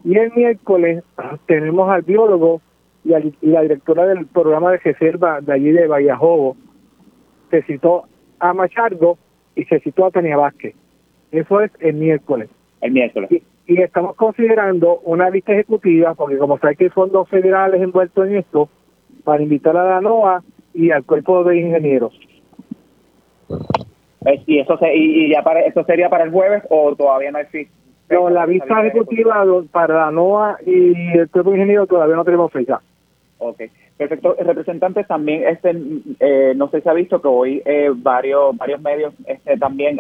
Y 0.03 0.17
el 0.17 0.34
miércoles 0.34 1.05
tenemos 1.47 1.89
al 1.89 2.01
biólogo 2.01 2.61
y, 3.05 3.13
la 3.47 3.61
directora 3.61 4.05
del 4.05 4.26
programa 4.26 4.71
de 4.71 4.80
reserva 4.80 5.39
de 5.39 5.53
allí 5.53 5.71
de 5.71 5.88
Vallajobo. 5.88 6.57
Se 7.49 7.63
citó 7.63 8.03
a 8.39 8.53
Machargo 8.53 9.17
y 9.55 9.63
se 9.65 9.80
citó 9.80 10.05
a 10.05 10.11
Tania 10.11 10.36
Vázquez. 10.36 10.76
Eso 11.32 11.61
es 11.61 11.71
el 11.80 11.93
miércoles. 11.93 12.49
El 12.82 12.91
miércoles 12.91 13.30
y 13.32 13.41
estamos 13.68 14.16
considerando 14.16 14.99
una 15.03 15.30
lista 15.30 15.53
ejecutiva, 15.53 16.14
porque 16.16 16.38
como 16.38 16.57
sabe 16.59 16.76
que 16.76 16.86
hay 16.86 16.89
fondos 16.89 17.30
federales 17.30 17.82
envueltos 17.82 18.28
en 18.28 18.38
esto, 18.38 18.70
para 19.24 19.41
invitar 19.41 19.76
a 19.78 19.86
la 19.86 20.01
NOA 20.01 20.43
y 20.74 20.91
al 20.91 21.03
cuerpo 21.05 21.43
de 21.43 21.59
ingenieros. 21.59 22.18
Eh, 24.26 24.41
¿Y 24.45 24.59
eso, 24.59 24.78
se, 24.78 24.95
y, 24.95 25.32
ya 25.32 25.43
para, 25.43 25.61
eso 25.61 25.84
sería 25.86 26.09
para 26.09 26.26
el 26.26 26.32
jueves 26.32 26.64
o 26.70 26.95
todavía 26.95 27.32
no 27.32 27.39
existe? 27.39 27.74
No, 28.09 28.30
la 28.30 28.45
vista 28.45 28.86
ejecutiva, 28.86 29.43
para 29.72 30.05
la 30.05 30.11
NOA 30.11 30.57
y 30.66 31.18
el 31.18 31.30
cuerpo 31.30 31.51
de 31.51 31.57
ingenieros 31.57 31.88
todavía 31.88 32.16
no 32.16 32.26
tenemos 32.26 32.51
fecha. 32.51 32.82
Ok. 33.39 33.61
Perfecto. 33.98 34.36
Representantes, 34.39 35.08
también 35.08 35.44
este, 35.48 35.76
eh, 36.20 36.54
no 36.56 36.70
sé 36.70 36.82
si 36.82 36.89
ha 36.89 36.94
visto 36.94 37.22
que 37.22 37.28
hoy 37.28 37.62
eh, 37.64 37.91
varios 37.94 38.58
varios 38.58 38.82
medios 38.82 39.14
este, 39.26 39.56
también 39.58 40.00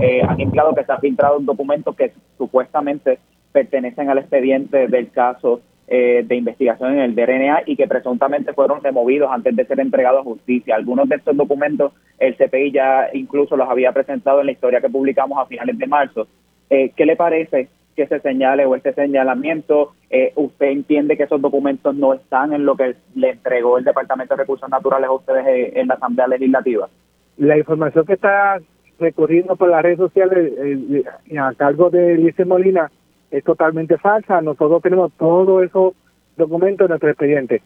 eh, 0.00 0.22
han 0.26 0.40
inflado 0.40 0.74
que 0.74 0.84
se 0.84 0.92
ha 0.92 0.98
filtrado 0.98 1.38
un 1.38 1.44
documento 1.44 1.92
que 1.92 2.12
supuestamente 2.38 3.18
pertenecen 3.52 4.08
al 4.08 4.18
expediente 4.18 4.88
del 4.88 5.10
caso 5.10 5.60
de 5.86 6.34
investigación 6.34 6.94
en 6.94 7.00
el 7.00 7.14
DNA 7.14 7.64
y 7.66 7.76
que 7.76 7.86
presuntamente 7.86 8.54
fueron 8.54 8.82
removidos 8.82 9.30
antes 9.30 9.54
de 9.54 9.66
ser 9.66 9.80
entregados 9.80 10.22
a 10.22 10.24
justicia. 10.24 10.76
Algunos 10.76 11.10
de 11.10 11.16
estos 11.16 11.36
documentos 11.36 11.92
el 12.18 12.34
CPI 12.36 12.72
ya 12.72 13.10
incluso 13.12 13.54
los 13.54 13.68
había 13.68 13.92
presentado 13.92 14.40
en 14.40 14.46
la 14.46 14.52
historia 14.52 14.80
que 14.80 14.88
publicamos 14.88 15.38
a 15.38 15.44
finales 15.44 15.76
de 15.76 15.86
marzo. 15.86 16.26
¿Qué 16.70 17.04
le 17.04 17.16
parece 17.16 17.68
que 17.94 18.06
se 18.06 18.20
señale 18.20 18.66
o 18.66 18.74
este 18.74 18.92
señalamiento, 18.92 19.92
eh, 20.10 20.32
¿usted 20.36 20.66
entiende 20.66 21.16
que 21.16 21.24
esos 21.24 21.40
documentos 21.40 21.94
no 21.94 22.14
están 22.14 22.52
en 22.52 22.64
lo 22.64 22.76
que 22.76 22.96
le 23.14 23.30
entregó 23.30 23.78
el 23.78 23.84
Departamento 23.84 24.34
de 24.34 24.42
Recursos 24.42 24.68
Naturales 24.68 25.08
a 25.08 25.12
ustedes 25.12 25.46
eh, 25.46 25.72
en 25.76 25.88
la 25.88 25.94
Asamblea 25.94 26.28
Legislativa? 26.28 26.88
La 27.36 27.56
información 27.58 28.04
que 28.04 28.14
está 28.14 28.58
recorriendo 28.98 29.56
por 29.56 29.68
las 29.68 29.82
redes 29.82 29.98
sociales 29.98 30.52
eh, 30.56 31.04
a 31.38 31.52
cargo 31.54 31.90
de 31.90 32.16
Lice 32.16 32.44
Molina 32.44 32.90
es 33.30 33.42
totalmente 33.44 33.98
falsa. 33.98 34.40
Nosotros 34.40 34.82
tenemos 34.82 35.12
todos 35.18 35.64
esos 35.64 35.94
documentos 36.36 36.86
en 36.86 36.90
nuestro 36.90 37.10
expediente. 37.10 37.62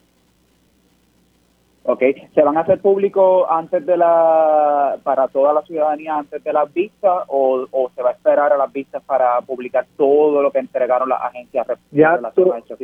¿Ok? 1.89 2.03
¿Se 2.35 2.43
van 2.43 2.59
a 2.59 2.61
hacer 2.61 2.81
públicos 2.81 3.47
antes 3.49 3.85
de 3.87 3.97
la, 3.97 4.99
para 5.03 5.27
toda 5.29 5.55
la 5.55 5.63
ciudadanía 5.63 6.17
antes 6.17 6.45
de 6.45 6.53
las 6.53 6.73
vistas 6.73 7.25
o, 7.29 7.67
se 7.95 8.03
va 8.03 8.11
a 8.11 8.13
esperar 8.13 8.53
a 8.53 8.59
las 8.59 8.71
vistas 8.71 9.03
para 9.07 9.41
publicar 9.41 9.87
todo 9.97 10.43
lo 10.43 10.51
que 10.51 10.59
entregaron 10.59 11.09
las 11.09 11.23
agencias? 11.23 11.67
Ya 11.91 12.21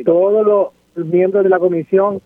todos 0.03 0.73
los 0.95 1.05
miembros 1.05 1.43
de 1.43 1.49
la 1.51 1.59
comisión 1.59 2.19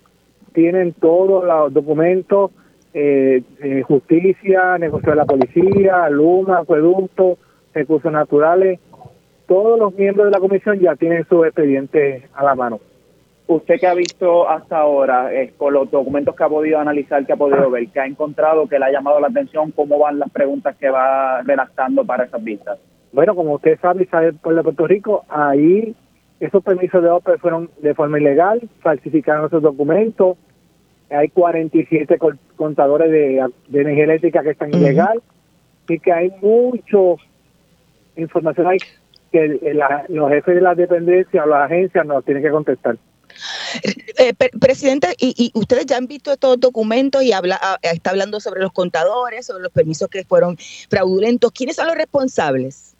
tienen 0.53 0.93
todos 0.93 1.43
los 1.43 1.73
documentos, 1.73 2.51
eh, 2.93 3.43
eh, 3.61 3.81
justicia, 3.81 4.77
negocio 4.77 5.11
de 5.11 5.17
la 5.17 5.25
policía, 5.25 6.09
Luma, 6.09 6.59
acueducto, 6.59 7.37
recursos 7.73 8.11
naturales, 8.11 8.79
todos 9.47 9.77
los 9.77 9.93
miembros 9.95 10.27
de 10.27 10.31
la 10.31 10.39
comisión 10.39 10.79
ya 10.79 10.95
tienen 10.95 11.27
su 11.27 11.43
expediente 11.43 12.29
a 12.33 12.43
la 12.45 12.55
mano 12.55 12.79
usted 13.49 13.79
que 13.79 13.87
ha 13.87 13.95
visto 13.95 14.47
hasta 14.47 14.77
ahora, 14.77 15.33
eh, 15.33 15.53
con 15.57 15.73
los 15.73 15.89
documentos 15.89 16.35
que 16.35 16.43
ha 16.43 16.49
podido 16.49 16.79
analizar, 16.79 17.25
que 17.25 17.33
ha 17.33 17.37
podido 17.37 17.69
ver, 17.71 17.87
que 17.89 17.99
ha 17.99 18.05
encontrado, 18.05 18.67
que 18.67 18.77
le 18.77 18.85
ha 18.85 18.91
llamado 18.91 19.19
la 19.19 19.27
atención, 19.27 19.71
cómo 19.71 19.97
van 19.97 20.19
las 20.19 20.29
preguntas 20.29 20.75
que 20.77 20.89
va 20.89 21.41
redactando 21.41 22.05
para 22.05 22.25
esas 22.25 22.43
vistas. 22.43 22.77
Bueno, 23.11 23.33
como 23.33 23.55
usted 23.55 23.79
sabe, 23.81 24.05
sabe 24.05 24.33
por 24.33 24.53
de 24.53 24.61
Puerto 24.61 24.85
Rico, 24.85 25.25
ahí 25.29 25.95
esos 26.39 26.63
permisos 26.63 27.01
de 27.01 27.09
OPE 27.09 27.39
fueron 27.39 27.71
de 27.79 27.95
forma 27.95 28.19
ilegal, 28.19 28.61
falsificaron 28.81 29.47
esos 29.47 29.63
documentos, 29.63 30.37
hay 31.09 31.29
47 31.29 32.19
contadores 32.55 33.11
de, 33.11 33.43
energía 33.73 34.03
eléctrica 34.03 34.43
que 34.43 34.51
están 34.51 34.71
ilegal 34.71 35.23
y 35.87 35.97
que 35.97 36.13
hay 36.13 36.31
mucho 36.39 37.15
información 38.15 38.67
ahí 38.67 38.77
que 39.31 39.59
los 40.09 40.29
jefes 40.29 40.53
de 40.53 40.61
la 40.61 40.75
dependencia 40.75 41.43
o 41.43 41.47
las 41.47 41.65
agencias 41.65 42.05
nos 42.05 42.23
tienen 42.23 42.43
que 42.43 42.51
contestar. 42.51 42.97
Eh, 44.17 44.33
presidente, 44.59 45.15
y, 45.17 45.51
ustedes 45.53 45.85
ya 45.85 45.97
han 45.97 46.07
visto 46.07 46.31
estos 46.31 46.59
documentos 46.59 47.23
y 47.23 47.31
habla, 47.31 47.57
ah, 47.61 47.77
está 47.81 48.09
hablando 48.09 48.39
sobre 48.39 48.61
los 48.61 48.71
contadores, 48.73 49.45
sobre 49.45 49.63
los 49.63 49.71
permisos 49.71 50.09
que 50.09 50.25
fueron 50.25 50.57
fraudulentos. 50.89 51.51
¿Quiénes 51.51 51.77
son 51.77 51.87
los 51.87 51.95
responsables? 51.95 52.95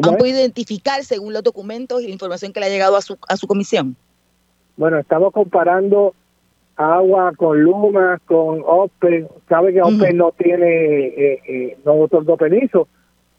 ¿Han 0.00 0.16
podido 0.16 0.38
identificar 0.38 1.02
según 1.02 1.32
los 1.32 1.42
documentos 1.42 2.02
y 2.02 2.06
la 2.06 2.12
información 2.12 2.52
que 2.52 2.60
le 2.60 2.66
ha 2.66 2.68
llegado 2.68 2.96
a 2.96 3.02
su, 3.02 3.18
a 3.28 3.36
su 3.36 3.48
comisión? 3.48 3.96
Bueno, 4.76 4.98
estamos 4.98 5.32
comparando 5.32 6.14
agua 6.76 7.32
con 7.36 7.60
Luma, 7.60 8.20
con 8.24 8.62
OPE. 8.64 9.26
Sabe 9.48 9.72
que 9.72 9.82
OPE 9.82 10.12
no 10.14 10.30
tiene, 10.32 11.06
eh, 11.06 11.42
eh, 11.48 11.78
no 11.84 11.94
otorgó 11.94 12.36
permiso, 12.36 12.86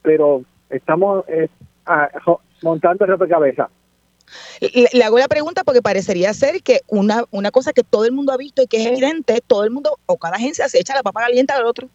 pero 0.01 0.43
estamos 0.69 1.23
eh, 1.29 1.47
montando 2.61 3.05
el 3.05 3.11
rompecabezas. 3.11 3.69
Le, 4.61 5.03
hago 5.03 5.17
la 5.17 5.27
pregunta 5.27 5.63
porque 5.63 5.81
parecería 5.81 6.33
ser 6.33 6.61
que 6.63 6.81
una, 6.87 7.23
una 7.31 7.51
cosa 7.51 7.73
que 7.73 7.83
todo 7.83 8.05
el 8.05 8.11
mundo 8.11 8.33
ha 8.33 8.37
visto 8.37 8.61
y 8.61 8.67
que 8.67 8.77
es 8.77 8.87
evidente, 8.87 9.41
todo 9.45 9.63
el 9.63 9.71
mundo 9.71 9.97
o 10.05 10.17
cada 10.17 10.35
agencia 10.35 10.67
se 10.67 10.79
echa 10.79 10.95
la 10.95 11.03
papa 11.03 11.21
caliente 11.21 11.53
al 11.53 11.65
otro. 11.65 11.87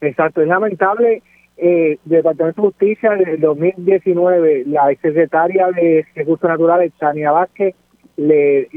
Exacto, 0.00 0.42
es 0.42 0.48
lamentable. 0.48 1.22
Eh, 1.56 1.98
Departamento 2.04 2.62
de 2.62 2.68
Justicia 2.68 3.10
del 3.12 3.40
2019, 3.40 4.64
la 4.66 4.88
secretaria 5.02 5.66
de 5.72 6.06
Recursos 6.14 6.48
Naturales, 6.48 6.92
Tania 6.98 7.32
Vázquez, 7.32 7.74
le, 8.16 8.68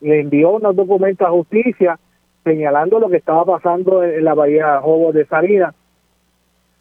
le 0.00 0.20
envió 0.20 0.50
unos 0.50 0.76
documentos 0.76 1.26
a 1.26 1.30
Justicia 1.30 1.98
señalando 2.46 3.00
lo 3.00 3.08
que 3.08 3.16
estaba 3.16 3.44
pasando 3.44 4.04
en, 4.04 4.24
la 4.24 4.34
bahía 4.34 4.80
Jobo 4.80 5.12
de 5.12 5.26
Salida 5.26 5.74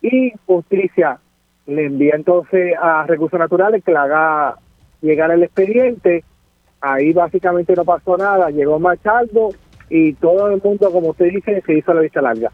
y 0.02 0.32
Justicia 0.46 1.20
le 1.66 1.86
envía 1.86 2.14
entonces 2.16 2.76
a 2.80 3.06
Recursos 3.08 3.40
Naturales 3.40 3.84
que 3.84 3.92
le 3.92 3.98
haga 3.98 4.58
llegar 5.02 5.32
el 5.32 5.44
expediente. 5.44 6.24
Ahí 6.82 7.14
básicamente 7.14 7.74
no 7.76 7.84
pasó 7.84 8.18
nada, 8.18 8.50
llegó 8.50 8.80
Machaldo 8.80 9.50
y 9.90 10.14
todo 10.14 10.50
el 10.50 10.62
mundo, 10.62 10.92
como 10.92 11.10
usted 11.10 11.32
dice, 11.32 11.62
se 11.66 11.78
hizo 11.78 11.94
la 11.94 12.02
vista 12.02 12.22
larga. 12.22 12.52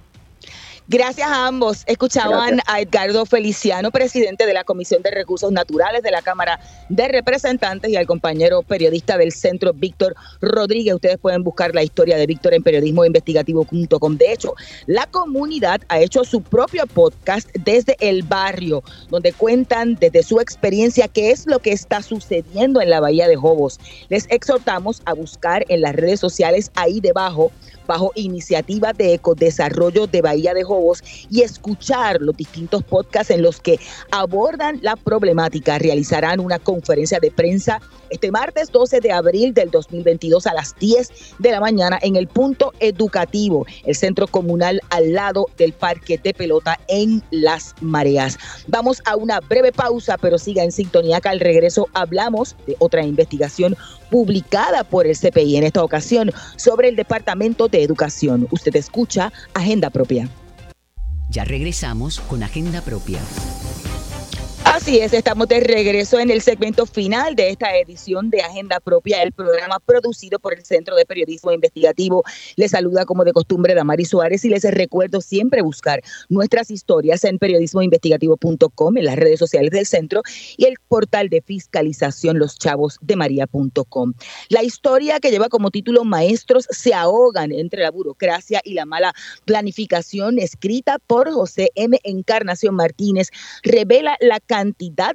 Gracias 0.94 1.26
a 1.26 1.48
ambos. 1.48 1.84
Escuchaban 1.86 2.60
a 2.68 2.82
Edgardo 2.82 3.26
Feliciano, 3.26 3.92
presidente 3.92 4.46
de 4.46 4.54
la 4.54 4.66
Comisión 4.66 5.02
de 5.02 5.10
Recursos 5.10 5.50
Naturales 5.50 6.04
de 6.04 6.12
la 6.12 6.22
Cámara 6.22 6.60
de 6.90 7.08
Representantes, 7.08 7.90
y 7.90 7.96
al 7.96 8.06
compañero 8.06 8.62
periodista 8.62 9.18
del 9.18 9.32
centro, 9.32 9.72
Víctor 9.72 10.16
Rodríguez. 10.42 10.96
Ustedes 10.96 11.18
pueden 11.18 11.46
buscar 11.46 11.74
la 11.74 11.82
historia 11.82 12.18
de 12.18 12.26
Víctor 12.26 12.54
en 12.54 12.64
periodismoinvestigativo.com. 12.64 14.18
De 14.18 14.34
hecho, 14.34 14.54
la 14.86 15.06
comunidad 15.06 15.80
ha 15.88 16.02
hecho 16.02 16.26
su 16.26 16.42
propio 16.42 16.86
podcast 16.88 17.48
desde 17.64 17.96
el 18.02 18.24
barrio, 18.24 18.84
donde 19.10 19.32
cuentan 19.32 19.96
desde 19.96 20.24
su 20.24 20.42
experiencia 20.42 21.08
qué 21.08 21.32
es 21.32 21.48
lo 21.48 21.60
que 21.60 21.72
está 21.72 22.02
sucediendo 22.02 22.82
en 22.82 22.90
la 22.90 23.00
Bahía 23.00 23.30
de 23.30 23.38
Jobos. 23.38 23.80
Les 24.10 24.26
exhortamos 24.30 25.02
a 25.06 25.14
buscar 25.14 25.64
en 25.70 25.80
las 25.80 25.96
redes 25.96 26.20
sociales 26.20 26.70
ahí 26.76 27.00
debajo 27.00 27.50
bajo 27.88 28.12
iniciativa 28.16 28.94
de 28.94 29.16
Ecodesarrollo 29.16 30.08
de 30.08 30.22
Bahía 30.22 30.54
de 30.54 30.64
Jobos 30.64 30.81
y 31.30 31.42
escuchar 31.42 32.22
los 32.22 32.36
distintos 32.36 32.84
podcasts 32.84 33.32
en 33.32 33.42
los 33.42 33.60
que 33.60 33.80
abordan 34.12 34.80
la 34.82 34.96
problemática. 34.96 35.78
Realizarán 35.80 36.40
una 36.40 36.60
conferencia 36.60 37.20
de 37.20 37.32
prensa 37.32 37.80
este 38.12 38.30
martes 38.30 38.72
12 38.72 39.00
de 39.00 39.12
abril 39.12 39.54
del 39.54 39.72
2022 39.72 40.46
a 40.46 40.54
las 40.54 40.76
10 40.78 41.10
de 41.40 41.52
la 41.52 41.62
mañana 41.62 41.98
en 42.02 42.18
el 42.18 42.28
punto 42.28 42.74
educativo, 42.80 43.66
el 43.86 43.96
centro 43.96 44.28
comunal 44.28 44.82
al 44.90 45.14
lado 45.14 45.48
del 45.58 45.72
parque 45.72 46.20
de 46.22 46.34
pelota 46.34 46.78
en 46.90 47.24
Las 47.32 47.74
Mareas. 47.80 48.38
Vamos 48.68 49.02
a 49.06 49.16
una 49.16 49.40
breve 49.40 49.72
pausa, 49.72 50.18
pero 50.18 50.38
siga 50.38 50.64
en 50.64 50.74
sintonía 50.74 51.22
que 51.22 51.30
al 51.30 51.40
regreso 51.40 51.88
hablamos 51.94 52.56
de 52.68 52.76
otra 52.80 53.04
investigación 53.04 53.78
publicada 54.10 54.84
por 54.84 55.08
el 55.08 55.18
CPI 55.18 55.58
en 55.58 55.64
esta 55.64 55.84
ocasión 55.84 56.32
sobre 56.58 56.90
el 56.90 56.98
Departamento 56.98 57.70
de 57.70 57.82
Educación. 57.82 58.48
Usted 58.52 58.76
escucha 58.76 59.32
Agenda 59.54 59.90
Propia. 59.90 60.30
Ya 61.32 61.46
regresamos 61.46 62.20
con 62.20 62.44
Agenda 62.44 62.82
Propia. 62.82 63.22
Así 64.74 65.00
es, 65.00 65.12
estamos 65.12 65.50
de 65.50 65.60
regreso 65.60 66.18
en 66.18 66.32
el 66.32 66.42
segmento 66.42 66.86
final 66.86 67.36
de 67.36 67.50
esta 67.50 67.76
edición 67.76 68.30
de 68.30 68.40
Agenda 68.40 68.80
Propia, 68.80 69.22
el 69.22 69.34
programa 69.34 69.80
producido 69.86 70.40
por 70.40 70.54
el 70.54 70.64
Centro 70.64 70.96
de 70.96 71.06
Periodismo 71.06 71.52
Investigativo. 71.52 72.24
Les 72.56 72.72
saluda 72.72 73.04
como 73.04 73.26
de 73.26 73.34
costumbre 73.34 73.76
Damari 73.76 74.06
Suárez 74.06 74.46
y 74.46 74.50
les 74.50 74.64
recuerdo 74.64 75.20
siempre 75.20 75.62
buscar 75.62 76.02
nuestras 76.30 76.72
historias 76.72 77.26
en 77.26 77.38
periodismoinvestigativo.com, 77.38 78.98
en 78.98 79.04
las 79.04 79.18
redes 79.18 79.40
sociales 79.40 79.72
del 79.72 79.86
centro 79.86 80.22
y 80.56 80.64
el 80.64 80.76
portal 80.88 81.28
de 81.28 81.42
fiscalización 81.42 82.40
loschavosdemaria.com. 82.40 84.14
La 84.48 84.64
historia 84.64 85.20
que 85.20 85.32
lleva 85.32 85.50
como 85.50 85.72
título 85.72 86.06
Maestros 86.06 86.66
se 86.70 86.94
ahogan 86.94 87.52
entre 87.52 87.82
la 87.82 87.92
burocracia 87.92 88.62
y 88.64 88.74
la 88.76 88.86
mala 88.86 89.14
planificación, 89.44 90.40
escrita 90.40 90.98
por 91.08 91.30
José 91.30 91.72
M. 91.76 92.00
Encarnación 92.06 92.76
Martínez, 92.76 93.32
revela 93.64 94.16
la 94.22 94.40
cantidad 94.40 94.61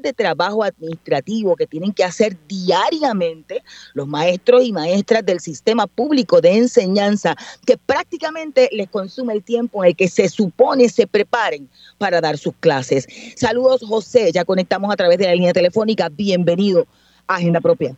de 0.00 0.12
trabajo 0.12 0.62
administrativo 0.64 1.56
que 1.56 1.66
tienen 1.66 1.92
que 1.92 2.04
hacer 2.04 2.36
diariamente 2.48 3.62
los 3.94 4.06
maestros 4.06 4.64
y 4.64 4.72
maestras 4.72 5.24
del 5.24 5.40
sistema 5.40 5.86
público 5.86 6.40
de 6.40 6.56
enseñanza, 6.56 7.36
que 7.66 7.76
prácticamente 7.76 8.68
les 8.72 8.88
consume 8.88 9.34
el 9.34 9.42
tiempo 9.42 9.82
en 9.82 9.90
el 9.90 9.96
que 9.96 10.08
se 10.08 10.28
supone 10.28 10.88
se 10.88 11.06
preparen 11.06 11.68
para 11.98 12.20
dar 12.20 12.38
sus 12.38 12.54
clases. 12.60 13.06
Saludos, 13.36 13.84
José, 13.86 14.32
ya 14.32 14.44
conectamos 14.44 14.92
a 14.92 14.96
través 14.96 15.18
de 15.18 15.26
la 15.26 15.34
línea 15.34 15.52
telefónica. 15.52 16.08
Bienvenido 16.08 16.86
a 17.26 17.36
Agenda 17.36 17.60
Propia. 17.60 17.94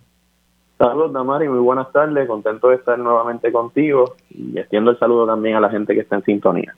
Saludos, 0.79 1.13
Damari, 1.13 1.49
muy 1.49 1.59
buenas 1.59 1.91
tardes. 1.93 2.29
Contento 2.29 2.69
de 2.69 2.77
estar 2.77 2.99
nuevamente 2.99 3.51
contigo 3.51 4.15
y 4.31 4.59
extiendo 4.59 4.93
el 4.93 4.99
saludo 4.99 5.27
también 5.27 5.57
a 5.57 5.61
la 5.61 5.71
gente 5.71 5.95
que 5.95 6.01
está 6.01 6.17
en 6.17 6.25
sintonía. 6.25 6.75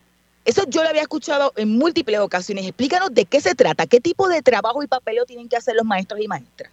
Eso 0.51 0.65
yo 0.69 0.83
lo 0.83 0.89
había 0.89 1.03
escuchado 1.03 1.53
en 1.55 1.79
múltiples 1.79 2.19
ocasiones. 2.19 2.67
Explícanos 2.67 3.15
de 3.15 3.25
qué 3.25 3.39
se 3.39 3.55
trata, 3.55 3.87
qué 3.87 4.01
tipo 4.01 4.27
de 4.27 4.43
trabajo 4.43 4.83
y 4.83 4.89
papeleo 4.89 5.25
tienen 5.25 5.49
que 5.49 5.55
hacer 5.55 5.77
los 5.77 5.85
maestros 5.85 6.21
y 6.21 6.27
maestras. 6.27 6.73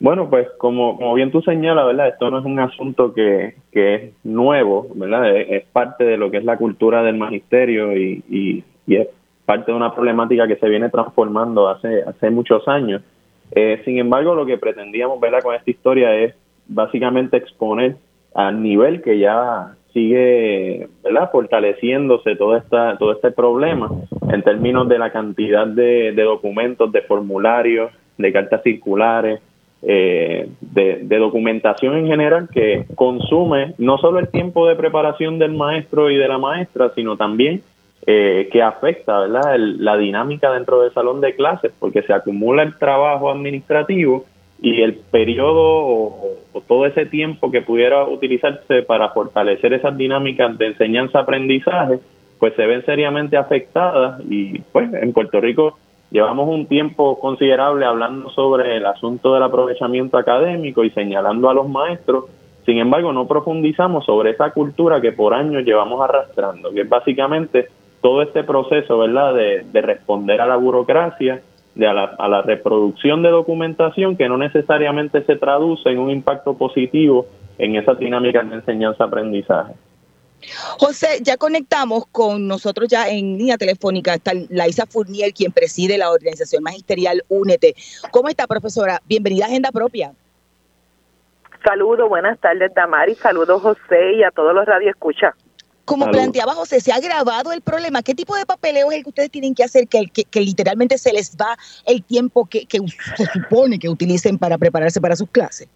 Bueno, 0.00 0.30
pues 0.30 0.48
como, 0.56 1.12
bien 1.12 1.30
tú 1.30 1.42
señalas, 1.42 1.84
¿verdad? 1.84 2.08
Esto 2.08 2.30
no 2.30 2.38
es 2.38 2.46
un 2.46 2.58
asunto 2.58 3.12
que, 3.12 3.56
que 3.72 3.94
es 3.94 4.12
nuevo, 4.24 4.86
¿verdad? 4.94 5.36
Es, 5.36 5.66
parte 5.66 6.04
de 6.04 6.16
lo 6.16 6.30
que 6.30 6.38
es 6.38 6.44
la 6.44 6.56
cultura 6.56 7.02
del 7.02 7.18
magisterio 7.18 7.94
y, 7.94 8.24
y, 8.30 8.64
es 8.94 9.08
parte 9.44 9.70
de 9.70 9.76
una 9.76 9.94
problemática 9.94 10.48
que 10.48 10.56
se 10.56 10.68
viene 10.70 10.88
transformando 10.88 11.68
hace, 11.68 12.04
hace 12.04 12.30
muchos 12.30 12.66
años. 12.68 13.02
Eh, 13.50 13.82
sin 13.84 13.98
embargo, 13.98 14.34
lo 14.34 14.46
que 14.46 14.56
pretendíamos, 14.56 15.20
¿verdad? 15.20 15.42
Con 15.42 15.54
esta 15.54 15.70
historia 15.70 16.14
es 16.14 16.34
básicamente 16.66 17.36
exponer 17.36 17.96
al 18.34 18.62
nivel 18.62 19.02
que 19.02 19.18
ya 19.18 19.74
sigue 19.98 20.88
¿verdad? 21.02 21.30
fortaleciéndose 21.32 22.36
todo, 22.36 22.56
esta, 22.56 22.96
todo 22.98 23.12
este 23.12 23.32
problema 23.32 23.90
en 24.30 24.42
términos 24.42 24.88
de 24.88 24.98
la 24.98 25.10
cantidad 25.10 25.66
de, 25.66 26.12
documentos, 26.12 26.92
de 26.92 27.02
formularios, 27.02 27.90
de 28.16 28.32
cartas 28.32 28.62
circulares, 28.62 29.40
eh, 29.82 30.48
de, 30.60 31.18
documentación 31.18 31.96
en 31.96 32.06
general 32.06 32.48
que 32.52 32.84
consume 32.94 33.74
no 33.78 33.98
solo 33.98 34.20
el 34.20 34.28
tiempo 34.28 34.68
de 34.68 34.76
preparación 34.76 35.38
del 35.38 35.54
maestro 35.54 36.10
y 36.10 36.16
de 36.16 36.28
la 36.28 36.38
maestra, 36.38 36.92
sino 36.94 37.16
también 37.16 37.62
eh, 38.06 38.48
que 38.52 38.62
afecta 38.62 39.20
¿verdad? 39.20 39.56
la 39.58 39.96
dinámica 39.96 40.52
dentro 40.52 40.82
del 40.82 40.92
salón 40.92 41.20
de 41.20 41.34
clases, 41.34 41.72
porque 41.78 42.02
se 42.02 42.12
acumula 42.12 42.62
el 42.62 42.76
trabajo 42.78 43.30
administrativo 43.30 44.24
y 44.60 44.82
el 44.82 44.94
periodo 44.94 45.62
o, 45.62 46.27
todo 46.66 46.86
ese 46.86 47.06
tiempo 47.06 47.50
que 47.50 47.62
pudiera 47.62 48.04
utilizarse 48.04 48.82
para 48.82 49.10
fortalecer 49.10 49.72
esas 49.72 49.96
dinámicas 49.96 50.56
de 50.58 50.68
enseñanza-aprendizaje, 50.68 52.00
pues 52.38 52.54
se 52.54 52.66
ven 52.66 52.84
seriamente 52.84 53.36
afectadas 53.36 54.20
y 54.28 54.60
pues 54.72 54.92
en 54.92 55.12
Puerto 55.12 55.40
Rico 55.40 55.78
llevamos 56.10 56.48
un 56.48 56.66
tiempo 56.66 57.18
considerable 57.18 57.84
hablando 57.84 58.30
sobre 58.30 58.76
el 58.76 58.86
asunto 58.86 59.34
del 59.34 59.42
aprovechamiento 59.42 60.16
académico 60.16 60.84
y 60.84 60.90
señalando 60.90 61.50
a 61.50 61.54
los 61.54 61.68
maestros, 61.68 62.24
sin 62.64 62.78
embargo 62.78 63.12
no 63.12 63.26
profundizamos 63.26 64.04
sobre 64.04 64.30
esa 64.30 64.50
cultura 64.50 65.00
que 65.00 65.12
por 65.12 65.34
años 65.34 65.64
llevamos 65.64 66.00
arrastrando, 66.00 66.72
que 66.72 66.82
es 66.82 66.88
básicamente 66.88 67.68
todo 68.00 68.22
este 68.22 68.44
proceso, 68.44 68.98
¿verdad?, 68.98 69.34
de, 69.34 69.64
de 69.72 69.82
responder 69.82 70.40
a 70.40 70.46
la 70.46 70.56
burocracia, 70.56 71.40
de 71.78 71.86
a, 71.86 71.94
la, 71.94 72.42
reproducción 72.42 73.22
de 73.22 73.30
documentación 73.30 74.16
que 74.16 74.28
no 74.28 74.36
necesariamente 74.36 75.24
se 75.24 75.36
traduce 75.36 75.88
en 75.88 76.00
un 76.00 76.10
impacto 76.10 76.54
positivo 76.54 77.26
en 77.56 77.76
esa 77.76 77.94
dinámica 77.94 78.42
de 78.42 78.56
enseñanza-aprendizaje. 78.56 79.74
José, 80.78 81.20
ya 81.22 81.36
conectamos 81.36 82.04
con 82.10 82.48
nosotros 82.48 82.88
ya 82.88 83.08
en 83.08 83.38
línea 83.38 83.56
telefónica, 83.56 84.14
está 84.14 84.32
Laisa 84.50 84.86
Fournier, 84.86 85.32
quien 85.32 85.52
preside 85.52 85.98
la 85.98 86.10
organización 86.10 86.64
magisterial 86.64 87.22
Únete. 87.28 87.74
¿Cómo 88.10 88.28
está, 88.28 88.48
profesora? 88.48 89.00
Bienvenida 89.06 89.44
a 89.44 89.48
Agenda 89.48 89.70
Propia. 89.70 90.12
Saludos, 91.64 92.08
buenas 92.08 92.40
tardes, 92.40 92.74
Damari. 92.74 93.14
Saludos, 93.14 93.62
José, 93.62 94.14
y 94.16 94.24
a 94.24 94.32
todos 94.32 94.52
los 94.52 94.66
radioescuchas. 94.66 95.34
Como 95.88 96.10
planteaba 96.10 96.54
José, 96.54 96.80
se 96.80 96.92
ha 96.92 96.96
agravado 96.96 97.50
el 97.50 97.62
problema. 97.62 98.02
¿Qué 98.02 98.14
tipo 98.14 98.36
de 98.36 98.44
papeleo 98.44 98.90
es 98.90 98.98
el 98.98 99.02
que 99.04 99.08
ustedes 99.08 99.30
tienen 99.30 99.54
que 99.54 99.64
hacer 99.64 99.88
que, 99.88 100.04
que, 100.06 100.40
literalmente 100.40 100.98
se 100.98 101.14
les 101.14 101.34
va 101.34 101.56
el 101.86 102.04
tiempo 102.04 102.44
que, 102.44 102.66
que 102.66 102.78
se 103.16 103.24
supone 103.24 103.78
que 103.78 103.88
utilicen 103.88 104.36
para 104.36 104.58
prepararse 104.58 105.00
para 105.00 105.16
sus 105.16 105.30
clases? 105.30 105.66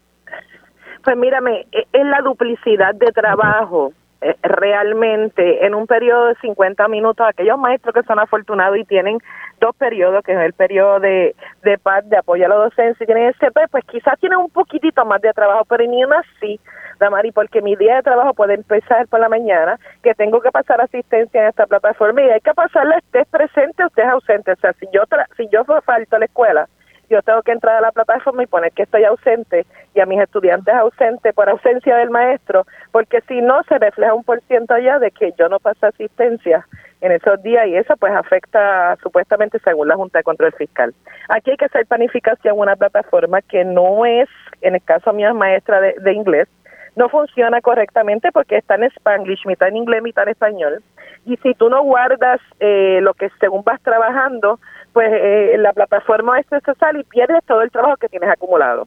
Pues 1.03 1.17
mírame, 1.17 1.67
e, 1.73 1.87
es 1.93 2.05
la 2.05 2.21
duplicidad 2.21 2.95
de 2.95 3.11
trabajo 3.13 3.95
realmente 4.43 5.67
en 5.67 5.75
un 5.75 5.87
periodo 5.87 6.27
de 6.27 6.35
50 6.37 6.87
minutos, 6.89 7.27
aquellos 7.27 7.59
maestros 7.59 7.95
que 7.95 8.03
son 8.03 8.19
afortunados 8.19 8.79
y 8.79 8.85
tienen 8.85 9.19
dos 9.61 9.75
periodos, 9.77 10.23
que 10.25 10.33
es 10.33 10.39
el 10.39 10.53
periodo 10.53 11.01
de, 11.01 11.35
de 11.63 11.79
paz, 11.79 12.09
de 12.09 12.17
apoyo 12.17 12.47
a 12.47 12.49
la 12.49 12.55
docencia 12.57 13.03
y 13.03 13.07
tienen 13.07 13.27
el 13.27 13.35
CP, 13.35 13.69
pues 13.71 13.85
quizás 13.85 14.19
tienen 14.21 14.39
un 14.39 14.51
poquitito 14.51 15.05
más 15.05 15.21
de 15.21 15.33
trabajo, 15.33 15.65
pero 15.69 15.85
ni 15.85 16.03
aún 16.03 16.13
así 16.13 16.61
Damari, 16.99 17.33
porque 17.33 17.63
mi 17.63 17.75
día 17.75 17.97
de 17.97 18.03
trabajo 18.03 18.33
puede 18.33 18.55
empezar 18.55 19.09
por 19.09 19.19
la 19.19 19.29
mañana, 19.29 19.79
que 20.05 20.15
tengo 20.15 20.41
que 20.41 20.53
pasar 20.53 20.81
asistencia 20.81 21.43
en 21.43 21.49
esta 21.49 21.67
plataforma 21.67 22.23
y 22.23 22.31
hay 22.31 22.41
que 22.41 22.55
pasarla, 22.55 22.99
estés 22.99 23.27
presente 23.27 23.83
o 23.83 23.89
estés 23.89 24.07
ausente. 24.07 24.53
O 24.53 24.57
sea, 24.57 24.73
si 24.75 24.87
yo, 24.93 25.03
si 25.37 25.49
yo 25.49 25.65
falto 25.65 26.17
a 26.17 26.19
la 26.21 26.27
escuela, 26.27 26.69
yo 27.13 27.21
tengo 27.23 27.43
que 27.43 27.53
entrar 27.53 27.77
a 27.77 27.81
la 27.83 27.93
plataforma 27.93 28.43
y 28.43 28.47
poner 28.47 28.73
que 28.73 28.85
estoy 28.85 29.05
ausente 29.05 29.67
y 29.95 30.01
a 30.01 30.07
mis 30.07 30.19
estudiantes 30.19 30.75
ausentes 30.75 31.35
por 31.35 31.49
ausencia 31.49 31.97
del 31.97 32.09
maestro, 32.09 32.67
porque 32.91 33.21
si 33.29 33.43
no 33.43 33.63
se 33.65 33.79
refleja 33.79 34.15
un 34.15 34.25
por 34.25 34.41
ciento 34.43 34.73
allá 34.73 34.99
de 34.99 35.11
que 35.11 35.33
yo 35.39 35.49
no 35.51 35.61
paso 35.61 35.87
asistencia 35.87 36.67
en 37.03 37.13
esos 37.13 37.43
días 37.43 37.67
y 37.67 37.77
eso 37.77 37.95
pues 37.99 38.13
afecta 38.15 38.97
supuestamente 39.03 39.59
según 39.59 39.89
la 39.89 39.97
Junta 39.97 40.21
de 40.21 40.25
Control 40.25 40.53
Fiscal. 40.53 40.95
Aquí 41.29 41.51
hay 41.51 41.57
que 41.57 41.67
hacer 41.67 41.85
planificación 41.87 42.59
una 42.59 42.77
plataforma 42.77 43.43
que 43.43 43.65
no 43.65 44.07
es, 44.07 44.29
en 44.63 44.77
el 44.77 44.83
caso 44.83 45.13
mío, 45.13 45.35
maestra 45.35 45.81
de, 45.81 45.95
de 46.01 46.13
inglés, 46.15 46.49
no 46.97 47.09
funciona 47.09 47.61
correctamente 47.61 48.31
porque 48.33 48.59
está 48.59 48.75
en 48.75 48.85
spanglish, 48.85 49.47
mitad 49.47 49.69
en 49.69 49.77
inglés, 49.77 50.03
mitad 50.03 50.25
en 50.25 50.31
español. 50.31 50.83
Y 51.25 51.37
si 51.39 51.55
tú 51.55 51.69
no 51.69 51.83
guardas 51.83 52.41
eh, 52.61 52.99
lo 53.03 53.15
que 53.15 53.31
según 53.41 53.63
vas 53.63 53.81
trabajando, 53.83 54.59
pues 54.93 55.09
eh, 55.13 55.57
la 55.59 55.73
plataforma 55.73 56.39
es 56.41 56.47
sale 56.79 57.01
y 57.01 57.05
pierdes 57.05 57.45
todo 57.47 57.63
el 57.63 57.71
trabajo 57.71 57.97
que 57.97 58.09
tienes 58.09 58.29
acumulado. 58.29 58.87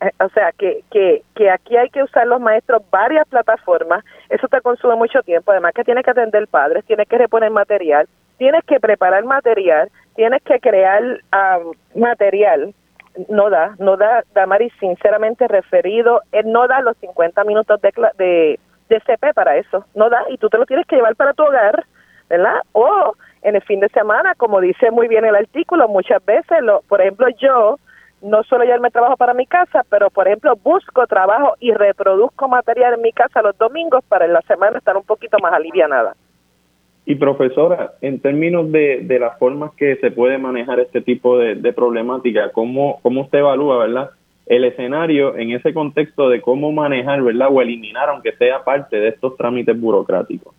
Eh, 0.00 0.10
o 0.20 0.28
sea, 0.30 0.52
que, 0.52 0.82
que, 0.90 1.22
que 1.34 1.50
aquí 1.50 1.76
hay 1.76 1.90
que 1.90 2.02
usar 2.02 2.26
los 2.26 2.40
maestros 2.40 2.82
varias 2.90 3.26
plataformas, 3.28 4.04
eso 4.28 4.48
te 4.48 4.60
consume 4.60 4.96
mucho 4.96 5.22
tiempo, 5.22 5.50
además 5.50 5.72
que 5.74 5.84
tienes 5.84 6.04
que 6.04 6.10
atender 6.10 6.46
padres, 6.48 6.84
tienes 6.84 7.08
que 7.08 7.18
reponer 7.18 7.50
material, 7.50 8.08
tienes 8.38 8.64
que 8.64 8.80
preparar 8.80 9.24
material, 9.24 9.90
tienes 10.14 10.42
que 10.42 10.60
crear 10.60 11.02
material, 11.94 12.74
no 13.28 13.50
da, 13.50 13.74
no 13.78 13.96
da, 13.96 14.24
Damari, 14.34 14.70
sinceramente 14.80 15.48
referido, 15.48 16.22
él 16.32 16.50
no 16.50 16.66
da 16.66 16.80
los 16.80 16.96
50 16.98 17.44
minutos 17.44 17.80
de, 17.80 17.92
de, 18.18 18.60
de 18.88 19.00
CP 19.00 19.34
para 19.34 19.56
eso, 19.56 19.84
no 19.94 20.10
da, 20.10 20.24
y 20.28 20.38
tú 20.38 20.48
te 20.48 20.58
lo 20.58 20.66
tienes 20.66 20.86
que 20.86 20.96
llevar 20.96 21.16
para 21.16 21.32
tu 21.32 21.42
hogar, 21.44 21.84
¿verdad? 22.28 22.60
O 22.72 23.14
en 23.42 23.56
el 23.56 23.62
fin 23.62 23.80
de 23.80 23.88
semana, 23.90 24.34
como 24.34 24.60
dice 24.60 24.90
muy 24.90 25.08
bien 25.08 25.24
el 25.24 25.36
artículo, 25.36 25.88
muchas 25.88 26.24
veces, 26.24 26.60
lo, 26.62 26.80
por 26.82 27.00
ejemplo, 27.00 27.28
yo 27.38 27.78
no 28.24 28.42
solo 28.44 28.64
llevarme 28.64 28.90
trabajo 28.90 29.16
para 29.16 29.34
mi 29.34 29.46
casa, 29.46 29.82
pero 29.90 30.08
por 30.08 30.26
ejemplo 30.26 30.56
busco 30.56 31.06
trabajo 31.06 31.56
y 31.60 31.72
reproduzco 31.72 32.48
material 32.48 32.94
en 32.94 33.02
mi 33.02 33.12
casa 33.12 33.42
los 33.42 33.56
domingos 33.58 34.02
para 34.08 34.24
en 34.24 34.32
la 34.32 34.40
semana 34.42 34.78
estar 34.78 34.96
un 34.96 35.04
poquito 35.04 35.36
más 35.42 35.52
alivianada. 35.52 36.16
Y 37.06 37.16
profesora, 37.16 37.92
en 38.00 38.20
términos 38.20 38.72
de, 38.72 39.00
de 39.02 39.18
las 39.18 39.38
formas 39.38 39.72
que 39.74 39.96
se 39.96 40.10
puede 40.10 40.38
manejar 40.38 40.80
este 40.80 41.02
tipo 41.02 41.38
de, 41.38 41.54
de 41.54 41.72
problemática, 41.72 42.50
¿cómo, 42.50 42.98
¿cómo 43.02 43.22
usted 43.22 43.40
evalúa, 43.40 43.78
verdad? 43.78 44.10
El 44.46 44.64
escenario 44.64 45.36
en 45.36 45.52
ese 45.52 45.74
contexto 45.74 46.28
de 46.28 46.40
cómo 46.40 46.72
manejar, 46.72 47.22
¿verdad? 47.22 47.48
O 47.50 47.60
eliminar, 47.60 48.08
aunque 48.08 48.32
sea 48.32 48.64
parte 48.64 48.96
de 48.96 49.08
estos 49.08 49.36
trámites 49.36 49.78
burocráticos. 49.78 50.54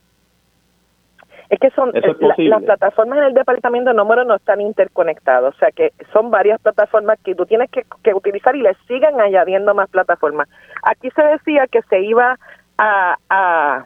Es 1.49 1.59
que 1.59 1.69
son 1.71 1.91
las 1.93 2.63
plataformas 2.63 3.19
en 3.19 3.25
el 3.25 3.33
departamento 3.33 3.91
de 3.91 3.95
número 3.95 4.25
no 4.25 4.35
están 4.35 4.61
interconectadas, 4.61 5.53
o 5.53 5.57
sea 5.57 5.71
que 5.71 5.93
son 6.11 6.31
varias 6.31 6.59
plataformas 6.59 7.19
que 7.23 7.35
tú 7.35 7.45
tienes 7.45 7.69
que, 7.69 7.83
que 8.03 8.13
utilizar 8.13 8.55
y 8.55 8.61
le 8.61 8.73
sigan 8.87 9.19
añadiendo 9.21 9.73
más 9.75 9.89
plataformas. 9.89 10.49
Aquí 10.83 11.09
se 11.11 11.21
decía 11.23 11.67
que 11.67 11.81
se 11.83 12.01
iba 12.01 12.37
a, 12.77 13.17
a, 13.29 13.85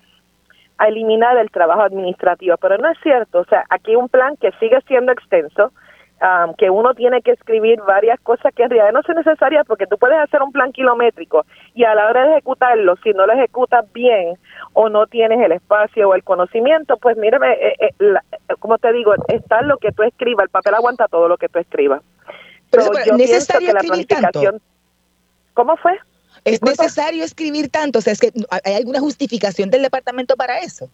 a 0.79 0.87
eliminar 0.87 1.37
el 1.37 1.51
trabajo 1.51 1.81
administrativo, 1.81 2.55
pero 2.57 2.77
no 2.77 2.89
es 2.89 2.97
cierto, 3.03 3.39
o 3.39 3.45
sea, 3.45 3.65
aquí 3.69 3.91
hay 3.91 3.97
un 3.97 4.09
plan 4.09 4.35
que 4.37 4.51
sigue 4.59 4.79
siendo 4.87 5.11
extenso, 5.11 5.71
que 6.57 6.69
uno 6.69 6.93
tiene 6.95 7.21
que 7.21 7.31
escribir 7.31 7.79
varias 7.81 8.19
cosas 8.19 8.53
que 8.53 8.63
en 8.63 8.69
realidad 8.69 8.91
no 8.91 9.01
son 9.03 9.15
necesarias 9.15 9.65
porque 9.65 9.87
tú 9.87 9.97
puedes 9.97 10.17
hacer 10.19 10.41
un 10.41 10.51
plan 10.51 10.73
kilométrico 10.73 11.45
y 11.73 11.85
a 11.85 11.95
la 11.95 12.09
hora 12.09 12.25
de 12.25 12.31
ejecutarlo, 12.31 12.97
si 13.03 13.11
no 13.11 13.25
lo 13.25 13.33
ejecutas 13.33 13.85
bien 13.93 14.37
o 14.73 14.89
no 14.89 15.07
tienes 15.07 15.39
el 15.39 15.53
espacio 15.53 16.09
o 16.09 16.15
el 16.15 16.23
conocimiento, 16.23 16.97
pues 16.97 17.15
mírame, 17.15 17.53
eh, 17.53 17.75
eh, 17.99 18.13
como 18.59 18.77
te 18.77 18.91
digo, 18.91 19.13
está 19.29 19.61
lo 19.61 19.77
que 19.77 19.93
tú 19.93 20.03
escribas, 20.03 20.43
el 20.43 20.49
papel 20.49 20.73
aguanta 20.73 21.07
todo 21.07 21.29
lo 21.29 21.37
que 21.37 21.47
tú 21.47 21.59
escribas. 21.59 22.01
Pero, 22.69 22.83
yo 23.05 23.15
necesario 23.15 23.67
que 23.67 23.73
la 23.73 23.79
planificación... 23.79 24.61
¿Cómo 25.53 25.77
fue? 25.77 25.97
¿Es 26.45 26.61
necesario 26.61 27.23
escribir 27.23 27.69
tanto? 27.69 27.99
O 27.99 28.01
sea, 28.01 28.13
¿es 28.13 28.19
que 28.19 28.31
¿hay 28.63 28.75
alguna 28.75 28.99
justificación 28.99 29.69
del 29.69 29.81
departamento 29.81 30.35
para 30.35 30.59
eso? 30.59 30.89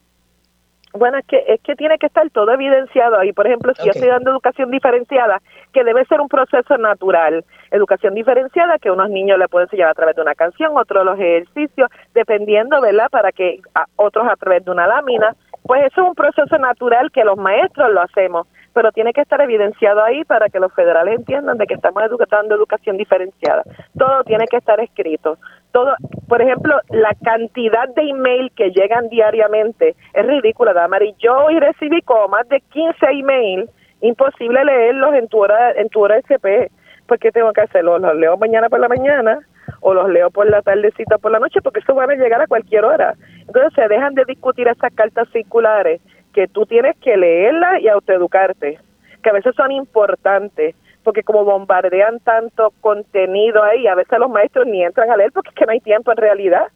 Bueno, 0.98 1.18
es 1.18 1.26
que, 1.28 1.44
es 1.48 1.60
que 1.62 1.76
tiene 1.76 1.98
que 1.98 2.08
estar 2.08 2.30
todo 2.30 2.52
evidenciado 2.54 3.20
ahí. 3.20 3.34
Por 3.34 3.48
ejemplo, 3.48 3.74
si 3.76 3.84
yo 3.84 3.92
estoy 3.92 4.08
dando 4.08 4.32
educación 4.32 4.72
diferenciada, 4.72 5.42
que 5.74 5.84
debe 5.84 6.06
ser 6.06 6.22
un 6.22 6.30
proceso 6.30 6.78
natural. 6.78 7.44
Educación 7.72 8.14
diferenciada 8.14 8.80
que 8.80 8.92
unos 8.92 9.10
niños 9.10 9.38
le 9.38 9.50
pueden 9.50 9.66
enseñar 9.66 9.90
a 9.90 9.94
través 9.94 10.16
de 10.16 10.22
una 10.22 10.36
canción, 10.36 10.78
otros 10.78 11.04
los 11.04 11.20
ejercicios, 11.20 11.90
dependiendo, 12.14 12.80
¿verdad? 12.80 13.10
Para 13.10 13.34
que 13.34 13.60
otros 13.98 14.26
a 14.30 14.38
través 14.38 14.64
de 14.64 14.72
una 14.72 14.88
lámina. 14.88 15.36
Pues 15.64 15.84
eso 15.86 16.02
es 16.02 16.08
un 16.08 16.16
proceso 16.16 16.58
natural 16.58 17.12
que 17.12 17.26
los 17.26 17.38
maestros 17.38 17.92
lo 17.92 18.02
hacemos, 18.02 18.48
pero 18.76 18.92
tiene 18.92 19.14
que 19.14 19.22
estar 19.22 19.42
evidenciado 19.42 20.04
ahí 20.04 20.24
para 20.26 20.50
que 20.50 20.60
los 20.60 20.72
federales 20.74 21.16
entiendan 21.16 21.58
de 21.58 21.66
que 21.66 21.74
estamos 21.74 22.04
dando 22.30 22.54
educación 22.54 22.98
diferenciada. 22.98 23.64
Todo 23.98 24.24
tiene 24.26 24.46
que 24.46 24.58
estar 24.58 24.80
escrito 24.80 25.40
todo, 25.76 25.94
por 26.30 26.42
ejemplo, 26.42 26.80
la 26.90 27.14
cantidad 27.22 27.90
de 27.90 28.04
email 28.04 28.50
que 28.56 28.72
llegan 28.72 29.10
diariamente 29.10 29.94
es 30.14 30.26
ridícula, 30.26 30.72
Damari. 30.72 31.14
Yo 31.20 31.36
hoy 31.36 31.60
recibí 31.60 32.02
como 32.02 32.30
más 32.30 32.48
de 32.48 32.62
15 32.62 33.06
emails, 33.12 33.70
imposible 34.00 34.64
leerlos 34.64 35.14
en 35.16 35.28
tu 35.28 35.40
hora, 35.40 35.72
en 35.72 35.90
tu 35.90 36.02
hora 36.02 36.16
SP, 36.24 36.72
porque 37.08 37.34
tengo 37.34 37.52
que 37.52 37.60
hacerlo, 37.60 38.00
los 38.00 38.16
leo 38.16 38.38
mañana 38.38 38.70
por 38.70 38.80
la 38.80 38.88
mañana 38.88 39.40
o 39.82 39.94
los 39.94 40.08
leo 40.10 40.32
por 40.32 40.50
la 40.50 40.62
tardecita 40.62 41.18
por 41.18 41.34
la 41.34 41.40
noche, 41.40 41.60
porque 41.62 41.82
eso 41.82 41.94
van 41.94 42.10
a 42.10 42.16
llegar 42.16 42.42
a 42.42 42.48
cualquier 42.48 42.86
hora. 42.86 43.16
Entonces 43.42 43.74
se 43.76 43.90
dejan 43.90 44.16
de 44.16 44.24
discutir 44.24 44.70
esas 44.70 44.94
cartas 44.94 45.28
circulares 45.34 46.00
que 46.36 46.50
tú 46.50 46.66
tienes 46.66 46.98
que 46.98 47.16
leerlas 47.16 47.82
y 47.82 47.88
autoeducarte, 47.88 48.78
que 49.24 49.30
a 49.30 49.34
veces 49.34 49.56
son 49.56 49.72
importantes 49.72 50.76
porque 51.02 51.24
como 51.24 51.46
bombardean 51.46 52.20
tanto 52.20 52.74
contenido 52.82 53.64
ahí, 53.64 53.88
a 53.88 53.96
veces 53.96 54.20
los 54.20 54.30
maestros 54.30 54.68
ni 54.68 54.84
entran 54.84 55.10
a 55.10 55.16
leer 55.16 55.32
porque 55.32 55.50
es 55.50 55.56
que 55.56 55.66
no 55.66 55.72
hay 55.72 55.80
tiempo 55.80 56.12
en 56.12 56.18
realidad. 56.18 56.68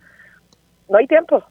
No 0.87 0.97
hay 0.97 1.07
tiempo. 1.07 1.43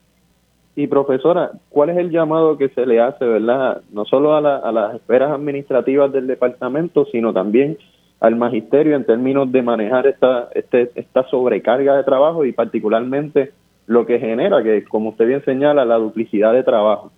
Y 0.74 0.86
profesora, 0.86 1.50
¿cuál 1.68 1.90
es 1.90 1.98
el 1.98 2.10
llamado 2.10 2.56
que 2.56 2.68
se 2.70 2.86
le 2.86 3.00
hace, 3.00 3.24
verdad? 3.24 3.82
No 3.92 4.04
solo 4.04 4.32
a, 4.32 4.38
a 4.38 4.72
las 4.72 4.94
esferas 4.94 5.32
administrativas 5.32 6.10
del 6.12 6.28
departamento, 6.28 7.04
sino 7.06 7.32
también 7.32 7.76
al 8.20 8.36
magisterio 8.36 8.96
en 8.96 9.04
términos 9.04 9.50
de 9.52 9.62
manejar 9.62 10.06
esta, 10.06 10.48
este, 10.54 10.90
esta 10.94 11.24
sobrecarga 11.28 11.96
de 11.96 12.04
trabajo 12.04 12.44
y 12.44 12.52
particularmente 12.52 13.52
lo 13.86 14.06
que 14.06 14.18
genera, 14.18 14.62
que 14.62 14.84
como 14.84 15.10
usted 15.10 15.26
bien 15.26 15.44
señala, 15.44 15.84
la 15.84 15.96
duplicidad 15.96 16.52
de 16.52 16.62
trabajo. 16.62 17.10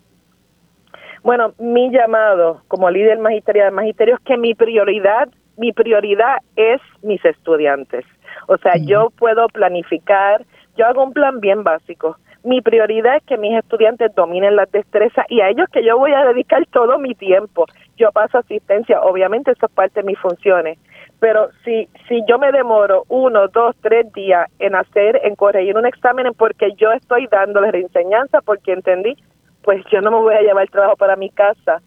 Bueno, 1.23 1.53
mi 1.59 1.91
llamado 1.91 2.63
como 2.69 2.91
líder 2.91 3.19
magisterio 3.19 3.65
de 3.65 3.71
magisterio 3.71 4.15
es 4.15 4.21
que 4.21 4.37
mi 4.37 4.55
prioridad 4.55 5.29
mi 5.61 5.73
prioridad 5.73 6.39
es 6.57 6.81
mis 7.03 7.23
estudiantes. 7.23 8.07
O 8.47 8.57
sea, 8.57 8.73
yo 8.79 9.11
puedo 9.11 9.47
planificar, 9.49 10.43
yo 10.75 10.87
hago 10.87 11.05
un 11.05 11.13
plan 11.13 11.39
bien 11.41 11.63
básico. 11.65 12.17
Mi 12.43 12.63
prioridad 12.63 13.17
es 13.17 13.25
que 13.25 13.37
mis 13.37 13.53
estudiantes 13.59 14.15
dominen 14.15 14.57
las 14.57 14.73
destrezas 14.73 15.27
y 15.29 15.43
a 15.43 15.51
ellos 15.51 15.69
que 15.71 15.85
yo 15.85 15.99
voy 15.99 16.13
a 16.15 16.25
dedicar 16.25 16.65
todo 16.73 16.99
mi 16.99 17.15
tiempo. 17.15 17.67
Yo 17.99 18.11
paso 18.11 18.39
asistencia, 18.39 19.03
obviamente 19.03 19.51
eso 19.51 19.67
es 19.67 19.73
parte 19.73 20.01
de 20.01 20.07
mis 20.07 20.19
funciones, 20.19 20.79
pero 21.19 21.51
si, 21.63 21.87
si 22.09 22.23
yo 22.27 22.39
me 22.39 22.51
demoro 22.53 23.05
uno, 23.09 23.49
dos, 23.49 23.77
tres 23.83 24.11
días 24.15 24.49
en 24.59 24.75
hacer, 24.75 25.21
en 25.23 25.37
corregir 25.37 25.77
un 25.77 25.85
examen 25.85 26.33
porque 26.35 26.73
yo 26.79 26.91
estoy 26.93 27.27
dándoles 27.27 27.75
enseñanza 27.75 28.41
porque 28.41 28.73
entendí, 28.73 29.15
pues 29.63 29.85
yo 29.91 30.01
no 30.01 30.11
me 30.11 30.19
voy 30.19 30.35
a 30.35 30.43
llevar 30.43 30.65
el 30.65 30.71
trabajo 30.71 30.97
para 30.97 31.17
mi 31.17 31.31
casa 31.31 31.83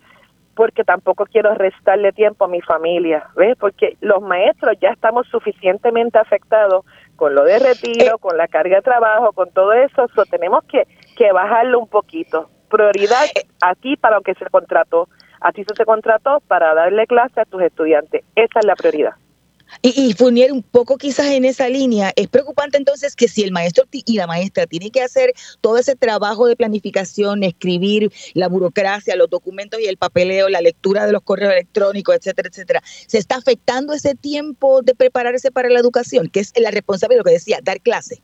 porque 0.55 0.83
tampoco 0.83 1.25
quiero 1.25 1.53
restarle 1.55 2.11
tiempo 2.11 2.45
a 2.45 2.47
mi 2.47 2.61
familia, 2.61 3.27
¿ves? 3.35 3.57
Porque 3.59 3.97
los 4.01 4.21
maestros 4.21 4.77
ya 4.79 4.89
estamos 4.89 5.27
suficientemente 5.27 6.19
afectados 6.19 6.85
con 7.15 7.33
lo 7.33 7.43
de 7.43 7.59
retiro, 7.59 8.15
eh. 8.15 8.19
con 8.19 8.37
la 8.37 8.47
carga 8.47 8.77
de 8.77 8.81
trabajo, 8.81 9.31
con 9.33 9.51
todo 9.51 9.73
eso, 9.73 10.07
so 10.13 10.25
tenemos 10.25 10.63
que, 10.65 10.87
que 11.17 11.31
bajarlo 11.31 11.79
un 11.79 11.87
poquito. 11.87 12.49
Prioridad 12.69 13.25
eh. 13.35 13.47
aquí 13.61 13.95
para 13.97 14.17
lo 14.17 14.21
que 14.21 14.35
se 14.35 14.45
contrató. 14.45 15.07
A 15.41 15.51
ti 15.51 15.63
se 15.63 15.73
te 15.73 15.85
contrató 15.85 16.39
para 16.47 16.73
darle 16.73 17.05
clase 17.05 17.41
a 17.41 17.45
tus 17.45 17.61
estudiantes. 17.61 18.23
Esa 18.35 18.59
es 18.59 18.65
la 18.65 18.75
prioridad. 18.75 19.15
Y, 19.81 20.15
y 20.17 20.51
un 20.51 20.63
poco 20.63 20.97
quizás 20.97 21.27
en 21.27 21.45
esa 21.45 21.69
línea, 21.69 22.11
es 22.15 22.27
preocupante 22.27 22.77
entonces 22.77 23.15
que 23.15 23.27
si 23.27 23.43
el 23.43 23.51
maestro 23.51 23.85
y 23.91 24.15
la 24.15 24.27
maestra 24.27 24.67
tienen 24.67 24.91
que 24.91 25.01
hacer 25.01 25.33
todo 25.61 25.77
ese 25.77 25.95
trabajo 25.95 26.47
de 26.47 26.55
planificación, 26.55 27.43
escribir 27.43 28.11
la 28.33 28.47
burocracia, 28.47 29.15
los 29.15 29.29
documentos 29.29 29.79
y 29.79 29.85
el 29.85 29.97
papeleo, 29.97 30.49
la 30.49 30.61
lectura 30.61 31.05
de 31.05 31.11
los 31.11 31.21
correos 31.23 31.53
electrónicos, 31.53 32.15
etcétera, 32.15 32.49
etcétera, 32.49 32.83
se 33.07 33.17
está 33.17 33.35
afectando 33.35 33.93
ese 33.93 34.15
tiempo 34.15 34.81
de 34.81 34.95
prepararse 34.95 35.51
para 35.51 35.69
la 35.69 35.79
educación, 35.79 36.29
que 36.29 36.39
es 36.39 36.53
la 36.57 36.71
responsabilidad, 36.71 37.19
lo 37.19 37.25
que 37.25 37.31
decía, 37.31 37.59
dar 37.63 37.81
clase 37.81 38.21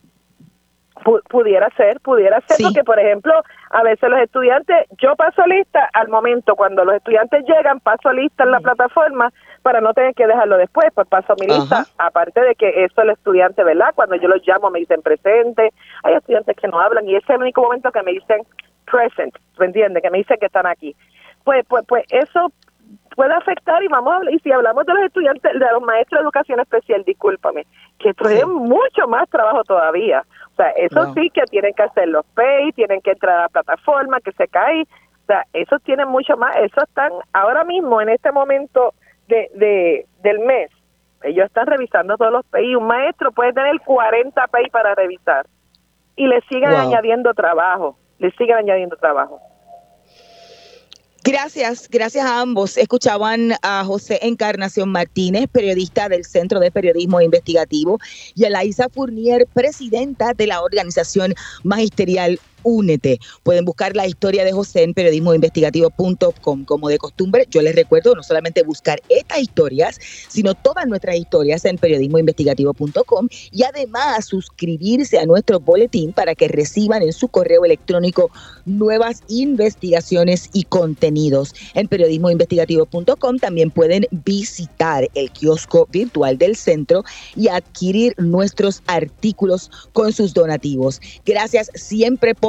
pudiera 1.29 1.69
ser, 1.75 1.99
pudiera 2.01 2.41
ser, 2.41 2.57
porque 2.61 2.83
por 2.83 2.99
ejemplo, 2.99 3.33
a 3.71 3.83
veces 3.83 4.09
los 4.09 4.19
estudiantes, 4.19 4.77
yo 5.01 5.15
paso 5.15 5.45
lista 5.45 5.89
al 5.93 6.09
momento, 6.09 6.55
cuando 6.55 6.83
los 6.85 6.95
estudiantes 6.95 7.43
llegan, 7.45 7.79
paso 7.79 8.11
lista 8.11 8.43
en 8.43 8.51
la 8.51 8.59
plataforma 8.59 9.31
para 9.61 9.81
no 9.81 9.93
tener 9.93 10.13
que 10.13 10.27
dejarlo 10.27 10.57
después, 10.57 10.87
pues 10.93 11.07
paso 11.07 11.33
mi 11.39 11.47
lista, 11.47 11.85
aparte 11.97 12.41
de 12.41 12.55
que 12.55 12.83
eso 12.83 13.01
el 13.01 13.11
estudiante, 13.11 13.63
¿verdad? 13.63 13.93
Cuando 13.95 14.15
yo 14.15 14.27
los 14.27 14.45
llamo 14.45 14.69
me 14.69 14.79
dicen 14.79 15.01
presente, 15.01 15.71
hay 16.03 16.15
estudiantes 16.15 16.55
que 16.57 16.67
no 16.67 16.79
hablan 16.79 17.07
y 17.07 17.15
ese 17.15 17.25
es 17.25 17.35
el 17.35 17.41
único 17.41 17.61
momento 17.61 17.91
que 17.91 18.03
me 18.03 18.11
dicen 18.11 18.41
present, 18.85 19.35
¿me 19.57 19.67
entiendes? 19.67 20.01
Que 20.03 20.09
me 20.09 20.19
dicen 20.19 20.37
que 20.39 20.47
están 20.47 20.65
aquí. 20.65 20.95
Pues, 21.43 21.65
pues, 21.67 21.85
pues 21.87 22.05
eso 22.09 22.51
puede 23.15 23.33
afectar 23.33 23.83
y 23.83 23.87
vamos 23.87 24.13
a 24.13 24.17
hablar, 24.17 24.33
y 24.33 24.39
si 24.39 24.51
hablamos 24.51 24.85
de 24.85 24.93
los 24.93 25.03
estudiantes, 25.03 25.53
de 25.53 25.71
los 25.71 25.81
maestros 25.81 26.19
de 26.19 26.23
educación 26.23 26.59
especial, 26.59 27.03
discúlpame, 27.03 27.65
que 27.99 28.13
traen 28.13 28.49
mucho 28.49 29.07
más 29.07 29.29
trabajo 29.29 29.63
todavía. 29.63 30.23
O 30.53 30.55
sea, 30.55 30.69
eso 30.71 31.13
sí 31.13 31.29
que 31.29 31.43
tienen 31.51 31.73
que 31.73 31.83
hacer 31.83 32.07
los 32.07 32.25
pay, 32.27 32.71
tienen 32.73 33.01
que 33.01 33.11
entrar 33.11 33.37
a 33.37 33.41
la 33.43 33.49
plataforma, 33.49 34.21
que 34.21 34.31
se 34.33 34.47
cae, 34.47 34.83
o 34.83 35.25
sea, 35.27 35.43
eso 35.53 35.79
tienen 35.79 36.07
mucho 36.07 36.37
más, 36.37 36.55
eso 36.57 36.81
están 36.81 37.11
ahora 37.33 37.63
mismo 37.63 38.01
en 38.01 38.09
este 38.09 38.31
momento 38.31 38.93
de, 39.27 39.49
de 39.55 40.05
del 40.23 40.39
mes, 40.39 40.71
ellos 41.23 41.45
están 41.45 41.67
revisando 41.67 42.17
todos 42.17 42.31
los 42.31 42.45
pay, 42.45 42.75
un 42.75 42.87
maestro 42.87 43.31
puede 43.31 43.53
tener 43.53 43.79
40 43.81 44.47
pay 44.47 44.69
para 44.69 44.95
revisar 44.95 45.45
y 46.15 46.27
le 46.27 46.41
siguen 46.49 46.73
añadiendo 46.73 47.33
trabajo, 47.33 47.97
le 48.17 48.31
siguen 48.31 48.57
añadiendo 48.57 48.95
trabajo. 48.97 49.39
Gracias, 51.31 51.87
gracias 51.91 52.25
a 52.25 52.41
ambos. 52.41 52.75
Escuchaban 52.75 53.53
a 53.61 53.83
José 53.85 54.17
Encarnación 54.23 54.89
Martínez, 54.89 55.47
periodista 55.51 56.09
del 56.09 56.25
Centro 56.25 56.59
de 56.59 56.71
Periodismo 56.71 57.21
Investigativo, 57.21 57.99
y 58.33 58.45
a 58.45 58.49
Laisa 58.49 58.89
Fournier, 58.89 59.45
presidenta 59.53 60.33
de 60.33 60.47
la 60.47 60.63
organización 60.63 61.35
magisterial 61.63 62.39
Únete. 62.63 63.19
Pueden 63.43 63.65
buscar 63.65 63.95
la 63.95 64.07
historia 64.07 64.43
de 64.43 64.51
José 64.51 64.83
en 64.83 64.93
periodismoinvestigativo.com. 64.93 66.65
Como 66.65 66.89
de 66.89 66.97
costumbre, 66.97 67.45
yo 67.49 67.61
les 67.61 67.75
recuerdo 67.75 68.15
no 68.15 68.23
solamente 68.23 68.63
buscar 68.63 69.01
estas 69.09 69.39
historias, 69.39 69.99
sino 70.27 70.53
todas 70.53 70.87
nuestras 70.87 71.15
historias 71.15 71.65
en 71.65 71.77
periodismoinvestigativo.com 71.77 73.27
y 73.51 73.63
además 73.63 74.25
suscribirse 74.25 75.19
a 75.19 75.25
nuestro 75.25 75.59
boletín 75.59 76.13
para 76.13 76.35
que 76.35 76.47
reciban 76.47 77.01
en 77.01 77.13
su 77.13 77.27
correo 77.27 77.65
electrónico 77.65 78.31
nuevas 78.65 79.23
investigaciones 79.27 80.49
y 80.53 80.63
contenidos. 80.63 81.53
En 81.73 81.87
periodismoinvestigativo.com 81.87 83.37
también 83.37 83.71
pueden 83.71 84.05
visitar 84.11 85.09
el 85.15 85.31
kiosco 85.31 85.87
virtual 85.91 86.37
del 86.37 86.55
centro 86.55 87.03
y 87.35 87.47
adquirir 87.47 88.13
nuestros 88.17 88.81
artículos 88.87 89.71
con 89.93 90.11
sus 90.13 90.33
donativos. 90.33 91.01
Gracias 91.25 91.71
siempre 91.75 92.35
por 92.35 92.48